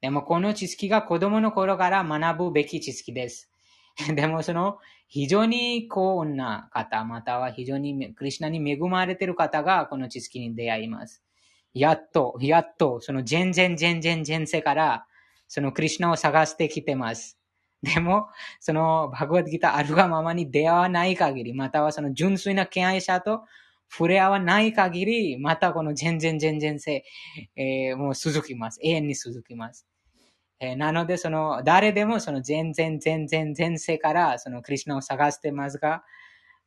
[0.00, 3.50] でもこの知識が子供の頃から学ぶべき知識です。
[4.14, 4.78] でもその
[5.08, 11.22] 非常に幸運な方、または非常にクリュナに恵まれている方がこの知識に出会います。
[11.74, 15.06] やっと、やっと、その全然全然前世から
[15.48, 17.39] そのクリュナを探してきてます。
[17.82, 18.28] でも、
[18.60, 23.42] そのバグワッドギターあるがままに出会わない限り、またはその純粋な敬愛者と
[23.90, 27.04] 触れ合わない限り、またこの全然全然世、
[27.56, 28.78] えー、もう続きます。
[28.82, 29.86] 永遠に続きます。
[30.60, 36.04] えー、なので、その、誰でもその全然全然前世からそのクリュナを探してますが、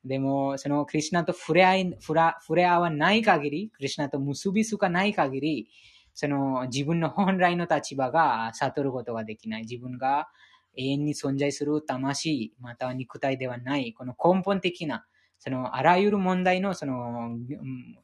[0.04, 5.70] でも、そのクリュナと触れ合い、触れ合わない限り、クリュナと結びつかない限り、
[6.14, 9.62] その自分の本来の立場が悟ることができない。
[9.62, 10.28] 自分が
[10.76, 15.06] 永遠に存在する魂、または肉体ではない、この根本的な、
[15.40, 16.96] そのあらゆる問題のその、
[17.30, 17.98] うん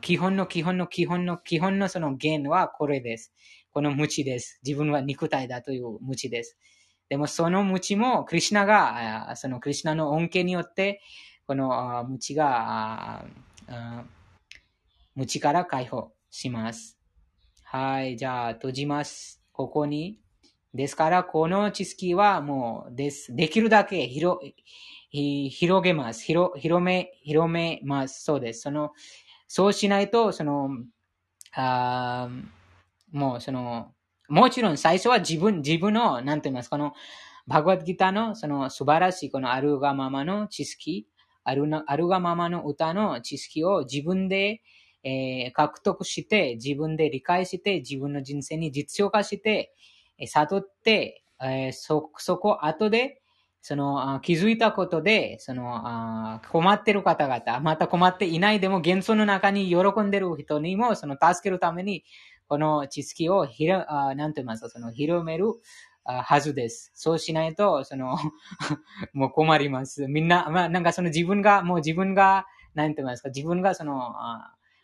[0.00, 3.34] 基本の基本の基本の基本のその源はこれです。
[3.70, 4.60] この無知です。
[4.64, 6.56] 自分は肉体だという無知です。
[7.08, 11.00] でもその無知も、クリュナが、そのクリュナの恩恵によって、
[11.46, 13.26] この無知が、
[15.14, 16.98] 無知から解放します。
[17.62, 19.42] はい、じゃあ閉じます。
[19.52, 20.18] ここに。
[20.78, 23.34] ですから、この知識はもうです。
[23.34, 24.54] できるだけ広
[25.10, 26.22] 広げます。
[26.22, 28.22] 広広め、広めます。
[28.22, 28.60] そうです。
[28.60, 28.92] その、
[29.48, 30.70] そうしないと、その、
[31.52, 32.28] あ
[33.10, 33.92] もうその、
[34.28, 36.92] もちろん最初は自分、自分の、なんて言いますか、この、
[37.48, 41.08] バグワッドギターのその素晴らしいこのあるがままの知識、
[41.42, 44.62] あるあるがままの歌の知識を自分で、
[45.02, 49.74] えー、獲得して、自分で理解して、自分の人生に実用化して、
[50.26, 53.20] 悟って、えー、そ、そこ後で、
[53.60, 62.04] その、気づいたことで、その、困ってる方々、また困っていないでも、幻想の中に喜んでる人にも、その、助けるために、
[62.48, 65.54] この知識をひら、あなんて言いますか、その、広める
[66.04, 66.92] はずです。
[66.94, 68.16] そうしないと、その
[69.12, 70.06] もう困ります。
[70.08, 74.14] みんな、まあ、なんかその自分が、もう自分が、なんて言いますか、自分がその、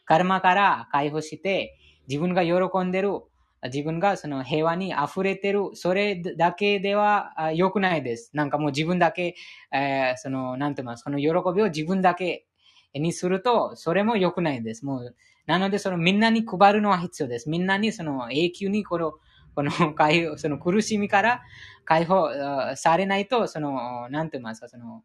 [0.05, 1.79] カルマから解放して、
[2.09, 3.23] 自分が喜んでる、
[3.65, 8.31] 自分がその平和に溢れてる、それだけでは良くないです。
[8.35, 9.37] なんかもう自分だけ、
[9.73, 12.47] えー、その、なんて言います、その喜びを自分だけ
[12.95, 14.85] にすると、それも良くないです。
[14.85, 15.17] もう、
[15.47, 17.49] なので、そのみんなに配るのは必要です。
[17.49, 19.15] みんなにその永久にこの、
[19.55, 21.43] この解放、その苦しみから
[21.85, 22.29] 解放
[22.77, 25.03] されないと、その、なんて言いますか、その、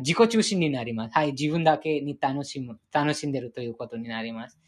[0.00, 1.14] 自己中心になります。
[1.14, 4.58] はい、自分だけに楽しむ、楽しんでるということになります。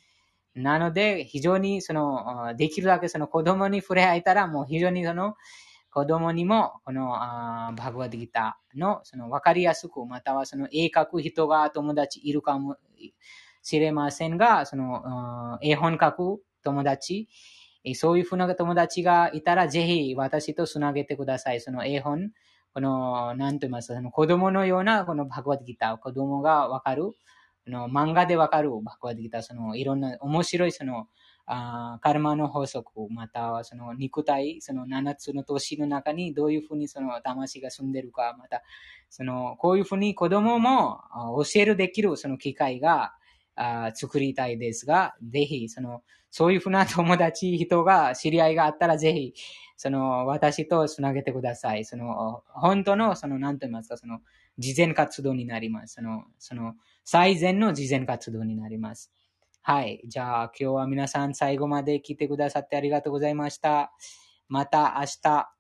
[0.55, 5.35] なので、非常にその、できるだけその子供に触れ合えたら、もう非常にその、
[5.93, 7.10] 子供にも、この、
[7.77, 12.77] バグワディギターの、その、わかりやすく、またはその、絵描く人が友達いるかも
[13.62, 17.28] しれませんが、その、絵本描く友達、
[17.94, 21.60] そういうふうな友達がいたら、ぜひ私とつなげてください。
[21.60, 22.31] その絵本、
[22.74, 27.12] この、なんと言いますか、その子供のような、このバグワディギター、子供がわかる、
[27.66, 31.07] の漫画でわかるバグワディギター、そのいろんな面白いその
[31.53, 38.62] あカルマの法則、またはその肉体、その7つの年の中にどういうふうにその魂が住んでるか、また、
[39.09, 41.01] その、こういうふうに子供も
[41.45, 43.15] 教えるできるその機会が
[43.57, 49.35] あ作りたいですが、ぜひ、その、そういうふうな友達、人が、知り合いがあったら、ぜひ、
[49.77, 51.85] その、私とつなげてください。
[51.85, 54.20] その、本当の、その、なんと言いますか、その、
[54.57, 55.95] 事前活動になります。
[55.95, 56.74] その、その、
[57.05, 59.12] 最善の事前活動になります。
[59.62, 60.01] はい。
[60.06, 63.93] じゃあ、今日は皆さん最後まで来てくださってありがとうございました。
[64.48, 65.52] また明日、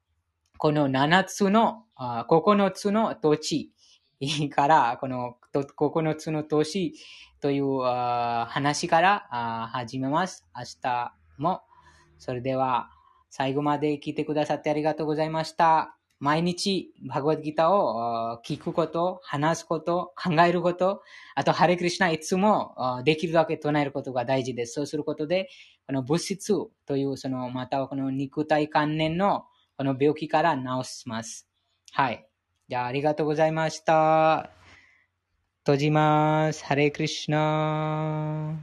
[0.56, 3.72] この7つの、あ9つの土地
[4.54, 6.94] から、この9つの都市
[7.40, 10.46] という話から始めます。
[10.56, 11.62] 明日も。
[12.18, 12.90] それでは、
[13.30, 15.99] 最後まで聞いてくださってありがとうございました。
[16.20, 21.02] 毎日、バグワッドギターを聞くこと、話すこと、考えること、
[21.34, 24.74] あと、ハレクリシナいつもできるだけ唱えることが大事です。
[24.74, 25.48] そうすることで、
[25.86, 29.46] この物質という、その、またはこの肉体関連の
[29.78, 31.48] この病気から治します。
[31.92, 32.28] はい。
[32.68, 34.50] じゃあ、ありがとうございました。
[35.64, 36.62] 閉じます。
[36.64, 38.58] ハレクリシナ